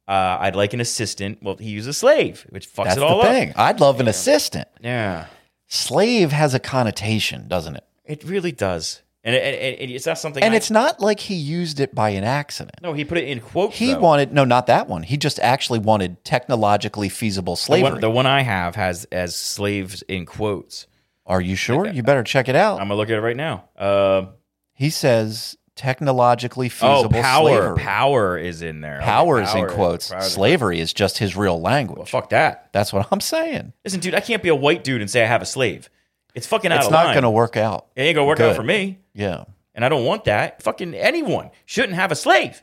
Uh, 0.08 0.36
I'd 0.40 0.56
like 0.56 0.72
an 0.74 0.80
assistant. 0.80 1.38
Well, 1.42 1.56
he 1.56 1.70
used 1.70 1.88
a 1.88 1.92
slave, 1.92 2.44
which 2.50 2.68
fucks 2.68 2.84
That's 2.84 2.96
it 2.96 3.02
all 3.04 3.22
the 3.22 3.50
up. 3.50 3.58
I'd 3.58 3.78
love 3.80 4.00
an 4.00 4.08
assistant. 4.08 4.66
Yeah, 4.80 5.26
Slave 5.68 6.32
has 6.32 6.54
a 6.54 6.58
connotation, 6.58 7.46
doesn't 7.48 7.76
it? 7.76 7.84
it 8.04 8.24
really 8.24 8.52
does. 8.52 9.00
And, 9.24 9.36
it, 9.36 9.42
it, 9.54 9.80
it- 9.80 9.90
it's 9.94 10.04
not 10.06 10.18
something. 10.18 10.42
And 10.42 10.54
I- 10.54 10.56
it's 10.56 10.70
not 10.72 11.00
like 11.00 11.20
he 11.20 11.36
used 11.36 11.78
it 11.78 11.94
by 11.94 12.10
an 12.10 12.24
accident. 12.24 12.74
no, 12.82 12.92
he 12.94 13.04
put 13.04 13.16
it 13.18 13.28
in 13.28 13.38
quotes. 13.40 13.76
He 13.78 13.92
though. 13.92 14.00
wanted 14.00 14.32
no, 14.32 14.44
not 14.44 14.66
that 14.66 14.88
one. 14.88 15.04
He 15.04 15.16
just 15.16 15.38
actually 15.38 15.78
wanted 15.78 16.24
technologically 16.24 17.08
feasible 17.08 17.54
the 17.54 17.60
slavery. 17.60 17.92
one, 17.92 18.00
the 18.00 18.10
one 18.10 18.26
I 18.26 18.42
have 18.42 18.74
has 18.74 19.04
as 19.12 19.36
slaves 19.36 20.02
in 20.08 20.26
quotes. 20.26 20.88
Are 21.26 21.40
you 21.40 21.54
sure? 21.56 21.86
You 21.86 22.02
better 22.02 22.22
check 22.24 22.48
it 22.48 22.56
out. 22.56 22.80
I'm 22.80 22.88
gonna 22.88 22.96
look 22.96 23.10
at 23.10 23.16
it 23.16 23.20
right 23.20 23.36
now. 23.36 23.64
Uh, 23.76 24.26
He 24.74 24.90
says 24.90 25.56
technologically 25.76 26.68
feasible 26.68 26.90
oh, 26.92 27.02
feasible 27.04 27.22
power, 27.22 27.48
slavery. 27.48 27.78
power 27.82 28.38
is 28.38 28.62
in 28.62 28.80
there. 28.80 28.96
Okay, 28.96 29.04
Power 29.04 29.40
is 29.40 29.54
in 29.54 29.66
quotes. 29.68 30.08
power 30.10 30.18
is 30.18 30.24
in 30.26 30.30
Slavery 30.30 30.80
is 30.80 30.92
just 30.92 31.18
his 31.18 31.36
real 31.36 31.60
language. 31.60 31.98
Well, 31.98 32.06
fuck 32.06 32.30
that. 32.30 32.68
That's 32.72 32.92
what 32.92 33.06
I'm 33.10 33.20
saying. 33.20 33.72
Listen, 33.84 34.00
dude, 34.00 34.14
I 34.14 34.20
can't 34.20 34.42
be 34.42 34.48
a 34.50 34.54
white 34.54 34.84
dude 34.84 35.00
and 35.00 35.10
say 35.10 35.22
I 35.22 35.26
have 35.26 35.42
a 35.42 35.46
slave. 35.46 35.88
It's 36.34 36.46
fucking 36.46 36.70
out 36.72 36.78
It's 36.78 36.86
of 36.86 36.92
not 36.92 37.06
line. 37.06 37.14
going 37.14 37.22
to 37.24 37.30
work 37.30 37.56
out. 37.56 37.86
It 37.96 38.02
ain't 38.02 38.14
gonna 38.16 38.26
work 38.26 38.40
out 38.40 38.50
Good. 38.50 38.56
for 38.56 38.62
me, 38.62 38.98
Yeah. 39.14 39.44
and 39.74 39.84
I 39.84 39.88
don't 39.88 40.04
want 40.04 40.24
that. 40.24 40.62
Fucking 40.62 40.94
anyone 40.94 41.50
shouldn't 41.66 41.94
have 41.94 42.10
a 42.12 42.16
slave. 42.16 42.62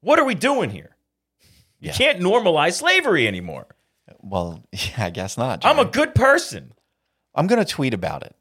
What 0.00 0.18
are 0.18 0.24
we 0.24 0.34
doing 0.34 0.70
here? 0.70 0.96
You 1.80 1.88
Yeah. 1.88 1.92
can't 1.92 2.20
normalize 2.20 2.74
slavery 2.74 3.26
anymore. 3.28 3.66
Well, 4.22 4.62
yeah, 4.72 5.06
I 5.06 5.10
guess 5.10 5.36
not. 5.36 5.64
I'm 5.64 5.78
a 5.78 5.84
good 5.84 6.14
person. 6.14 6.72
I'm 7.34 7.46
going 7.46 7.64
to 7.64 7.70
tweet 7.70 7.94
about 7.94 8.22
it. 8.22 8.34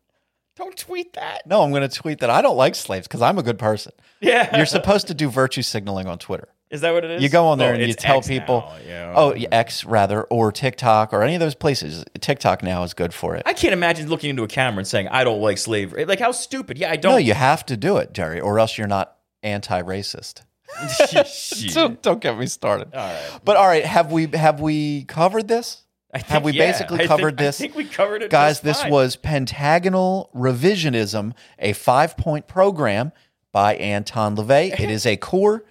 Don't 0.56 0.78
tweet 0.78 1.14
that. 1.14 1.48
No, 1.48 1.64
I'm 1.64 1.72
going 1.72 1.88
to 1.88 1.94
tweet 1.94 2.20
that 2.20 2.30
I 2.30 2.42
don't 2.44 2.58
like 2.58 2.76
slaves 2.76 3.08
because 3.08 3.22
I'm 3.24 3.40
a 3.40 3.44
good 3.44 3.58
person. 3.58 3.92
Yeah, 4.22 4.56
You're 4.56 4.68
supposed 4.68 5.08
to 5.08 5.14
do 5.16 5.30
virtue 5.30 5.64
signaling 5.64 6.08
on 6.08 6.20
Twitter. 6.20 6.48
Is 6.70 6.82
that 6.82 6.94
what 6.94 7.04
it 7.04 7.12
is? 7.12 7.24
You 7.24 7.30
go 7.30 7.48
on 7.48 7.58
there 7.60 7.72
Oh, 7.72 7.76
and 7.76 7.88
you 7.88 7.94
tell 7.94 8.18
X 8.18 8.28
people, 8.28 8.62
now, 8.62 8.78
yeah. 8.88 9.14
oh, 9.16 9.32
X 9.52 9.84
rather, 9.86 10.24
or 10.24 10.52
TikTok 10.52 11.14
or 11.14 11.22
any 11.24 11.36
of 11.36 11.40
those 11.40 11.54
places. 11.56 12.04
TikTok 12.20 12.64
now 12.64 12.84
is 12.84 12.94
good 12.94 13.14
for 13.14 13.36
it. 13.36 13.44
I 13.46 13.54
can't 13.54 13.74
imagine 13.74 14.10
looking 14.10 14.30
into 14.32 14.44
a 14.44 14.48
camera 14.48 14.80
and 14.80 14.88
saying 14.88 15.08
I 15.10 15.24
don't 15.24 15.42
like 15.42 15.58
slavery. 15.60 16.06
Like 16.06 16.20
how 16.20 16.32
stupid. 16.32 16.78
Yeah, 16.80 16.92
I 16.92 16.96
don't. 16.96 17.12
No, 17.14 17.18
you 17.18 17.34
have 17.34 17.66
to 17.68 17.78
do 17.78 17.98
it, 17.98 18.14
Jerry, 18.14 18.40
or 18.40 18.58
else 18.60 18.78
you're 18.78 18.88
not 18.88 19.16
anti-racist. 19.44 20.42
Don't, 21.74 22.02
don't 22.02 22.20
get 22.20 22.36
me 22.38 22.48
started. 22.48 22.94
All 22.96 23.00
right. 23.00 23.40
But 23.46 23.58
all 23.58 23.68
right, 23.68 23.86
have 23.86 24.12
we 24.12 24.26
have 24.34 24.60
we 24.60 25.04
covered 25.04 25.48
this? 25.48 25.83
Think, 26.20 26.26
Have 26.28 26.44
we 26.44 26.52
yeah, 26.54 26.72
basically 26.72 26.96
I 26.96 26.98
think- 27.00 27.08
covered 27.10 27.38
this? 27.38 27.60
I 27.60 27.64
think 27.64 27.76
we 27.76 27.86
covered 27.86 28.22
it, 28.24 28.30
Guys, 28.30 28.60
this 28.62 28.82
fine. 28.82 28.92
was 28.92 29.16
Pentagonal 29.16 30.30
Revisionism, 30.36 31.34
a 31.60 31.74
five 31.74 32.16
point 32.18 32.48
program 32.48 33.12
by 33.52 33.76
Anton 33.76 34.36
LaVey. 34.36 34.80
It 34.80 34.90
is 34.90 35.06
a 35.06 35.18
core 35.18 35.64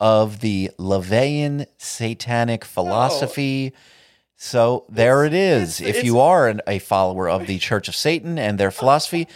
of 0.00 0.40
the 0.40 0.70
LaVeyan 0.78 1.66
satanic 1.78 2.64
philosophy. 2.76 3.72
So 4.36 4.84
there 4.88 5.24
it 5.24 5.34
is. 5.34 5.80
it's- 5.80 5.96
if 5.96 6.04
you 6.04 6.20
are 6.20 6.46
an, 6.48 6.60
a 6.68 6.78
follower 6.78 7.28
of 7.28 7.46
the 7.48 7.58
Church 7.58 7.88
of 7.88 7.96
Satan 7.96 8.38
and 8.38 8.56
their 8.58 8.70
philosophy, 8.70 9.26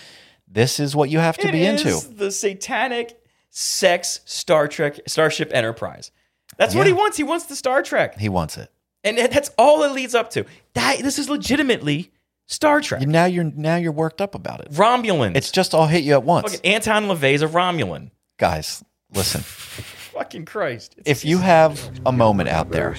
this 0.47 0.79
is 0.79 0.95
what 0.95 1.11
you 1.11 1.19
have 1.19 1.37
to 1.39 1.51
be 1.51 1.65
into. 1.65 2.01
The 2.09 2.31
satanic 2.31 3.19
sex 3.51 4.21
Star 4.25 4.69
Trek 4.69 5.01
Starship 5.09 5.51
Enterprise. 5.53 6.11
That's 6.57 6.75
what 6.75 6.87
he 6.87 6.93
wants. 6.93 7.17
He 7.17 7.23
wants 7.25 7.47
the 7.47 7.57
Star 7.57 7.83
Trek, 7.83 8.19
He 8.19 8.29
wants 8.29 8.57
it. 8.59 8.71
And 9.05 9.19
that's 9.19 9.51
all 9.59 9.83
it 9.85 9.93
leads 9.93 10.15
up 10.15 10.31
to. 10.31 10.45
That 10.75 10.99
this 11.03 11.19
is 11.19 11.29
legitimately 11.29 12.11
Star 12.47 12.81
Trek. 12.81 13.03
Now 13.07 13.25
you're 13.27 13.45
now 13.45 13.77
you're 13.77 13.93
worked 13.93 14.21
up 14.21 14.35
about 14.35 14.61
it. 14.61 14.71
Romulans. 14.73 15.37
It's 15.37 15.51
just 15.51 15.75
all 15.75 15.87
hit 15.87 16.05
you 16.05 16.13
at 16.13 16.25
once. 16.25 16.53
Fucking 16.53 16.71
Anton 16.71 17.05
LaVey's 17.05 17.43
a 17.43 17.49
Romulan. 17.49 18.11
Guys, 18.39 18.85
listen. 19.15 19.41
Fucking 20.13 20.45
Christ. 20.45 20.93
It's- 20.99 21.17
If 21.19 21.25
you 21.25 21.39
have 21.39 21.81
a 22.05 22.13
moment 22.13 22.51
out 22.51 22.71
there, 22.71 22.95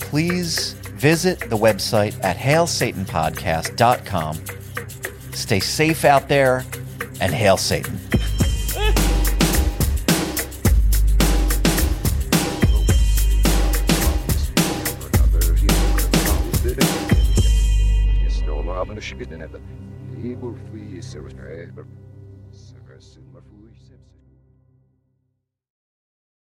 please 0.00 0.72
visit 0.94 1.40
the 1.50 1.58
website 1.58 2.18
at 2.24 2.38
hailsatanpodcast.com. 2.38 5.32
Stay 5.34 5.60
safe 5.60 6.06
out 6.06 6.28
there 6.28 6.64
and 7.20 7.34
hail 7.34 7.58
Satan. 7.58 8.00
He 20.20 20.34
will 20.34 20.56
free 20.70 21.00
service. 21.00 21.34
Eh, 21.34 21.66